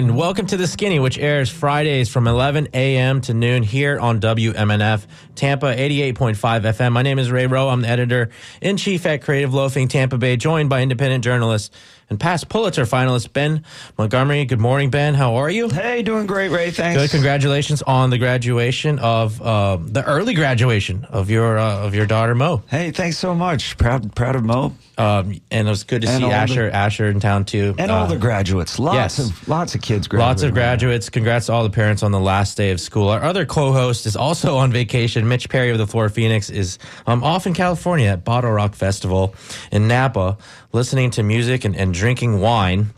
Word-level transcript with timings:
and 0.00 0.16
welcome 0.16 0.46
to 0.46 0.56
The 0.56 0.66
Skinny, 0.66 0.98
which 0.98 1.18
airs 1.18 1.50
Fridays 1.50 2.08
from 2.08 2.26
11 2.26 2.68
a.m. 2.72 3.20
to 3.20 3.34
noon 3.34 3.62
here 3.62 4.00
on 4.00 4.18
WMNF 4.18 5.06
Tampa 5.34 5.66
88.5 5.76 6.36
FM. 6.36 6.92
My 6.92 7.02
name 7.02 7.18
is 7.18 7.30
Ray 7.30 7.46
Roa. 7.46 7.70
I'm 7.70 7.82
the 7.82 7.88
editor 7.88 8.30
in 8.62 8.78
chief 8.78 9.04
at 9.04 9.20
Creative 9.20 9.52
Loafing 9.52 9.88
Tampa 9.88 10.16
Bay, 10.16 10.38
joined 10.38 10.70
by 10.70 10.80
independent 10.80 11.22
journalist 11.22 11.74
and 12.10 12.18
past 12.20 12.48
Pulitzer 12.48 12.82
finalist 12.84 13.32
Ben 13.32 13.64
Montgomery. 13.96 14.44
Good 14.44 14.58
morning, 14.60 14.90
Ben. 14.90 15.14
How 15.14 15.36
are 15.36 15.48
you? 15.48 15.68
Hey, 15.70 16.02
doing 16.02 16.26
great, 16.26 16.48
Ray. 16.50 16.70
Thanks. 16.72 17.00
Good. 17.00 17.10
Congratulations 17.10 17.82
on 17.82 18.10
the 18.10 18.18
graduation 18.18 18.98
of 18.98 19.40
uh, 19.40 19.78
the 19.80 20.04
early 20.04 20.34
graduation 20.34 21.04
of 21.04 21.30
your 21.30 21.56
uh, 21.56 21.86
of 21.86 21.94
your 21.94 22.06
daughter 22.06 22.34
Mo. 22.34 22.62
Hey, 22.68 22.90
thanks 22.90 23.16
so 23.16 23.34
much. 23.34 23.78
Proud 23.78 24.14
proud 24.14 24.36
of 24.36 24.44
Mo. 24.44 24.74
Um, 24.98 25.40
and 25.50 25.66
it 25.66 25.70
was 25.70 25.84
good 25.84 26.02
to 26.02 26.08
And 26.08 26.18
see 26.18 26.24
all 26.24 26.30
the- 26.30 26.36
Asher 26.36 26.68
Asher 26.70 27.08
in 27.08 27.20
town 27.20 27.46
too. 27.46 27.74
And 27.78 27.90
Uh, 27.90 27.94
all 28.00 28.06
the 28.06 28.18
graduates. 28.18 28.78
Lots 28.78 28.94
yes. 28.96 29.18
of 29.20 29.48
lots 29.48 29.74
of 29.74 29.80
kids 29.80 30.08
graduating. 30.08 30.28
Lots 30.28 30.42
of 30.42 30.52
graduates. 30.52 31.08
Congrats 31.08 31.46
to 31.46 31.52
all 31.54 31.62
the 31.62 31.70
parents 31.70 32.02
on 32.02 32.12
the 32.12 32.20
last 32.20 32.56
day 32.58 32.70
of 32.70 32.80
school. 32.80 33.08
Our 33.08 33.22
other 33.22 33.46
co-host 33.46 34.04
is 34.04 34.14
also 34.16 34.56
on 34.62 34.72
vacation. 34.72 35.26
Mitch 35.28 35.48
Perry 35.48 35.70
of 35.70 35.78
the 35.78 35.86
Florida 35.86 36.12
Phoenix 36.12 36.50
is 36.50 36.78
um, 37.06 37.24
off 37.24 37.46
in 37.46 37.54
California 37.54 38.08
at 38.08 38.24
Bottle 38.24 38.50
Rock 38.50 38.74
Festival 38.74 39.34
in 39.72 39.88
Napa, 39.88 40.36
listening 40.72 41.10
to 41.12 41.22
music 41.22 41.64
and, 41.64 41.76
and 41.76 41.92
drinking 41.92 42.40
wine. 42.40 42.92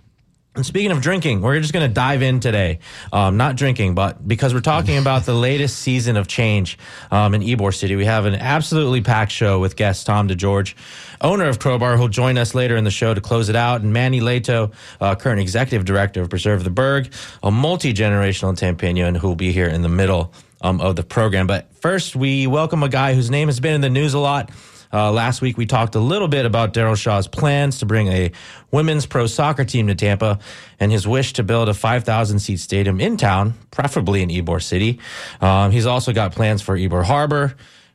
And 0.54 0.66
speaking 0.66 0.90
of 0.90 1.00
drinking, 1.00 1.40
we're 1.40 1.58
just 1.60 1.72
going 1.72 1.88
to 1.88 1.92
dive 1.92 2.20
in 2.20 2.38
today. 2.38 2.80
Um, 3.10 3.38
not 3.38 3.56
drinking, 3.56 3.94
but 3.94 4.28
because 4.28 4.52
we're 4.52 4.60
talking 4.60 4.98
about 4.98 5.24
the 5.24 5.32
latest 5.32 5.78
season 5.78 6.18
of 6.18 6.28
change 6.28 6.76
um, 7.10 7.34
in 7.34 7.40
Ybor 7.40 7.74
City. 7.74 7.96
We 7.96 8.04
have 8.04 8.26
an 8.26 8.34
absolutely 8.34 9.00
packed 9.00 9.32
show 9.32 9.60
with 9.60 9.76
guest 9.76 10.04
Tom 10.04 10.28
DeGeorge, 10.28 10.74
owner 11.22 11.46
of 11.46 11.58
Crowbar, 11.58 11.96
who'll 11.96 12.08
join 12.08 12.36
us 12.36 12.54
later 12.54 12.76
in 12.76 12.84
the 12.84 12.90
show 12.90 13.14
to 13.14 13.20
close 13.22 13.48
it 13.48 13.56
out, 13.56 13.80
and 13.80 13.94
Manny 13.94 14.20
Leto, 14.20 14.72
uh, 15.00 15.14
current 15.14 15.40
executive 15.40 15.86
director 15.86 16.20
of 16.20 16.28
Preserve 16.28 16.64
the 16.64 16.70
Burg, 16.70 17.10
a 17.42 17.50
multi 17.50 17.94
generational 17.94 18.54
Tampanian 18.54 19.14
who 19.14 19.28
will 19.28 19.36
be 19.36 19.52
here 19.52 19.68
in 19.68 19.80
the 19.80 19.88
middle 19.88 20.34
um, 20.60 20.82
of 20.82 20.96
the 20.96 21.02
program. 21.02 21.46
But 21.46 21.74
first, 21.76 22.14
we 22.14 22.46
welcome 22.46 22.82
a 22.82 22.90
guy 22.90 23.14
whose 23.14 23.30
name 23.30 23.48
has 23.48 23.58
been 23.58 23.74
in 23.74 23.80
the 23.80 23.90
news 23.90 24.12
a 24.12 24.18
lot. 24.18 24.50
Uh, 24.92 25.10
last 25.10 25.40
week, 25.40 25.56
we 25.56 25.66
talked 25.66 25.94
a 25.94 26.00
little 26.00 26.28
bit 26.28 26.44
about 26.44 26.74
Daryl 26.74 26.96
Shaw's 26.96 27.26
plans 27.26 27.78
to 27.78 27.86
bring 27.86 28.08
a 28.08 28.32
women's 28.70 29.06
pro 29.06 29.26
soccer 29.26 29.64
team 29.64 29.86
to 29.86 29.94
Tampa 29.94 30.38
and 30.78 30.92
his 30.92 31.08
wish 31.08 31.32
to 31.34 31.42
build 31.42 31.68
a 31.68 31.74
5,000 31.74 32.38
seat 32.38 32.58
stadium 32.58 33.00
in 33.00 33.16
town, 33.16 33.54
preferably 33.70 34.22
in 34.22 34.28
Ybor 34.28 34.62
City. 34.62 35.00
Um, 35.40 35.70
he's 35.70 35.86
also 35.86 36.12
got 36.12 36.32
plans 36.32 36.60
for 36.60 36.76
Ybor 36.76 37.04
Harbor. 37.04 37.54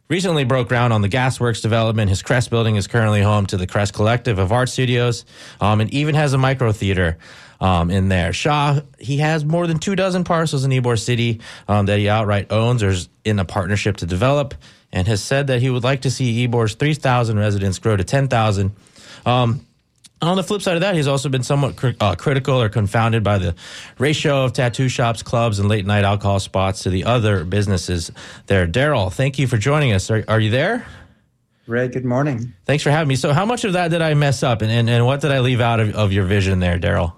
Recently 0.09 0.45
broke 0.45 0.69
ground 0.69 0.93
on 0.93 1.01
the 1.01 1.09
Gasworks 1.09 1.61
development. 1.61 2.09
His 2.09 2.21
Crest 2.21 2.49
building 2.49 2.77
is 2.77 2.87
currently 2.87 3.21
home 3.21 3.45
to 3.47 3.57
the 3.57 3.67
Crest 3.67 3.93
Collective 3.93 4.39
of 4.39 4.53
Art 4.53 4.69
Studios 4.69 5.25
um, 5.59 5.81
and 5.81 5.93
even 5.93 6.15
has 6.15 6.31
a 6.31 6.37
micro 6.37 6.71
theater 6.71 7.17
um, 7.59 7.91
in 7.91 8.07
there. 8.07 8.31
Shaw, 8.31 8.79
he 8.99 9.17
has 9.17 9.43
more 9.43 9.67
than 9.67 9.79
two 9.79 9.97
dozen 9.97 10.23
parcels 10.23 10.63
in 10.63 10.71
Ybor 10.71 10.97
City 10.97 11.41
um, 11.67 11.87
that 11.87 11.99
he 11.99 12.07
outright 12.07 12.51
owns 12.51 12.83
or 12.83 12.89
is 12.89 13.09
in 13.25 13.37
a 13.39 13.45
partnership 13.45 13.97
to 13.97 14.05
develop 14.05 14.55
and 14.91 15.07
has 15.07 15.21
said 15.21 15.47
that 15.47 15.61
he 15.61 15.69
would 15.69 15.83
like 15.83 16.01
to 16.01 16.11
see 16.11 16.43
Ybor's 16.43 16.75
3,000 16.75 17.37
residents 17.37 17.79
grow 17.79 17.95
to 17.95 18.03
10,000. 18.03 18.71
Um, 19.25 19.65
on 20.21 20.35
the 20.35 20.43
flip 20.43 20.61
side 20.61 20.75
of 20.75 20.81
that, 20.81 20.95
he's 20.95 21.07
also 21.07 21.29
been 21.29 21.43
somewhat 21.43 21.75
uh, 22.01 22.15
critical 22.15 22.59
or 22.59 22.69
confounded 22.69 23.23
by 23.23 23.37
the 23.37 23.55
ratio 23.99 24.43
of 24.43 24.53
tattoo 24.53 24.89
shops, 24.89 25.21
clubs, 25.21 25.59
and 25.59 25.69
late 25.69 25.85
night 25.85 26.03
alcohol 26.03 26.39
spots 26.39 26.83
to 26.83 26.89
the 26.89 27.03
other 27.03 27.43
businesses 27.43 28.11
there. 28.47 28.65
Daryl, 28.65 29.13
thank 29.13 29.37
you 29.37 29.47
for 29.47 29.57
joining 29.57 29.93
us. 29.93 30.09
Are, 30.09 30.23
are 30.27 30.39
you 30.39 30.49
there? 30.49 30.85
Ray, 31.67 31.87
good 31.89 32.05
morning. 32.05 32.53
Thanks 32.65 32.83
for 32.83 32.89
having 32.89 33.09
me. 33.09 33.15
So, 33.15 33.33
how 33.33 33.45
much 33.45 33.65
of 33.65 33.73
that 33.73 33.89
did 33.89 34.01
I 34.01 34.13
mess 34.13 34.41
up, 34.41 34.61
and, 34.61 34.71
and, 34.71 34.89
and 34.89 35.05
what 35.05 35.21
did 35.21 35.31
I 35.31 35.41
leave 35.41 35.59
out 35.59 35.79
of, 35.79 35.93
of 35.95 36.13
your 36.13 36.25
vision 36.25 36.59
there, 36.59 36.79
Daryl? 36.79 37.13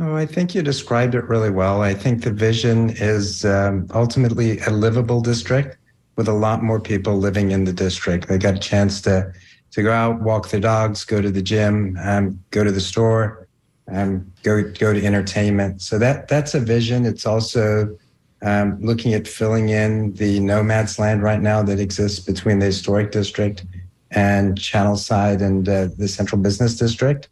Oh, 0.00 0.16
I 0.16 0.24
think 0.24 0.54
you 0.54 0.62
described 0.62 1.14
it 1.14 1.24
really 1.24 1.50
well. 1.50 1.82
I 1.82 1.92
think 1.92 2.24
the 2.24 2.32
vision 2.32 2.90
is 2.90 3.44
um, 3.44 3.86
ultimately 3.94 4.58
a 4.60 4.70
livable 4.70 5.20
district 5.20 5.76
with 6.20 6.28
a 6.28 6.40
lot 6.48 6.62
more 6.62 6.78
people 6.78 7.16
living 7.16 7.50
in 7.50 7.64
the 7.64 7.72
district. 7.72 8.28
They 8.28 8.36
got 8.36 8.54
a 8.54 8.58
chance 8.72 9.00
to 9.06 9.32
to 9.74 9.82
go 9.82 9.90
out, 9.90 10.20
walk 10.20 10.50
their 10.50 10.60
dogs, 10.60 11.02
go 11.02 11.22
to 11.22 11.30
the 11.30 11.40
gym, 11.40 11.96
um, 12.02 12.24
go 12.50 12.62
to 12.62 12.72
the 12.78 12.80
store, 12.92 13.48
um, 13.90 14.30
go 14.42 14.62
go 14.84 14.92
to 14.92 15.00
entertainment. 15.10 15.80
So 15.80 15.98
that 16.04 16.28
that's 16.28 16.52
a 16.54 16.60
vision. 16.60 17.06
It's 17.06 17.24
also 17.24 17.96
um, 18.42 18.78
looking 18.88 19.14
at 19.14 19.26
filling 19.26 19.70
in 19.70 20.12
the 20.22 20.40
nomads 20.40 20.98
land 20.98 21.22
right 21.22 21.40
now 21.40 21.62
that 21.62 21.80
exists 21.80 22.20
between 22.20 22.58
the 22.58 22.66
historic 22.66 23.12
district 23.12 23.64
and 24.10 24.60
Channel 24.60 24.96
Side 24.96 25.40
and 25.40 25.66
uh, 25.66 25.88
the 25.96 26.08
central 26.08 26.38
business 26.42 26.76
district. 26.76 27.28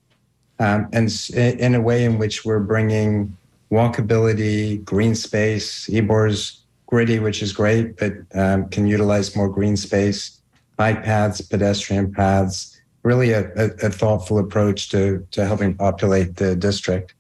um, 0.60 0.88
and 0.93 1.10
in 1.34 1.75
a 1.75 1.81
way 1.81 2.05
in 2.05 2.19
which 2.19 2.44
we're 2.44 2.60
bringing 2.60 3.37
walkability, 3.70 4.82
green 4.84 5.15
space. 5.15 5.88
Ybor's 5.88 6.62
gritty, 6.88 7.19
which 7.19 7.43
is 7.43 7.53
great, 7.53 7.97
but 7.99 8.15
um, 8.34 8.69
can 8.71 8.87
utilize 8.87 9.37
more 9.37 9.49
green 9.49 9.76
space, 9.76 10.41
bike 10.76 11.04
paths, 11.04 11.41
pedestrian 11.41 12.12
paths. 12.12 12.75
Really, 13.04 13.31
a, 13.31 13.47
a, 13.54 13.66
a 13.87 13.91
thoughtful 13.91 14.38
approach 14.38 14.88
to 14.91 15.25
to 15.31 15.47
helping 15.47 15.75
populate 15.75 16.37
the 16.37 16.56
district. 16.56 17.15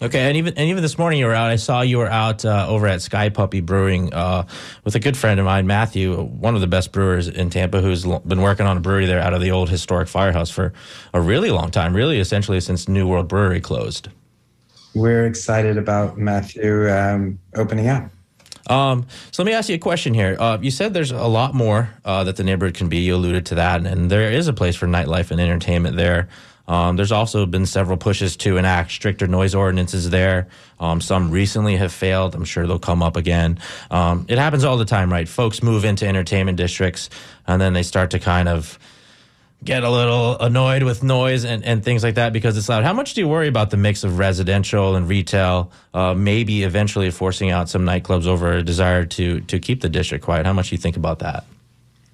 Okay, 0.00 0.20
and 0.20 0.36
even 0.36 0.54
and 0.56 0.68
even 0.68 0.82
this 0.82 0.98
morning 0.98 1.18
you 1.18 1.26
were 1.26 1.34
out. 1.34 1.50
I 1.50 1.56
saw 1.56 1.80
you 1.82 1.98
were 1.98 2.08
out 2.08 2.44
uh, 2.44 2.66
over 2.68 2.86
at 2.86 3.02
Sky 3.02 3.28
Puppy 3.28 3.60
Brewing 3.60 4.12
uh, 4.12 4.46
with 4.84 4.94
a 4.94 5.00
good 5.00 5.16
friend 5.16 5.40
of 5.40 5.46
mine, 5.46 5.66
Matthew, 5.66 6.16
one 6.22 6.54
of 6.54 6.60
the 6.60 6.66
best 6.66 6.92
brewers 6.92 7.28
in 7.28 7.50
Tampa, 7.50 7.80
who's 7.80 8.04
l- 8.04 8.20
been 8.20 8.40
working 8.40 8.66
on 8.66 8.76
a 8.76 8.80
brewery 8.80 9.06
there 9.06 9.20
out 9.20 9.34
of 9.34 9.40
the 9.40 9.50
old 9.50 9.68
historic 9.68 10.08
firehouse 10.08 10.50
for 10.50 10.72
a 11.12 11.20
really 11.20 11.50
long 11.50 11.70
time, 11.70 11.94
really 11.96 12.18
essentially 12.18 12.60
since 12.60 12.88
New 12.88 13.06
World 13.06 13.28
Brewery 13.28 13.60
closed. 13.60 14.08
We're 14.94 15.26
excited 15.26 15.76
about 15.76 16.18
Matthew 16.18 16.90
um, 16.90 17.38
opening 17.54 17.88
up. 17.88 18.10
Um, 18.68 19.06
so 19.30 19.42
let 19.42 19.46
me 19.46 19.54
ask 19.54 19.68
you 19.68 19.76
a 19.76 19.78
question 19.78 20.14
here. 20.14 20.36
Uh, 20.38 20.58
you 20.60 20.70
said 20.70 20.92
there's 20.92 21.12
a 21.12 21.26
lot 21.26 21.54
more 21.54 21.90
uh, 22.04 22.24
that 22.24 22.36
the 22.36 22.44
neighborhood 22.44 22.74
can 22.74 22.88
be. 22.88 22.98
You 22.98 23.14
alluded 23.14 23.46
to 23.46 23.56
that, 23.56 23.78
and, 23.78 23.86
and 23.86 24.10
there 24.10 24.30
is 24.32 24.48
a 24.48 24.52
place 24.52 24.76
for 24.76 24.86
nightlife 24.86 25.30
and 25.30 25.40
entertainment 25.40 25.96
there. 25.96 26.28
Um, 26.68 26.96
there's 26.96 27.12
also 27.12 27.46
been 27.46 27.66
several 27.66 27.96
pushes 27.96 28.36
to 28.38 28.56
enact 28.56 28.90
stricter 28.90 29.26
noise 29.26 29.54
ordinances 29.54 30.10
there. 30.10 30.48
Um, 30.80 31.00
some 31.00 31.30
recently 31.30 31.76
have 31.76 31.92
failed. 31.92 32.34
I'm 32.34 32.44
sure 32.44 32.66
they'll 32.66 32.78
come 32.78 33.02
up 33.02 33.16
again. 33.16 33.60
Um, 33.90 34.26
it 34.28 34.38
happens 34.38 34.64
all 34.64 34.76
the 34.76 34.84
time, 34.84 35.12
right? 35.12 35.28
Folks 35.28 35.62
move 35.62 35.84
into 35.84 36.06
entertainment 36.06 36.58
districts, 36.58 37.08
and 37.46 37.60
then 37.60 37.72
they 37.72 37.84
start 37.84 38.10
to 38.10 38.18
kind 38.18 38.48
of 38.48 38.78
get 39.64 39.82
a 39.82 39.90
little 39.90 40.38
annoyed 40.38 40.82
with 40.82 41.02
noise 41.02 41.44
and, 41.44 41.64
and 41.64 41.84
things 41.84 42.04
like 42.04 42.14
that 42.14 42.32
because 42.32 42.56
it's 42.56 42.68
loud. 42.68 42.84
How 42.84 42.92
much 42.92 43.14
do 43.14 43.20
you 43.20 43.28
worry 43.28 43.48
about 43.48 43.70
the 43.70 43.76
mix 43.76 44.04
of 44.04 44.18
residential 44.18 44.94
and 44.96 45.08
retail, 45.08 45.72
uh, 45.92 46.14
maybe 46.14 46.62
eventually 46.62 47.10
forcing 47.10 47.50
out 47.50 47.68
some 47.68 47.84
nightclubs 47.84 48.26
over 48.26 48.52
a 48.52 48.62
desire 48.62 49.04
to 49.06 49.40
to 49.40 49.58
keep 49.58 49.80
the 49.80 49.88
district 49.88 50.24
quiet? 50.24 50.46
How 50.46 50.52
much 50.52 50.70
do 50.70 50.74
you 50.74 50.80
think 50.80 50.96
about 50.96 51.18
that? 51.20 51.44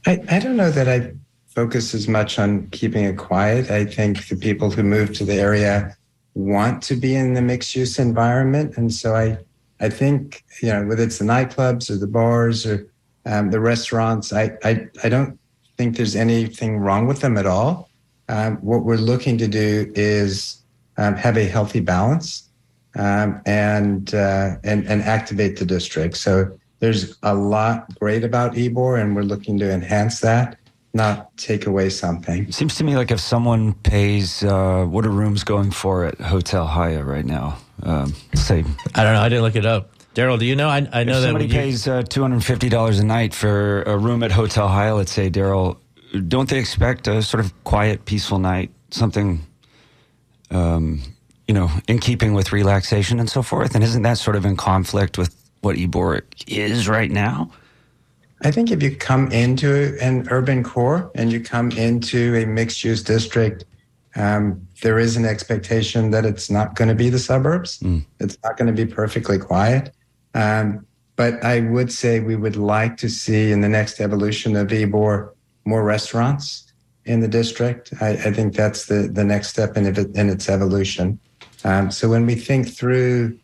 I, 0.07 0.21
I 0.29 0.39
don't 0.39 0.57
know 0.57 0.71
that 0.71 0.89
I 0.89 1.13
focus 1.55 1.95
as 1.95 2.09
much 2.09 2.39
on 2.39 2.67
keeping 2.69 3.05
it 3.05 3.19
quiet. 3.19 3.71
I 3.71 3.85
think 3.85 4.27
the 4.29 4.37
people 4.37 4.71
who 4.71 4.83
move 4.83 5.13
to 5.15 5.25
the 5.25 5.35
area 5.35 5.97
want 6.35 6.83
to 6.85 6.97
be 6.97 7.15
in 7.15 7.35
the 7.35 7.43
mixed 7.43 7.77
use 7.77 7.99
environment. 7.99 8.77
And 8.77 8.93
so 8.93 9.15
I, 9.15 9.39
I 9.81 9.91
think, 9.91 10.45
you 10.63 10.69
know, 10.69 10.87
whether 10.87 11.03
it's 11.03 11.19
the 11.19 11.25
nightclubs 11.25 11.91
or 11.91 11.97
the 11.97 12.07
bars 12.07 12.65
or 12.65 12.91
um, 13.27 13.51
the 13.51 13.61
restaurants, 13.61 14.33
I, 14.33 14.57
I, 14.65 14.89
I 15.05 15.09
don't 15.09 15.39
think 15.83 15.97
there's 15.97 16.15
anything 16.15 16.79
wrong 16.79 17.09
with 17.09 17.21
them 17.21 17.37
at 17.37 17.45
all. 17.45 17.89
Um, 18.29 18.57
what 18.59 18.85
we're 18.85 19.05
looking 19.13 19.37
to 19.39 19.49
do 19.49 19.91
is 19.97 20.63
um, 20.97 21.17
have 21.17 21.37
a 21.37 21.45
healthy 21.45 21.81
balance 21.81 22.49
um, 22.95 23.41
and, 23.47 24.15
uh, 24.15 24.57
and, 24.63 24.87
and 24.87 25.03
activate 25.03 25.59
the 25.59 25.67
district. 25.67 26.17
So 26.19 26.57
there's 26.79 27.19
a 27.25 27.35
lot 27.35 27.99
great 27.99 28.23
about 28.23 28.53
Ybor, 28.53 29.01
and 29.01 29.17
we're 29.17 29.23
looking 29.23 29.59
to 29.59 29.73
enhance 29.73 30.21
that, 30.21 30.57
not 30.95 31.37
take 31.37 31.67
away 31.67 31.91
something. 31.91 32.51
Seems 32.53 32.77
to 32.77 32.85
me 32.85 32.97
like 32.97 33.11
if 33.11 33.19
someone 33.19 33.73
pays, 33.73 34.45
uh, 34.45 34.85
what 34.85 35.05
are 35.05 35.11
rooms 35.11 35.43
going 35.43 35.73
for 35.73 36.05
at 36.05 36.21
Hotel 36.21 36.65
Haya 36.65 37.03
right 37.03 37.25
now? 37.25 37.59
Um, 37.83 38.15
say, 38.35 38.65
I 38.95 39.03
don't 39.03 39.15
know. 39.15 39.21
I 39.21 39.29
didn't 39.29 39.43
look 39.43 39.57
it 39.57 39.67
up. 39.67 39.92
Daryl, 40.15 40.39
do 40.39 40.45
you 40.45 40.55
know? 40.57 40.69
I, 40.69 40.87
I 40.93 41.05
know 41.05 41.13
if 41.15 41.21
that 41.21 41.23
somebody 41.23 41.47
when 41.47 41.51
you- 41.55 41.61
pays 41.61 41.89
uh, 41.89 42.03
two 42.03 42.21
hundred 42.23 42.45
fifty 42.45 42.69
dollars 42.69 42.99
a 42.99 43.05
night 43.05 43.35
for 43.35 43.83
a 43.85 43.97
room 43.97 44.23
at 44.23 44.31
Hotel 44.33 44.69
Haya. 44.69 44.95
let's 44.95 45.13
say, 45.13 45.31
Daryl, 45.31 45.79
don't 46.29 46.49
they 46.49 46.59
expect 46.59 47.09
a 47.09 47.23
sort 47.23 47.43
of 47.45 47.53
quiet, 47.65 48.05
peaceful 48.05 48.39
night, 48.39 48.71
something, 48.91 49.41
um, 50.51 51.01
you 51.49 51.55
know, 51.55 51.71
in 51.89 51.99
keeping 51.99 52.35
with 52.35 52.53
relaxation 52.53 53.19
and 53.21 53.31
so 53.31 53.43
forth? 53.43 53.75
And 53.75 53.83
isn't 53.83 54.03
that 54.03 54.19
sort 54.19 54.37
of 54.37 54.45
in 54.45 54.57
conflict 54.57 55.17
with 55.17 55.35
what 55.63 55.77
Ybor 55.77 56.23
is 56.47 56.89
right 56.89 57.11
now? 57.11 57.51
I 58.45 58.51
think 58.51 58.71
if 58.71 58.83
you 58.83 58.95
come 58.97 59.31
into 59.31 59.97
an 60.03 60.27
urban 60.31 60.63
core 60.65 61.11
and 61.15 61.31
you 61.33 61.41
come 61.41 61.71
into 61.71 62.35
a 62.37 62.45
mixed 62.45 62.83
use 62.85 63.03
district, 63.03 63.65
um, 64.17 64.67
there 64.83 64.99
is 64.99 65.17
an 65.17 65.25
expectation 65.25 66.11
that 66.11 66.27
it's 66.27 66.51
not 66.51 66.75
going 66.75 66.89
to 66.89 66.95
be 66.95 67.09
the 67.09 67.21
suburbs. 67.21 67.83
It's 68.19 68.37
not 68.45 68.59
going 68.59 68.67
to 68.67 68.85
be 68.85 68.93
perfectly 68.93 69.39
quiet. 69.39 69.95
Um, 70.35 70.87
but 71.17 71.45
I 71.45 71.61
would 71.61 71.93
say 71.93 72.21
we 72.21 72.37
would 72.37 72.57
like 72.57 72.97
to 72.99 73.09
see 73.09 73.53
in 73.53 73.61
the 73.61 73.69
next 73.69 74.01
evolution 74.01 74.57
of 74.57 74.69
Ybor 74.69 75.33
more 75.65 75.85
restaurants 75.85 76.73
in 77.05 77.21
the 77.21 77.29
district. 77.29 77.93
I, 78.01 78.11
I 78.11 78.33
think 78.33 78.55
that's 78.55 78.87
the, 78.87 79.09
the 79.13 79.25
next 79.25 79.49
step 79.49 79.77
in, 79.77 79.87
in 79.87 80.31
its 80.31 80.49
evolution. 80.49 81.19
Um, 81.65 81.91
so 81.91 82.09
when 82.09 82.27
we 82.27 82.35
think 82.35 82.69
through 82.69 83.39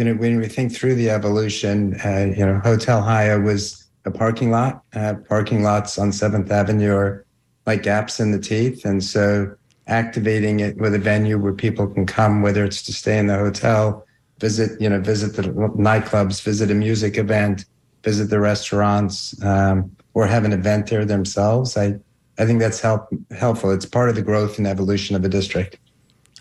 you 0.00 0.04
know, 0.06 0.14
when 0.14 0.38
we 0.38 0.48
think 0.48 0.74
through 0.74 0.94
the 0.94 1.10
evolution, 1.10 2.00
uh, 2.02 2.32
you 2.34 2.46
know, 2.46 2.58
Hotel 2.64 3.02
Haya 3.02 3.38
was 3.38 3.86
a 4.06 4.10
parking 4.10 4.50
lot. 4.50 4.82
Uh, 4.94 5.12
parking 5.28 5.62
lots 5.62 5.98
on 5.98 6.10
Seventh 6.10 6.50
Avenue 6.50 6.94
are 6.94 7.26
like 7.66 7.82
gaps 7.82 8.18
in 8.18 8.32
the 8.32 8.38
teeth, 8.38 8.86
and 8.86 9.04
so 9.04 9.54
activating 9.88 10.60
it 10.60 10.78
with 10.78 10.94
a 10.94 10.98
venue 10.98 11.36
where 11.36 11.52
people 11.52 11.86
can 11.86 12.06
come, 12.06 12.40
whether 12.40 12.64
it's 12.64 12.82
to 12.84 12.94
stay 12.94 13.18
in 13.18 13.26
the 13.26 13.36
hotel, 13.36 14.06
visit, 14.40 14.80
you 14.80 14.88
know, 14.88 15.00
visit 15.00 15.36
the 15.36 15.42
nightclubs, 15.42 16.42
visit 16.42 16.70
a 16.70 16.74
music 16.74 17.16
event, 17.18 17.64
visit 18.02 18.30
the 18.30 18.40
restaurants, 18.40 19.40
um, 19.44 19.94
or 20.14 20.26
have 20.26 20.44
an 20.44 20.52
event 20.52 20.88
there 20.88 21.04
themselves. 21.04 21.76
I, 21.76 21.98
I 22.38 22.46
think 22.46 22.58
that's 22.58 22.80
help, 22.80 23.08
helpful. 23.30 23.70
It's 23.70 23.86
part 23.86 24.08
of 24.08 24.14
the 24.14 24.22
growth 24.22 24.58
and 24.58 24.66
evolution 24.66 25.14
of 25.14 25.22
the 25.22 25.28
district. 25.28 25.78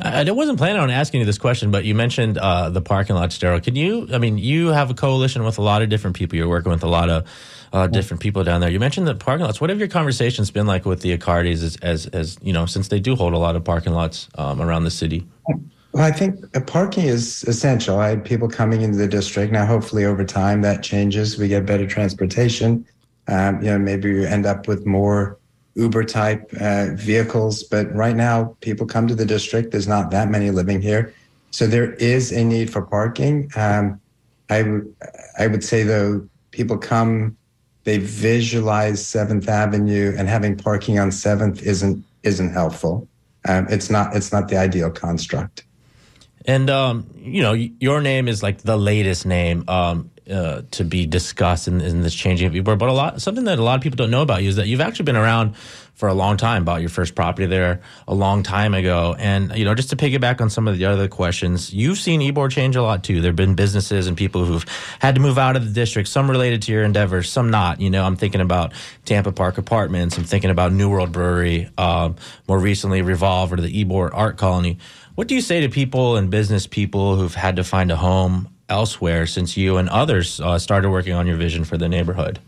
I 0.02 0.32
wasn't 0.32 0.58
planning 0.58 0.82
on 0.82 0.90
asking 0.90 1.20
you 1.20 1.26
this 1.26 1.38
question, 1.38 1.72
but 1.72 1.84
you 1.84 1.94
mentioned 1.94 2.38
uh, 2.38 2.70
the 2.70 2.82
parking 2.82 3.18
lots, 3.18 3.38
Daryl. 3.38 3.62
Can 3.62 3.76
you? 3.76 4.08
I 4.14 4.18
mean, 4.18 4.38
you 4.38 4.68
have 4.70 4.90
a 4.90 4.94
coalition 4.94 5.44
with 5.44 5.58
a 5.58 5.62
lot 5.62 5.82
of 5.82 5.90
different 5.90 6.16
people. 6.16 6.38
You're 6.38 6.48
working 6.48 6.72
with 6.72 6.84
a 6.84 6.88
lot 6.88 7.10
of 7.10 7.28
uh, 7.74 7.88
different 7.88 8.22
people 8.22 8.46
down 8.46 8.62
there. 8.62 8.70
You 8.70 8.80
mentioned 8.80 9.08
the 9.08 9.16
parking 9.16 9.46
lots. 9.46 9.60
What 9.60 9.70
have 9.70 9.80
your 9.80 9.90
conversations 9.90 10.52
been 10.52 10.66
like 10.66 10.86
with 10.86 11.02
the 11.02 11.18
Accardis, 11.18 11.64
as, 11.64 11.76
as, 11.82 12.08
as 12.08 12.38
you 12.42 12.54
know, 12.54 12.66
since 12.66 12.88
they 12.88 13.02
do 13.02 13.16
hold 13.16 13.34
a 13.34 13.38
lot 13.38 13.58
of 13.58 13.66
parking 13.66 13.92
lots 13.92 14.30
um, 14.38 14.62
around 14.62 14.86
the 14.86 14.92
city? 14.92 15.28
Well, 15.92 16.04
I 16.04 16.12
think 16.12 16.36
parking 16.68 17.06
is 17.06 17.44
essential. 17.44 18.00
I 18.00 18.10
had 18.10 18.24
people 18.24 18.48
coming 18.48 18.82
into 18.82 18.98
the 18.98 19.08
district. 19.08 19.52
Now, 19.52 19.66
hopefully, 19.66 20.06
over 20.06 20.24
time, 20.24 20.62
that 20.62 20.84
changes. 20.84 21.38
We 21.38 21.48
get 21.48 21.66
better 21.66 21.88
transportation. 21.88 22.86
Um, 23.28 23.62
you 23.62 23.72
know, 23.72 23.80
maybe 23.80 24.14
we 24.14 24.26
end 24.26 24.46
up 24.46 24.68
with 24.68 24.86
more 24.86 25.40
Uber 25.76 26.04
type 26.04 26.52
uh, 26.60 26.88
vehicles. 26.94 27.64
But 27.64 27.94
right 27.96 28.16
now, 28.16 28.56
people 28.62 28.86
come 28.86 29.08
to 29.08 29.16
the 29.16 29.26
district. 29.26 29.72
There's 29.72 29.88
not 29.88 30.12
that 30.12 30.30
many 30.30 30.52
living 30.52 30.82
here, 30.82 31.14
so 31.52 31.66
there 31.66 31.94
is 31.94 32.32
a 32.32 32.44
need 32.44 32.72
for 32.72 32.82
parking. 32.82 33.50
Um, 33.56 34.00
I, 34.50 34.62
w- 34.64 34.94
I 35.38 35.48
would 35.48 35.64
say 35.64 35.84
though, 35.84 36.28
people 36.52 36.78
come, 36.78 37.38
they 37.84 37.98
visualize 37.98 39.06
Seventh 39.06 39.48
Avenue, 39.48 40.14
and 40.18 40.28
having 40.28 40.56
parking 40.56 41.00
on 41.00 41.12
Seventh 41.12 41.64
isn't 41.64 42.04
isn't 42.24 42.52
helpful. 42.52 43.08
Um, 43.48 43.68
it's 43.70 43.90
not 43.90 44.16
it's 44.16 44.32
not 44.32 44.50
the 44.50 44.58
ideal 44.58 44.92
construct. 44.92 45.64
And 46.50 46.68
um, 46.72 47.06
you 47.16 47.44
know, 47.44 47.54
your 47.54 48.02
name 48.02 48.28
is 48.28 48.42
like 48.42 48.64
the 48.64 48.76
latest 48.76 49.24
name. 49.24 49.66
Um, 49.68 50.10
uh, 50.30 50.62
to 50.72 50.84
be 50.84 51.06
discussed 51.06 51.68
in, 51.68 51.82
in, 51.82 52.02
this 52.02 52.14
changing 52.14 52.48
of 52.48 52.54
Ybor. 52.54 52.78
But 52.78 52.90
a 52.90 52.94
lot, 52.94 53.22
something 53.22 53.46
that 53.46 53.60
a 53.60 53.64
lot 53.64 53.76
of 53.76 53.82
people 53.82 53.98
don't 53.98 54.12
know 54.12 54.22
about 54.22 54.44
you 54.44 54.50
is 54.50 54.56
that 54.58 54.68
you've 54.68 54.82
actually 54.82 55.06
been 55.06 55.16
around 55.16 55.56
for 55.96 56.08
a 56.08 56.14
long 56.14 56.38
time. 56.38 56.64
Bought 56.64 56.82
your 56.82 56.90
first 56.90 57.16
property 57.16 57.46
there 57.46 57.82
a 58.08 58.14
long 58.14 58.44
time 58.44 58.74
ago, 58.74 59.16
and 59.18 59.56
you 59.58 59.66
know, 59.66 59.76
just 59.76 59.90
to 59.90 59.96
piggyback 59.96 60.40
on 60.40 60.50
some 60.50 60.68
of 60.68 60.78
the 60.78 60.86
other 60.86 61.08
questions, 61.08 61.74
you've 61.74 61.98
seen 61.98 62.22
Ybor 62.22 62.50
change 62.50 62.76
a 62.76 62.82
lot 62.82 63.04
too. 63.04 63.22
There've 63.22 63.36
been 63.36 63.56
businesses 63.56 64.08
and 64.08 64.16
people 64.16 64.46
who've 64.46 64.66
had 65.00 65.16
to 65.16 65.22
move 65.22 65.38
out 65.38 65.56
of 65.56 65.66
the 65.66 65.74
district. 65.74 66.08
Some 66.10 66.30
related 66.30 66.62
to 66.64 66.72
your 66.72 66.84
endeavors, 66.84 67.30
some 67.30 67.50
not. 67.50 67.82
You 67.82 67.90
know, 67.90 68.04
I'm 68.04 68.16
thinking 68.16 68.42
about 68.42 68.74
Tampa 69.06 69.32
Park 69.32 69.58
Apartments. 69.58 70.18
I'm 70.18 70.24
thinking 70.24 70.52
about 70.52 70.72
New 70.72 70.90
World 70.90 71.12
Brewery. 71.12 71.70
Um, 71.78 72.16
more 72.48 72.60
recently, 72.60 73.02
Revolve 73.02 73.52
or 73.52 73.58
the 73.58 73.84
Ybor 73.84 74.12
Art 74.14 74.38
Colony. 74.38 74.78
What 75.16 75.28
do 75.28 75.36
you 75.36 75.42
say 75.42 75.62
to 75.62 75.70
people 75.70 76.16
and 76.16 76.30
business 76.30 76.66
people 76.66 77.18
who've 77.18 77.36
had 77.36 77.58
to 77.58 77.64
find 77.66 77.92
a 77.92 77.98
home 77.98 78.48
elsewhere 78.70 79.26
since 79.26 79.58
you 79.58 79.78
and 79.78 79.90
others 79.90 80.40
uh, 80.40 80.58
started 80.58 80.90
working 80.90 81.14
on 81.14 81.28
your 81.28 81.38
vision 81.38 81.64
for 81.64 81.78
the 81.78 81.90
neighborhood? 81.90 82.40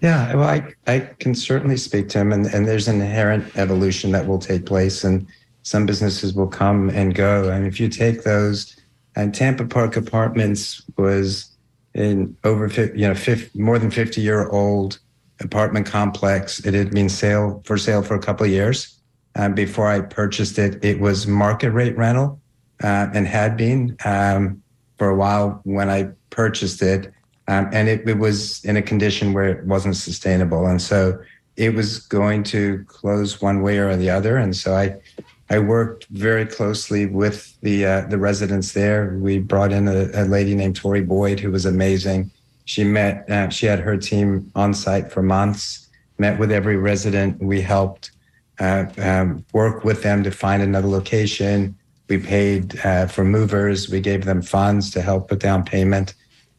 Yeah, 0.00 0.34
well, 0.34 0.48
I, 0.48 0.74
I 0.86 1.00
can 1.18 1.34
certainly 1.34 1.76
speak 1.76 2.08
to 2.10 2.18
him, 2.18 2.32
and, 2.32 2.46
and 2.46 2.66
there's 2.66 2.88
an 2.88 3.00
inherent 3.00 3.56
evolution 3.56 4.12
that 4.12 4.26
will 4.26 4.38
take 4.38 4.64
place, 4.64 5.04
and 5.04 5.26
some 5.62 5.84
businesses 5.84 6.34
will 6.34 6.48
come 6.48 6.88
and 6.90 7.14
go. 7.14 7.50
And 7.50 7.66
if 7.66 7.78
you 7.78 7.88
take 7.88 8.22
those, 8.22 8.76
and 9.14 9.34
Tampa 9.34 9.66
Park 9.66 9.96
Apartments 9.96 10.82
was 10.96 11.50
in 11.94 12.36
over 12.44 12.68
you 12.94 13.08
know 13.08 13.14
50, 13.14 13.58
more 13.58 13.78
than 13.78 13.90
50 13.90 14.20
year 14.20 14.48
old 14.48 14.98
apartment 15.40 15.86
complex. 15.86 16.64
It 16.64 16.74
had 16.74 16.90
been 16.90 17.08
sale 17.08 17.62
for 17.64 17.76
sale 17.76 18.02
for 18.02 18.14
a 18.14 18.20
couple 18.20 18.44
of 18.46 18.52
years. 18.52 18.96
Um, 19.36 19.54
before 19.54 19.86
I 19.86 20.00
purchased 20.00 20.58
it, 20.58 20.84
it 20.84 21.00
was 21.00 21.26
market 21.26 21.70
rate 21.70 21.96
rental 21.96 22.40
uh, 22.82 23.08
and 23.14 23.26
had 23.26 23.56
been 23.56 23.96
um, 24.04 24.59
for 25.00 25.08
a 25.08 25.16
while 25.16 25.62
when 25.64 25.88
I 25.88 26.10
purchased 26.28 26.82
it. 26.82 27.10
Um, 27.48 27.70
and 27.72 27.88
it, 27.88 28.06
it, 28.06 28.18
was 28.18 28.62
in 28.66 28.76
a 28.76 28.82
condition 28.82 29.32
where 29.32 29.48
it 29.48 29.64
wasn't 29.64 29.96
sustainable. 29.96 30.66
And 30.66 30.80
so 30.80 31.18
it 31.56 31.74
was 31.74 32.00
going 32.00 32.42
to 32.54 32.84
close 32.86 33.40
one 33.40 33.62
way 33.62 33.78
or 33.78 33.96
the 33.96 34.10
other. 34.10 34.36
And 34.36 34.54
so 34.54 34.74
I, 34.74 35.00
I 35.48 35.58
worked 35.58 36.04
very 36.10 36.44
closely 36.44 37.06
with 37.06 37.58
the 37.62 37.86
uh, 37.86 38.00
the 38.08 38.18
residents 38.18 38.72
there. 38.72 39.16
We 39.18 39.38
brought 39.38 39.72
in 39.72 39.88
a, 39.88 40.10
a, 40.12 40.24
lady 40.26 40.54
named 40.54 40.76
Tori 40.76 41.00
Boyd 41.00 41.40
who 41.40 41.50
was 41.50 41.64
amazing. 41.64 42.30
She 42.66 42.84
met. 42.84 43.28
Uh, 43.30 43.48
she 43.48 43.64
had 43.64 43.80
her 43.80 43.96
team 43.96 44.52
on 44.54 44.74
site 44.74 45.10
for 45.10 45.22
months. 45.22 45.88
Met 46.18 46.38
with 46.38 46.52
every 46.52 46.76
resident. 46.76 47.42
We 47.42 47.62
helped 47.62 48.10
uh, 48.58 48.84
um, 48.98 49.46
work 49.54 49.82
with 49.82 50.02
them 50.02 50.22
to 50.24 50.30
find 50.30 50.62
another 50.62 50.88
location. 50.88 51.74
We 52.10 52.18
paid 52.18 52.78
uh, 52.84 53.06
for 53.06 53.24
movers. 53.24 53.88
We 53.88 54.00
gave 54.00 54.26
them 54.26 54.42
funds 54.42 54.90
to 54.90 55.00
help 55.00 55.28
put 55.28 55.38
down 55.38 55.64
payment, 55.64 56.14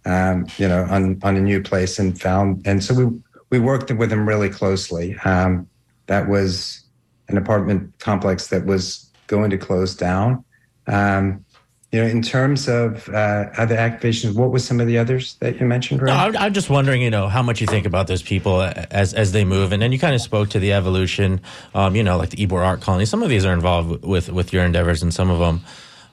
um, 0.06 0.48
you 0.57 0.68
know, 0.68 0.88
on, 0.89 1.19
on 1.21 1.36
a 1.36 1.42
new 1.42 1.62
place 1.62 2.00
and 2.00 2.19
found. 2.19 2.65
And 2.65 2.83
so 2.83 2.94
we, 2.95 3.21
we 3.51 3.59
worked 3.59 3.92
with 3.92 4.09
them 4.09 4.27
really 4.27 4.50
closely. 4.50 5.15
Um, 5.25 5.68
that 6.07 6.27
was 6.27 6.86
an 7.27 7.38
apartment 7.38 7.94
complex 8.00 8.48
that 8.48 8.65
was 8.65 9.12
going 9.27 9.51
to 9.51 9.57
close 9.57 9.94
down. 9.94 10.44
Um, 10.88 11.45
you 11.91 12.01
know, 12.01 12.07
in 12.07 12.21
terms 12.21 12.69
of 12.69 13.09
uh, 13.09 13.49
other 13.57 13.75
activations, 13.75 14.33
what 14.33 14.51
were 14.51 14.59
some 14.59 14.79
of 14.79 14.88
the 14.88 14.97
others 14.97 15.35
that 15.41 15.59
you 15.59 15.65
mentioned? 15.65 16.01
No, 16.01 16.13
I'm, 16.13 16.38
I'm 16.38 16.53
just 16.53 16.69
wondering, 16.69 17.01
you 17.01 17.09
know, 17.09 17.27
how 17.27 17.41
much 17.41 17.59
you 17.59 17.67
think 17.67 17.85
about 17.85 18.07
those 18.07 18.23
people 18.23 18.61
as 18.61 19.13
as 19.13 19.33
they 19.33 19.43
move, 19.43 19.73
and 19.73 19.81
then 19.81 19.91
you 19.91 19.99
kind 19.99 20.15
of 20.15 20.21
spoke 20.21 20.49
to 20.49 20.59
the 20.59 20.71
evolution, 20.71 21.41
um, 21.75 21.95
you 21.95 22.03
know, 22.03 22.17
like 22.17 22.29
the 22.29 22.47
Ybor 22.47 22.65
Art 22.65 22.79
Colony. 22.79 23.05
Some 23.05 23.21
of 23.23 23.29
these 23.29 23.45
are 23.45 23.53
involved 23.53 24.05
with 24.05 24.29
with 24.29 24.53
your 24.53 24.63
endeavors, 24.63 25.03
and 25.03 25.13
some 25.13 25.29
of 25.29 25.39
them 25.39 25.61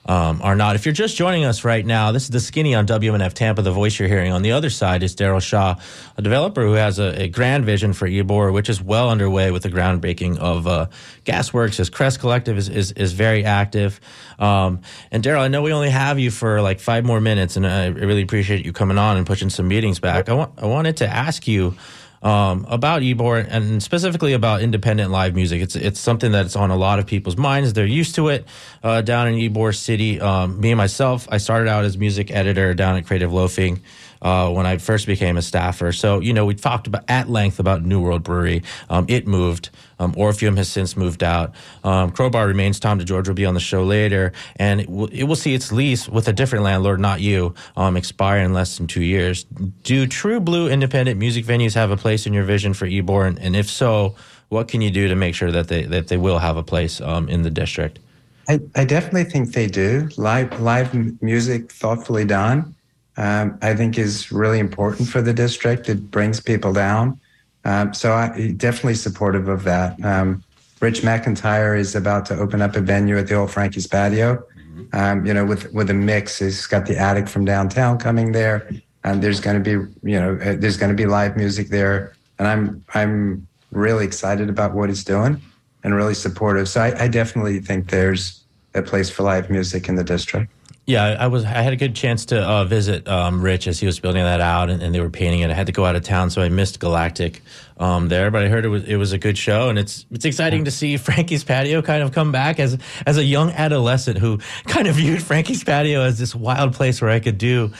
um, 0.09 0.41
are 0.41 0.55
not. 0.55 0.75
If 0.75 0.87
you're 0.87 0.91
just 0.93 1.15
joining 1.15 1.45
us 1.45 1.63
right 1.63 1.85
now, 1.85 2.11
this 2.11 2.23
is 2.23 2.29
the 2.31 2.39
skinny 2.39 2.73
on 2.73 2.87
WMNF 2.87 3.33
Tampa. 3.33 3.61
The 3.61 3.71
voice 3.71 3.99
you're 3.99 4.07
hearing 4.07 4.31
on 4.31 4.41
the 4.41 4.53
other 4.53 4.71
side 4.71 5.03
is 5.03 5.15
Daryl 5.15 5.39
Shaw, 5.39 5.75
a 6.17 6.21
developer 6.23 6.63
who 6.63 6.73
has 6.73 6.97
a, 6.97 7.25
a, 7.25 7.27
grand 7.27 7.63
vision 7.63 7.93
for 7.93 8.07
Ybor, 8.07 8.51
which 8.51 8.69
is 8.69 8.81
well 8.81 9.11
underway 9.11 9.51
with 9.51 9.61
the 9.61 9.69
groundbreaking 9.69 10.39
of 10.39 10.65
uh, 10.65 10.87
Gasworks. 11.25 11.75
His 11.75 11.91
Crest 11.91 12.19
Collective 12.19 12.57
is, 12.57 12.69
is, 12.69 12.91
is 12.93 13.13
very 13.13 13.45
active. 13.45 14.01
Um, 14.39 14.81
and 15.11 15.23
Daryl, 15.23 15.41
I 15.41 15.47
know 15.47 15.61
we 15.61 15.73
only 15.73 15.91
have 15.91 16.17
you 16.17 16.31
for 16.31 16.59
like 16.59 16.79
five 16.79 17.05
more 17.05 17.21
minutes, 17.21 17.55
and 17.55 17.67
I 17.67 17.85
really 17.85 18.23
appreciate 18.23 18.65
you 18.65 18.73
coming 18.73 18.97
on 18.97 19.15
and 19.15 19.27
pushing 19.27 19.51
some 19.51 19.67
meetings 19.67 19.99
back. 19.99 20.27
I, 20.27 20.33
wa- 20.33 20.49
I 20.57 20.65
wanted 20.65 20.97
to 20.97 21.07
ask 21.07 21.47
you 21.47 21.75
um, 22.21 22.65
about 22.69 23.01
Ybor 23.01 23.47
and 23.49 23.81
specifically 23.81 24.33
about 24.33 24.61
independent 24.61 25.11
live 25.11 25.35
music. 25.35 25.61
It's 25.61 25.75
it's 25.75 25.99
something 25.99 26.31
that's 26.31 26.55
on 26.55 26.71
a 26.71 26.75
lot 26.75 26.99
of 26.99 27.05
people's 27.05 27.37
minds. 27.37 27.73
They're 27.73 27.85
used 27.85 28.15
to 28.15 28.29
it 28.29 28.45
uh, 28.83 29.01
down 29.01 29.27
in 29.27 29.35
Ybor 29.35 29.75
City. 29.75 30.19
Um, 30.19 30.59
me 30.59 30.71
and 30.71 30.77
myself, 30.77 31.27
I 31.31 31.37
started 31.37 31.69
out 31.69 31.85
as 31.85 31.97
music 31.97 32.31
editor 32.31 32.73
down 32.73 32.97
at 32.97 33.05
Creative 33.05 33.31
Loafing 33.31 33.81
uh, 34.21 34.49
when 34.49 34.65
I 34.65 34.77
first 34.77 35.05
became 35.07 35.37
a 35.37 35.41
staffer. 35.41 35.91
So, 35.91 36.19
you 36.19 36.33
know, 36.33 36.45
we 36.45 36.55
talked 36.55 36.87
about 36.87 37.03
at 37.07 37.29
length 37.29 37.59
about 37.59 37.83
New 37.83 38.01
World 38.01 38.23
Brewery. 38.23 38.63
Um, 38.89 39.05
it 39.07 39.27
moved. 39.27 39.69
Um, 39.99 40.13
Orpheum 40.15 40.55
has 40.57 40.69
since 40.69 40.95
moved 40.95 41.23
out. 41.23 41.53
Um, 41.83 42.11
Crowbar 42.11 42.47
remains. 42.47 42.79
Tom 42.79 42.99
DeGeorge 42.99 43.27
will 43.27 43.35
be 43.35 43.45
on 43.45 43.53
the 43.53 43.59
show 43.59 43.83
later, 43.83 44.31
and 44.55 44.81
it 44.81 44.89
will, 44.89 45.07
it 45.07 45.23
will 45.23 45.35
see 45.35 45.53
its 45.53 45.71
lease 45.71 46.07
with 46.07 46.27
a 46.27 46.33
different 46.33 46.63
landlord, 46.63 46.99
not 46.99 47.21
you, 47.21 47.53
um, 47.75 47.97
expire 47.97 48.39
in 48.39 48.53
less 48.53 48.77
than 48.77 48.87
two 48.87 49.03
years. 49.03 49.43
Do 49.83 50.07
true 50.07 50.39
blue 50.39 50.69
independent 50.69 51.19
music 51.19 51.45
venues 51.45 51.73
have 51.73 51.91
a 51.91 51.97
place 51.97 52.25
in 52.25 52.33
your 52.33 52.43
vision 52.45 52.73
for 52.73 52.87
Ybor? 52.87 53.27
And, 53.27 53.39
and 53.39 53.55
if 53.55 53.69
so, 53.69 54.15
what 54.47 54.67
can 54.67 54.81
you 54.81 54.89
do 54.89 55.07
to 55.07 55.15
make 55.15 55.35
sure 55.35 55.51
that 55.51 55.67
they 55.67 55.83
that 55.83 56.07
they 56.07 56.17
will 56.17 56.39
have 56.39 56.57
a 56.57 56.63
place 56.63 57.01
um, 57.01 57.29
in 57.29 57.43
the 57.43 57.51
district? 57.51 57.99
I, 58.47 58.59
I 58.75 58.83
definitely 58.83 59.25
think 59.25 59.51
they 59.51 59.67
do. 59.67 60.09
Live 60.17 60.59
live 60.59 61.21
music 61.21 61.71
thoughtfully 61.71 62.25
done 62.25 62.75
um, 63.19 63.59
I 63.61 63.75
think 63.75 63.97
is 63.97 64.31
really 64.31 64.59
important 64.59 65.09
for 65.09 65.21
the 65.21 65.33
district. 65.33 65.89
It 65.89 66.09
brings 66.09 66.39
people 66.39 66.71
down. 66.71 67.19
Um, 67.65 67.93
so 67.93 68.13
I 68.13 68.53
definitely 68.55 68.95
supportive 68.95 69.49
of 69.49 69.65
that. 69.65 70.03
Um, 70.03 70.41
Rich 70.79 71.01
McIntyre 71.01 71.77
is 71.77 71.95
about 71.95 72.25
to 72.27 72.39
open 72.39 72.61
up 72.61 72.77
a 72.77 72.81
venue 72.81 73.17
at 73.17 73.27
the 73.27 73.35
old 73.35 73.51
Frankie's 73.51 73.87
Patio. 73.87 74.35
Mm-hmm. 74.57 74.83
Um, 74.93 75.25
you 75.25 75.33
know, 75.33 75.43
with 75.43 75.71
with 75.73 75.89
a 75.89 75.93
mix. 75.93 76.39
He's 76.39 76.65
got 76.65 76.85
the 76.85 76.97
attic 76.97 77.27
from 77.27 77.43
downtown 77.43 77.97
coming 77.97 78.31
there, 78.31 78.69
and 79.03 79.21
there's 79.21 79.41
going 79.41 79.61
to 79.61 79.63
be 79.63 80.09
you 80.09 80.17
know 80.17 80.39
uh, 80.41 80.55
there's 80.57 80.77
going 80.77 80.95
to 80.95 80.95
be 80.95 81.05
live 81.05 81.35
music 81.35 81.67
there. 81.67 82.13
And 82.39 82.47
I'm 82.47 82.85
I'm 82.93 83.45
really 83.71 84.05
excited 84.05 84.49
about 84.49 84.73
what 84.73 84.87
he's 84.87 85.03
doing 85.03 85.41
and 85.83 85.93
really 85.93 86.13
supportive. 86.13 86.69
So 86.69 86.79
I, 86.79 87.03
I 87.03 87.07
definitely 87.09 87.59
think 87.59 87.89
there's 87.89 88.41
a 88.73 88.81
place 88.81 89.09
for 89.09 89.23
live 89.23 89.49
music 89.49 89.89
in 89.89 89.95
the 89.95 90.03
district 90.05 90.49
Yeah, 90.89 91.17
I 91.19 91.27
was. 91.27 91.45
I 91.45 91.61
had 91.61 91.71
a 91.71 91.75
good 91.75 91.95
chance 91.95 92.25
to 92.25 92.41
uh, 92.41 92.65
visit 92.65 93.07
um, 93.07 93.43
Rich 93.43 93.67
as 93.67 93.79
he 93.79 93.85
was 93.85 93.99
building 93.99 94.23
that 94.23 94.41
out, 94.41 94.71
and, 94.71 94.81
and, 94.81 94.93
they 94.93 94.99
were 94.99 95.11
painting 95.11 95.41
it. 95.41 95.51
I 95.51 95.53
had 95.53 95.67
to 95.67 95.71
go 95.71 95.85
out 95.85 95.95
of 95.95 96.01
town, 96.01 96.31
so 96.31 96.41
I 96.41 96.49
missed 96.49 96.79
Galactic 96.79 97.43
um, 97.77 98.07
there. 98.07 98.31
But 98.31 98.41
I 98.41 98.47
heard 98.47 98.65
it 98.65 98.69
was 98.69 98.85
it 98.85 98.95
was 98.95 99.11
a 99.11 99.19
good 99.19 99.37
show, 99.37 99.69
and 99.69 99.77
it's 99.77 100.07
it's 100.09 100.25
exciting 100.25 100.65
to 100.65 100.71
see 100.71 100.97
Frankie's 101.07 101.43
Patio 101.43 101.83
kind 101.83 102.01
of 102.01 102.11
come 102.11 102.31
back 102.31 102.59
as 102.59 102.79
as 103.05 103.17
a 103.17 103.23
young 103.23 103.51
adolescent 103.51 104.17
who 104.17 104.39
kind 104.65 104.87
of 104.87 104.95
viewed 104.95 105.21
Frankie's 105.21 105.63
Patio 105.63 106.01
as 106.01 106.17
this 106.17 106.33
wild 106.33 106.73
place 106.73 107.03
where 107.03 107.11
I 107.11 107.19
could 107.19 107.37
do 107.37 107.71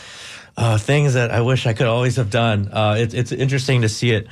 uh, 0.56 0.78
things 0.78 1.16
that 1.16 1.32
I 1.32 1.42
wish 1.42 1.66
I 1.66 1.74
could 1.74 1.88
always 1.88 2.18
have 2.18 2.30
done. 2.30 2.70
Uh, 2.72 2.98
it's 3.00 3.16
it's 3.16 3.32
interesting 3.32 3.82
to 3.82 3.90
see 3.90 4.12
it 4.12 4.28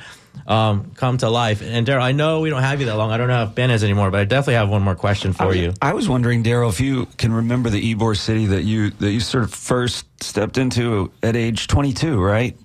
um, 0.46 0.92
come 0.94 1.18
to 1.18 1.28
life. 1.28 1.62
And 1.62 1.86
Daryl, 1.86 2.00
I 2.02 2.12
know 2.12 2.40
we 2.40 2.50
don't 2.50 2.62
have 2.62 2.80
you 2.80 2.86
that 2.86 2.96
long. 2.96 3.10
I 3.10 3.18
don't 3.18 3.28
know 3.28 3.44
if 3.44 3.54
Ben 3.54 3.70
is 3.70 3.84
anymore, 3.84 4.10
but 4.10 4.20
I 4.20 4.24
definitely 4.24 4.54
have 4.54 4.70
one 4.70 4.82
more 4.82 4.94
question 4.94 5.32
for 5.32 5.44
I 5.48 5.52
you. 5.52 5.74
I 5.82 5.92
was 5.92 6.08
wondering, 6.08 6.42
Daryl, 6.42 6.70
if 6.70 6.80
you 6.80 7.06
can 7.18 7.32
remember 7.32 7.68
the 7.70 7.94
Ybor 7.94 8.16
city 8.16 8.46
that 8.46 8.62
you 8.62 8.90
that 8.90 9.10
you 9.10 9.20
sort 9.20 9.44
of 9.44 9.52
first 9.52 10.06
stepped 10.22 10.56
into 10.58 11.12
at 11.22 11.36
age 11.36 11.66
22, 11.66 12.20
right? 12.20 12.56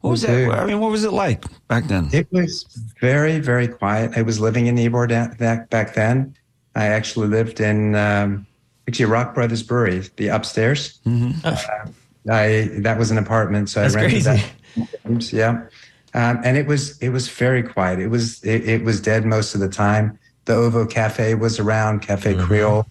What 0.00 0.10
was 0.10 0.22
that? 0.22 0.50
I 0.50 0.64
mean, 0.64 0.80
what 0.80 0.90
was 0.90 1.04
it 1.04 1.12
like 1.12 1.44
back 1.68 1.84
then? 1.84 2.08
It 2.12 2.26
was 2.32 2.64
very, 3.00 3.38
very 3.38 3.68
quiet. 3.68 4.12
I 4.16 4.22
was 4.22 4.40
living 4.40 4.66
in 4.66 4.76
Ybor 4.76 5.08
da- 5.08 5.64
back 5.68 5.94
then. 5.94 6.34
I 6.74 6.86
actually 6.86 7.28
lived 7.28 7.60
in 7.60 7.94
um, 7.94 8.46
actually 8.88 9.06
Rock 9.06 9.34
Brothers 9.34 9.62
Brewery, 9.62 10.00
the 10.16 10.28
upstairs. 10.28 11.00
Mm-hmm. 11.06 11.40
Uh, 11.44 12.32
I 12.32 12.70
that 12.80 12.98
was 12.98 13.10
an 13.10 13.18
apartment, 13.18 13.68
so 13.68 13.80
That's 13.80 13.94
I 13.94 14.02
rented 14.02 14.24
crazy. 14.24 14.42
that. 14.76 15.32
Yeah. 15.32 15.66
Um, 16.14 16.40
and 16.44 16.56
it 16.56 16.66
was 16.66 16.98
it 16.98 17.10
was 17.10 17.28
very 17.28 17.62
quiet. 17.62 18.00
It 18.00 18.08
was 18.08 18.42
it, 18.42 18.68
it, 18.68 18.84
was 18.84 19.00
dead 19.00 19.24
most 19.24 19.54
of 19.54 19.60
the 19.60 19.68
time. 19.68 20.18
The 20.44 20.54
Ovo 20.54 20.84
Cafe 20.84 21.34
was 21.34 21.60
around. 21.60 22.00
Cafe 22.00 22.34
mm-hmm. 22.34 22.44
Creole 22.44 22.86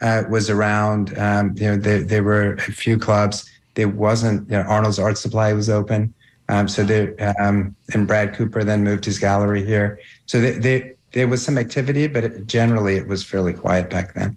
uh, 0.00 0.24
was 0.28 0.50
around. 0.50 1.16
Um, 1.18 1.54
you 1.56 1.68
know, 1.68 1.76
there, 1.76 2.02
there 2.02 2.22
were 2.22 2.54
a 2.54 2.60
few 2.60 2.98
clubs. 2.98 3.48
There 3.74 3.88
wasn't. 3.88 4.50
You 4.50 4.58
know, 4.58 4.62
Arnold's 4.64 4.98
Art 4.98 5.16
Supply 5.16 5.52
was 5.52 5.70
open. 5.70 6.12
Um, 6.50 6.68
so 6.68 6.82
there, 6.82 7.14
um, 7.40 7.76
and 7.92 8.06
Brad 8.06 8.34
Cooper 8.34 8.64
then 8.64 8.82
moved 8.82 9.04
his 9.04 9.18
gallery 9.18 9.64
here. 9.64 10.00
So 10.26 10.40
there, 10.40 10.58
there, 10.58 10.94
there 11.12 11.28
was 11.28 11.44
some 11.44 11.58
activity, 11.58 12.06
but 12.06 12.24
it, 12.24 12.46
generally 12.46 12.96
it 12.96 13.06
was 13.06 13.22
fairly 13.22 13.52
quiet 13.52 13.90
back 13.90 14.14
then. 14.14 14.36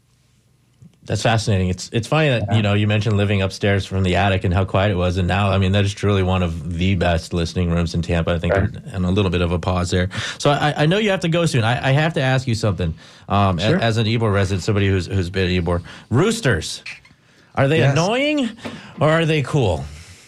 That's 1.06 1.24
fascinating. 1.24 1.70
It's 1.70 1.90
it's 1.92 2.08
funny 2.08 2.30
that 2.30 2.44
yeah. 2.48 2.58
you 2.58 2.62
know 2.62 2.74
you 2.76 2.86
mentioned 2.86 3.18
living 3.18 3.42
upstairs 3.42 3.88
from 3.88 4.04
the 4.04 4.16
attic 4.16 4.44
and 4.44 4.54
how 4.54 4.66
quiet 4.66 4.92
it 4.92 4.96
was, 4.96 5.18
and 5.18 5.28
now 5.28 5.50
I 5.50 5.58
mean 5.58 5.72
that 5.72 5.84
is 5.84 5.94
truly 5.94 6.22
one 6.22 6.44
of 6.44 6.78
the 6.78 6.96
best 6.96 7.34
listening 7.34 7.72
rooms 7.72 7.96
in 7.96 8.04
Tampa. 8.04 8.32
I 8.32 8.40
think, 8.40 8.54
right. 8.54 8.70
and, 8.94 9.06
a 9.06 9.10
little 9.10 9.32
bit 9.32 9.42
of 9.42 9.52
a 9.52 9.58
pause 9.58 9.90
there. 9.90 10.10
So 10.38 10.52
I, 10.52 10.84
I 10.84 10.86
know 10.86 11.00
you 11.00 11.10
have 11.10 11.22
to 11.22 11.30
go 11.30 11.48
soon. 11.48 11.64
I, 11.64 11.90
I 11.90 11.92
have 11.92 12.14
to 12.14 12.22
ask 12.22 12.48
you 12.48 12.54
something. 12.54 12.94
Um, 13.28 13.58
sure. 13.58 13.78
as, 13.78 13.82
as, 13.82 13.98
an 13.98 14.06
Ybor 14.06 14.32
resident, 14.32 14.64
somebody 14.64 14.88
who's 14.90 15.08
who's 15.08 15.32
been 15.32 15.50
Ybor, 15.50 15.84
roosters, 16.12 16.84
are 17.56 17.68
they 17.68 17.80
yes. 17.80 17.94
annoying 17.94 18.50
or 19.00 19.10
are 19.10 19.26
they 19.26 19.42
cool? 19.42 19.84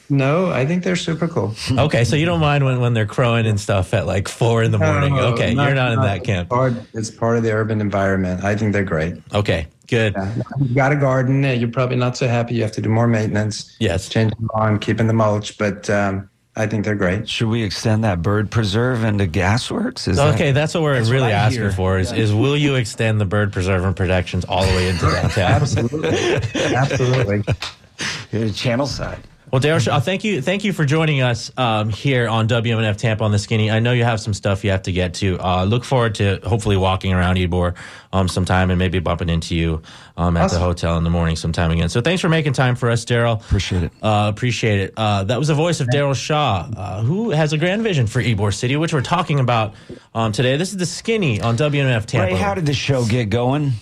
No, 0.09 0.51
I 0.51 0.65
think 0.65 0.83
they're 0.83 0.95
super 0.95 1.27
cool. 1.27 1.55
okay, 1.71 2.03
so 2.03 2.15
you 2.15 2.25
don't 2.25 2.39
mind 2.39 2.65
when, 2.65 2.79
when 2.79 2.93
they're 2.93 3.05
crowing 3.05 3.45
and 3.45 3.59
stuff 3.59 3.93
at 3.93 4.05
like 4.05 4.27
four 4.27 4.63
in 4.63 4.71
the 4.71 4.77
morning. 4.77 5.15
No, 5.15 5.33
okay, 5.33 5.53
not, 5.53 5.67
you're 5.67 5.75
not, 5.75 5.93
not 5.93 5.93
in 5.93 6.01
that 6.01 6.23
camp. 6.23 6.49
Part, 6.49 6.73
it's 6.93 7.09
part 7.09 7.37
of 7.37 7.43
the 7.43 7.51
urban 7.51 7.79
environment. 7.79 8.43
I 8.43 8.55
think 8.55 8.73
they're 8.73 8.83
great. 8.83 9.15
Okay, 9.33 9.67
good. 9.93 10.13
Yeah. 10.15 10.43
You've 10.59 10.75
got 10.75 10.91
a 10.91 10.95
garden. 10.95 11.43
You're 11.43 11.69
probably 11.69 11.95
not 11.95 12.17
so 12.17 12.27
happy. 12.27 12.55
You 12.55 12.63
have 12.63 12.71
to 12.73 12.81
do 12.81 12.89
more 12.89 13.07
maintenance. 13.07 13.75
Yes. 13.79 14.09
Changing 14.09 14.37
the 14.39 14.49
lawn, 14.53 14.79
keeping 14.79 15.07
the 15.07 15.13
mulch, 15.13 15.57
but 15.57 15.89
um, 15.89 16.29
I 16.55 16.67
think 16.67 16.85
they're 16.85 16.95
great. 16.95 17.27
Should 17.27 17.49
we 17.49 17.63
extend 17.63 18.03
that 18.03 18.21
bird 18.21 18.51
preserve 18.51 19.03
into 19.03 19.25
gasworks? 19.25 20.07
Is 20.07 20.19
okay, 20.19 20.47
that, 20.47 20.53
that's 20.53 20.73
what 20.73 20.83
we're 20.83 20.95
that's 20.95 21.09
really 21.09 21.23
what 21.23 21.33
asking 21.33 21.61
hear. 21.61 21.71
for. 21.71 21.97
Is, 21.97 22.11
yeah. 22.11 22.19
is 22.19 22.33
will 22.33 22.57
you 22.57 22.75
extend 22.75 23.19
the 23.19 23.25
bird 23.25 23.51
preserve 23.51 23.83
and 23.85 23.95
protections 23.95 24.45
all 24.45 24.65
the 24.65 24.73
way 24.73 24.89
into 24.89 25.05
downtown? 25.11 25.51
Absolutely, 25.61 26.75
absolutely. 26.75 27.43
Channel 28.53 28.87
side. 28.87 29.19
Well, 29.53 29.61
Daryl, 29.61 29.87
uh, 29.87 29.99
thank 29.99 30.23
you, 30.23 30.41
thank 30.41 30.63
you 30.63 30.73
for 30.73 30.83
joining 30.83 31.21
us 31.21 31.51
um, 31.57 31.89
here 31.89 32.27
on 32.27 32.47
WMNF 32.47 32.97
Tampa 32.97 33.23
on 33.23 33.31
the 33.31 33.37
Skinny. 33.37 33.69
I 33.69 33.81
know 33.81 33.91
you 33.91 34.03
have 34.03 34.19
some 34.19 34.33
stuff 34.33 34.63
you 34.63 34.71
have 34.71 34.81
to 34.81 34.91
get 34.91 35.13
to. 35.15 35.37
Uh, 35.39 35.63
look 35.65 35.83
forward 35.83 36.15
to 36.15 36.39
hopefully 36.43 36.75
walking 36.75 37.13
around 37.13 37.35
Ybor 37.35 37.75
um, 38.11 38.27
sometime 38.27 38.71
and 38.71 38.79
maybe 38.79 38.97
bumping 38.97 39.29
into 39.29 39.55
you 39.55 39.83
um, 40.17 40.37
at 40.37 40.45
awesome. 40.45 40.57
the 40.57 40.65
hotel 40.65 40.97
in 40.97 41.03
the 41.03 41.11
morning 41.11 41.35
sometime 41.35 41.69
again. 41.69 41.87
So 41.87 42.01
thanks 42.01 42.19
for 42.19 42.29
making 42.29 42.53
time 42.53 42.75
for 42.75 42.89
us, 42.89 43.05
Daryl. 43.05 43.39
Appreciate 43.41 43.83
it. 43.83 43.91
Uh, 44.01 44.31
appreciate 44.33 44.79
it. 44.79 44.93
Uh, 44.97 45.23
that 45.25 45.37
was 45.37 45.49
the 45.49 45.53
voice 45.53 45.81
of 45.81 45.87
Daryl 45.89 46.15
Shaw, 46.15 46.67
uh, 46.75 47.03
who 47.03 47.29
has 47.29 47.53
a 47.53 47.57
grand 47.59 47.83
vision 47.83 48.07
for 48.07 48.23
Ybor 48.23 48.51
City, 48.55 48.75
which 48.75 48.91
we're 48.91 49.01
talking 49.01 49.39
about 49.39 49.75
um, 50.15 50.31
today. 50.31 50.57
This 50.57 50.71
is 50.71 50.77
the 50.77 50.87
Skinny 50.87 51.41
on 51.41 51.57
WMNF 51.57 52.07
Tampa. 52.07 52.33
Ray, 52.33 52.39
how 52.39 52.55
did 52.55 52.65
the 52.65 52.73
show 52.73 53.05
get 53.05 53.29
going? 53.29 53.73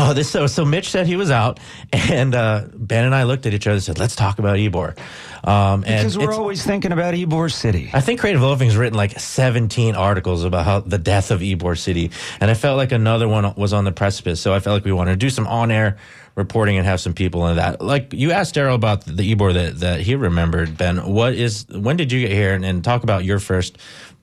Oh, 0.00 0.14
this 0.14 0.30
so 0.30 0.46
so. 0.46 0.64
Mitch 0.64 0.90
said 0.90 1.08
he 1.08 1.16
was 1.16 1.32
out, 1.32 1.58
and 1.92 2.32
uh, 2.32 2.66
Ben 2.72 3.04
and 3.04 3.12
I 3.12 3.24
looked 3.24 3.46
at 3.46 3.54
each 3.54 3.66
other 3.66 3.74
and 3.74 3.82
said, 3.82 3.98
"Let's 3.98 4.14
talk 4.14 4.38
about 4.38 4.56
Ybor." 4.56 4.96
Um, 5.42 5.80
because 5.80 6.16
we're 6.16 6.32
always 6.32 6.64
thinking 6.64 6.92
about 6.92 7.14
Ybor 7.14 7.52
City. 7.52 7.90
I 7.92 8.00
think 8.00 8.20
Creative 8.20 8.40
Loafing's 8.40 8.76
written 8.76 8.96
like 8.96 9.18
17 9.18 9.96
articles 9.96 10.44
about 10.44 10.64
how 10.64 10.80
the 10.80 10.98
death 10.98 11.32
of 11.32 11.40
Ybor 11.40 11.76
City, 11.76 12.12
and 12.40 12.48
I 12.48 12.54
felt 12.54 12.76
like 12.76 12.92
another 12.92 13.26
one 13.26 13.52
was 13.56 13.72
on 13.72 13.84
the 13.84 13.92
precipice. 13.92 14.40
So 14.40 14.54
I 14.54 14.60
felt 14.60 14.74
like 14.74 14.84
we 14.84 14.92
wanted 14.92 15.12
to 15.12 15.16
do 15.16 15.30
some 15.30 15.48
on-air 15.48 15.98
reporting 16.38 16.76
and 16.76 16.86
have 16.86 17.00
some 17.00 17.14
people 17.14 17.48
in 17.48 17.56
that. 17.56 17.82
Like 17.82 18.12
you 18.12 18.30
asked 18.30 18.54
Daryl 18.54 18.76
about 18.76 19.04
the 19.04 19.34
Ybor 19.34 19.52
that 19.54 19.80
that 19.80 20.00
he 20.00 20.14
remembered. 20.14 20.78
Ben, 20.78 21.04
what 21.12 21.34
is 21.34 21.66
when 21.68 21.96
did 21.96 22.12
you 22.12 22.20
get 22.20 22.30
here? 22.30 22.54
And, 22.54 22.64
and 22.64 22.84
talk 22.84 23.02
about 23.02 23.24
your 23.24 23.40
first 23.40 23.76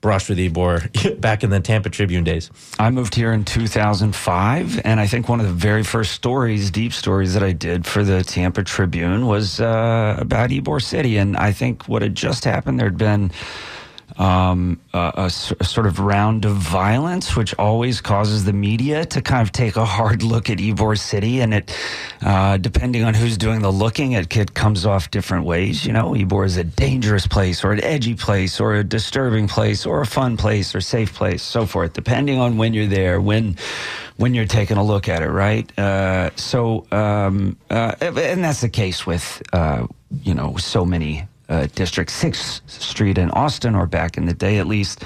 brush 0.06 0.28
with 0.28 0.38
Ybor 0.38 1.20
back 1.20 1.42
in 1.42 1.50
the 1.50 1.58
Tampa 1.58 1.90
Tribune 1.90 2.22
days? 2.22 2.48
I 2.78 2.90
moved 2.90 3.12
here 3.16 3.32
in 3.32 3.44
2005, 3.44 4.80
and 4.84 5.00
I 5.00 5.06
think 5.08 5.28
one 5.28 5.40
of 5.40 5.46
the 5.46 5.52
very 5.52 5.82
first 5.82 6.12
stories, 6.12 6.70
deep 6.70 6.92
stories 6.92 7.34
that 7.34 7.42
I 7.42 7.50
did 7.50 7.84
for 7.84 8.04
the 8.04 8.22
Tampa 8.22 8.62
Tribune 8.62 9.26
was 9.26 9.60
uh, 9.60 10.14
about 10.16 10.50
Ybor 10.50 10.80
City. 10.80 11.16
And 11.16 11.36
I 11.36 11.50
think 11.50 11.88
what 11.88 12.02
had 12.02 12.14
just 12.14 12.44
happened, 12.44 12.78
there'd 12.78 12.96
been 12.96 13.32
um, 14.18 14.80
a, 14.94 14.98
a, 14.98 15.24
a, 15.26 15.64
sort 15.64 15.86
of 15.86 15.98
round 16.00 16.44
of 16.44 16.54
violence, 16.54 17.36
which 17.36 17.54
always 17.58 18.00
causes 18.00 18.44
the 18.44 18.52
media 18.52 19.04
to 19.06 19.20
kind 19.20 19.42
of 19.42 19.52
take 19.52 19.76
a 19.76 19.84
hard 19.84 20.22
look 20.32 20.48
at 20.48 20.58
Ybor 20.58 20.98
City. 20.98 21.40
And 21.40 21.54
it, 21.54 21.76
uh, 22.22 22.56
depending 22.56 23.04
on 23.04 23.14
who's 23.14 23.36
doing 23.36 23.60
the 23.60 23.72
looking, 23.72 24.12
it, 24.12 24.34
it 24.36 24.54
comes 24.54 24.86
off 24.86 25.10
different 25.10 25.44
ways. 25.44 25.84
You 25.84 25.92
know, 25.92 26.12
Ybor 26.12 26.46
is 26.46 26.56
a 26.56 26.64
dangerous 26.64 27.26
place 27.26 27.62
or 27.62 27.72
an 27.72 27.84
edgy 27.84 28.14
place 28.14 28.58
or 28.60 28.74
a 28.74 28.84
disturbing 28.84 29.48
place 29.48 29.84
or 29.84 30.00
a 30.00 30.06
fun 30.06 30.36
place 30.36 30.74
or 30.74 30.80
safe 30.80 31.14
place, 31.14 31.42
so 31.42 31.66
forth, 31.66 31.92
depending 31.92 32.38
on 32.38 32.56
when 32.56 32.72
you're 32.72 32.86
there, 32.86 33.20
when 33.20 33.56
when 34.16 34.32
you're 34.34 34.46
taking 34.46 34.78
a 34.78 34.84
look 34.84 35.08
at 35.08 35.22
it, 35.22 35.28
right? 35.28 35.78
Uh, 35.78 36.30
so, 36.36 36.86
um, 36.90 37.56
uh, 37.68 37.94
and 38.00 38.42
that's 38.42 38.62
the 38.62 38.68
case 38.68 39.06
with, 39.06 39.42
uh, 39.52 39.86
you 40.22 40.34
know, 40.34 40.56
so 40.56 40.86
many 40.86 41.28
uh, 41.48 41.66
District 41.74 42.10
6th 42.10 42.68
Street 42.68 43.18
in 43.18 43.30
Austin, 43.30 43.74
or 43.74 43.86
back 43.86 44.16
in 44.16 44.26
the 44.26 44.34
day 44.34 44.58
at 44.58 44.66
least, 44.66 45.04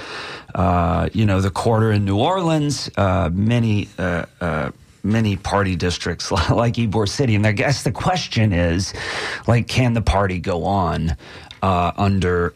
uh, 0.55 1.09
you 1.13 1.25
know, 1.25 1.41
the 1.41 1.51
quarter 1.51 1.91
in 1.91 2.05
New 2.05 2.17
Orleans, 2.17 2.89
uh, 2.97 3.29
many, 3.31 3.89
uh, 3.97 4.25
uh, 4.39 4.71
many 5.03 5.35
party 5.35 5.75
districts 5.75 6.31
like 6.49 6.75
Ybor 6.75 7.07
City. 7.07 7.35
And 7.35 7.45
I 7.45 7.51
guess 7.51 7.83
the 7.83 7.91
question 7.91 8.53
is, 8.53 8.93
like, 9.47 9.67
can 9.67 9.93
the 9.93 10.01
party 10.01 10.39
go 10.39 10.65
on 10.65 11.15
uh, 11.61 11.91
under, 11.95 12.53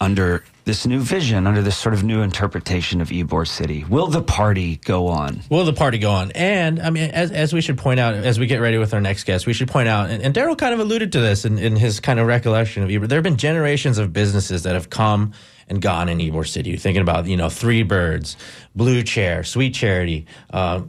under 0.00 0.44
this 0.70 0.86
new 0.86 1.00
vision, 1.00 1.48
under 1.48 1.62
this 1.62 1.76
sort 1.76 1.92
of 1.92 2.04
new 2.04 2.22
interpretation 2.22 3.00
of 3.00 3.08
Ybor 3.08 3.44
City? 3.44 3.84
Will 3.88 4.06
the 4.06 4.22
party 4.22 4.76
go 4.76 5.08
on? 5.08 5.40
Will 5.50 5.64
the 5.64 5.72
party 5.72 5.98
go 5.98 6.12
on? 6.12 6.30
And 6.30 6.80
I 6.80 6.90
mean, 6.90 7.10
as, 7.10 7.32
as 7.32 7.52
we 7.52 7.60
should 7.60 7.76
point 7.76 7.98
out, 7.98 8.14
as 8.14 8.38
we 8.38 8.46
get 8.46 8.60
ready 8.60 8.78
with 8.78 8.94
our 8.94 9.00
next 9.00 9.24
guest, 9.24 9.48
we 9.48 9.52
should 9.52 9.66
point 9.66 9.88
out, 9.88 10.10
and, 10.10 10.22
and 10.22 10.32
Daryl 10.32 10.56
kind 10.56 10.72
of 10.72 10.78
alluded 10.78 11.10
to 11.10 11.20
this 11.20 11.44
in, 11.44 11.58
in 11.58 11.74
his 11.74 11.98
kind 11.98 12.20
of 12.20 12.28
recollection 12.28 12.84
of 12.84 12.88
Ybor. 12.88 13.08
There 13.08 13.16
have 13.16 13.24
been 13.24 13.36
generations 13.36 13.98
of 13.98 14.12
businesses 14.12 14.62
that 14.62 14.74
have 14.74 14.90
come 14.90 15.32
and 15.68 15.82
gone 15.82 16.08
in 16.08 16.18
Ybor 16.18 16.46
City. 16.46 16.70
You're 16.70 16.78
thinking 16.78 17.02
about, 17.02 17.26
you 17.26 17.36
know, 17.36 17.48
Three 17.48 17.82
Birds, 17.82 18.36
Blue 18.76 19.02
Chair, 19.02 19.42
Sweet 19.42 19.74
Charity, 19.74 20.26
uh, 20.50 20.82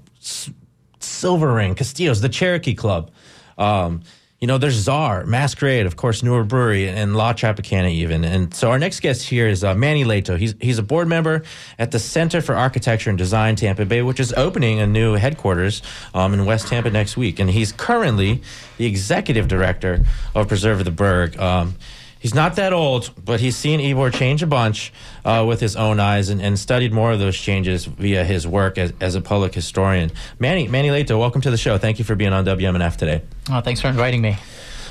Silver 0.99 1.53
Ring, 1.55 1.73
Castillo's, 1.73 2.21
the 2.21 2.29
Cherokee 2.29 2.75
Club. 2.75 3.09
Um, 3.57 4.03
you 4.41 4.47
know, 4.47 4.57
there's 4.57 4.73
Czar, 4.73 5.23
Masquerade, 5.27 5.85
of 5.85 5.95
course, 5.95 6.23
New 6.23 6.31
World 6.31 6.47
Brewery, 6.47 6.89
and 6.89 7.15
La 7.15 7.31
Tropicana 7.31 7.91
even. 7.91 8.25
And 8.25 8.51
so 8.51 8.71
our 8.71 8.79
next 8.79 8.99
guest 9.01 9.29
here 9.29 9.47
is 9.47 9.63
uh, 9.63 9.75
Manny 9.75 10.03
Leto. 10.03 10.35
He's, 10.35 10.55
he's 10.59 10.79
a 10.79 10.83
board 10.83 11.07
member 11.07 11.43
at 11.77 11.91
the 11.91 11.99
Center 11.99 12.41
for 12.41 12.55
Architecture 12.55 13.11
and 13.11 13.19
Design 13.19 13.55
Tampa 13.55 13.85
Bay, 13.85 14.01
which 14.01 14.19
is 14.19 14.33
opening 14.33 14.79
a 14.79 14.87
new 14.87 15.13
headquarters 15.13 15.83
um, 16.15 16.33
in 16.33 16.45
West 16.45 16.69
Tampa 16.69 16.89
next 16.89 17.15
week. 17.15 17.37
And 17.37 17.51
he's 17.51 17.71
currently 17.71 18.41
the 18.79 18.87
executive 18.87 19.47
director 19.47 20.03
of 20.33 20.47
Preserve 20.47 20.83
the 20.85 20.91
Burg. 20.91 21.37
Um, 21.37 21.75
he's 22.21 22.33
not 22.33 22.55
that 22.55 22.71
old, 22.71 23.11
but 23.25 23.41
he's 23.41 23.57
seen 23.57 23.79
Ybor 23.79 24.13
change 24.13 24.41
a 24.41 24.47
bunch 24.47 24.93
uh, 25.25 25.43
with 25.45 25.59
his 25.59 25.75
own 25.75 25.99
eyes 25.99 26.29
and, 26.29 26.41
and, 26.41 26.57
studied 26.57 26.93
more 26.93 27.11
of 27.11 27.19
those 27.19 27.35
changes 27.35 27.85
via 27.85 28.23
his 28.23 28.47
work 28.47 28.77
as, 28.77 28.93
as 29.01 29.15
a 29.15 29.21
public 29.21 29.53
historian. 29.53 30.11
Manny, 30.39 30.67
Manny 30.67 30.91
Leto, 30.91 31.19
welcome 31.19 31.41
to 31.41 31.51
the 31.51 31.57
show. 31.57 31.77
Thank 31.77 31.99
you 31.99 32.05
for 32.05 32.15
being 32.15 32.31
on 32.31 32.45
WMNF 32.45 32.95
today. 32.95 33.23
Oh, 33.49 33.61
thanks 33.61 33.81
for 33.81 33.87
inviting 33.87 34.21
me. 34.21 34.37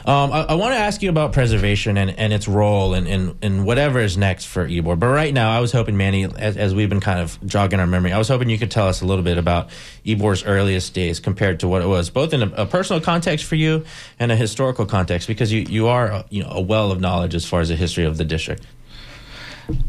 Um, 0.07 0.33
I, 0.33 0.43
I 0.43 0.55
want 0.55 0.73
to 0.73 0.79
ask 0.79 1.03
you 1.03 1.11
about 1.11 1.33
preservation 1.33 1.99
and, 1.99 2.11
and 2.19 2.33
its 2.33 2.49
role 2.49 2.95
in, 2.95 3.07
in, 3.07 3.37
in, 3.43 3.65
whatever 3.65 4.01
is 4.01 4.17
next 4.17 4.47
for 4.47 4.67
Ybor. 4.67 4.99
But 4.99 5.09
right 5.09 5.33
now, 5.33 5.53
I 5.53 5.61
was 5.61 5.73
hoping, 5.73 5.97
Manny, 5.97 6.25
as, 6.25 6.57
as, 6.57 6.75
we've 6.75 6.89
been 6.89 7.01
kind 7.01 7.21
of 7.21 7.39
jogging 7.47 7.81
our 7.81 7.87
memory, 7.87 8.13
I 8.13 8.19
was 8.19 8.29
hoping 8.29 8.49
you 8.49 8.59
could 8.59 8.71
tell 8.71 8.89
us 8.89 9.03
a 9.03 9.07
little 9.07 9.25
bit 9.25 9.37
about 9.37 9.69
Ybor's 10.07 10.45
earliest 10.45 10.95
days 10.95 11.21
compared 11.21 11.61
to 11.61 11.69
what 11.69 11.83
it 11.83 11.87
was, 11.87 12.09
both 12.09 12.33
in 12.33 12.43
a, 12.43 12.49
a 12.63 12.67
personal 12.67 13.01
context 13.03 13.45
for 13.45 13.57
you 13.57 13.85
and 14.19 14.33
a 14.33 14.37
historical 14.37 14.87
context, 14.87 15.29
because 15.29 15.53
you, 15.53 15.61
you 15.63 15.89
are 15.89 16.07
a, 16.07 16.25
you 16.31 16.43
know, 16.43 16.51
a 16.51 16.61
well 16.61 16.91
of 16.91 17.01
knowledge 17.01 17.35
as 17.35 17.45
far 17.45 17.61
as 17.61 17.69
the 17.69 17.77
history 17.77 18.05
of 18.05 18.17
the 18.17 18.25
district. 18.25 18.67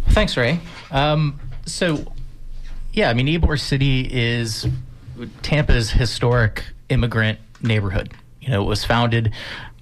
Thanks, 0.09 0.35
Ray. 0.35 0.59
Um, 0.91 1.39
so, 1.65 2.05
yeah, 2.93 3.09
I 3.09 3.13
mean, 3.13 3.27
Ybor 3.27 3.59
City 3.59 4.09
is 4.11 4.67
Tampa's 5.41 5.89
historic 5.89 6.65
immigrant 6.89 7.39
neighborhood. 7.61 8.11
You 8.41 8.49
know, 8.49 8.63
it 8.63 8.65
was 8.65 8.83
founded 8.83 9.31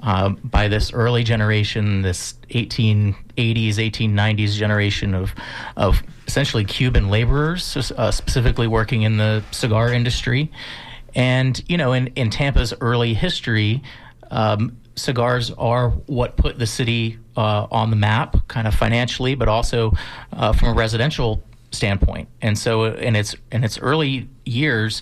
uh, 0.01 0.29
by 0.29 0.67
this 0.67 0.93
early 0.93 1.23
generation, 1.23 2.01
this 2.01 2.35
1880s, 2.49 3.15
1890s 3.35 4.53
generation 4.53 5.13
of 5.13 5.33
of 5.75 6.01
essentially 6.27 6.63
Cuban 6.63 7.09
laborers, 7.09 7.75
uh, 7.97 8.11
specifically 8.11 8.67
working 8.67 9.01
in 9.01 9.17
the 9.17 9.43
cigar 9.51 9.91
industry. 9.91 10.51
And 11.15 11.61
you 11.67 11.77
know, 11.77 11.93
in, 11.93 12.07
in 12.15 12.29
Tampa's 12.29 12.73
early 12.81 13.13
history, 13.13 13.81
um, 14.31 14.77
cigars 14.95 15.51
are 15.51 15.89
what 15.89 16.37
put 16.37 16.59
the 16.59 16.67
city 16.67 17.17
uh, 17.35 17.67
on 17.71 17.89
the 17.89 17.95
map, 17.95 18.47
kind 18.47 18.67
of 18.67 18.75
financially, 18.75 19.35
but 19.35 19.47
also 19.47 19.93
uh, 20.33 20.53
from 20.53 20.69
a 20.69 20.73
residential 20.73 21.43
standpoint. 21.71 22.29
And 22.41 22.57
so, 22.57 22.85
in 22.85 23.15
its 23.15 23.35
in 23.51 23.63
its 23.63 23.77
early 23.79 24.29
years, 24.45 25.01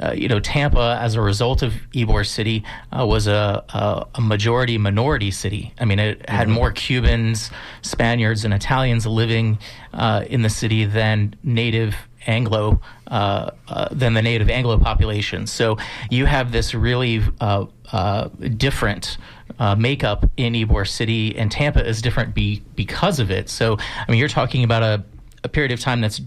uh, 0.00 0.12
you 0.12 0.28
know, 0.28 0.40
Tampa, 0.40 0.98
as 1.00 1.14
a 1.14 1.20
result 1.20 1.62
of 1.62 1.72
Ybor 1.92 2.26
City, 2.26 2.64
uh, 2.92 3.06
was 3.06 3.26
a, 3.26 3.64
a, 3.68 4.06
a, 4.14 4.20
majority 4.20 4.78
minority 4.78 5.30
city. 5.30 5.74
I 5.78 5.84
mean, 5.84 5.98
it 5.98 6.28
had 6.28 6.46
mm-hmm. 6.46 6.54
more 6.54 6.72
Cubans, 6.72 7.50
Spaniards, 7.82 8.44
and 8.44 8.54
Italians 8.54 9.06
living 9.06 9.58
uh, 9.92 10.24
in 10.28 10.42
the 10.42 10.48
city 10.48 10.84
than 10.86 11.34
native 11.42 11.94
Anglo 12.26 12.80
uh, 13.06 13.50
uh, 13.68 13.88
than 13.92 14.14
the 14.14 14.22
native 14.22 14.50
Anglo 14.50 14.78
population. 14.78 15.46
So 15.46 15.76
you 16.10 16.26
have 16.26 16.52
this 16.52 16.74
really 16.74 17.22
uh, 17.40 17.66
uh 17.92 18.28
different 18.56 19.18
uh, 19.58 19.74
makeup 19.76 20.28
in 20.36 20.54
Ybor 20.54 20.88
City, 20.88 21.36
and 21.36 21.50
Tampa 21.50 21.86
is 21.86 22.02
different 22.02 22.34
be, 22.34 22.62
because 22.74 23.20
of 23.20 23.30
it. 23.30 23.48
So 23.48 23.76
I 23.78 24.10
mean, 24.10 24.18
you're 24.18 24.28
talking 24.28 24.64
about 24.64 24.82
a, 24.82 25.04
a 25.46 25.48
period 25.48 25.72
of 25.72 25.80
time 25.80 26.00
that's 26.00 26.20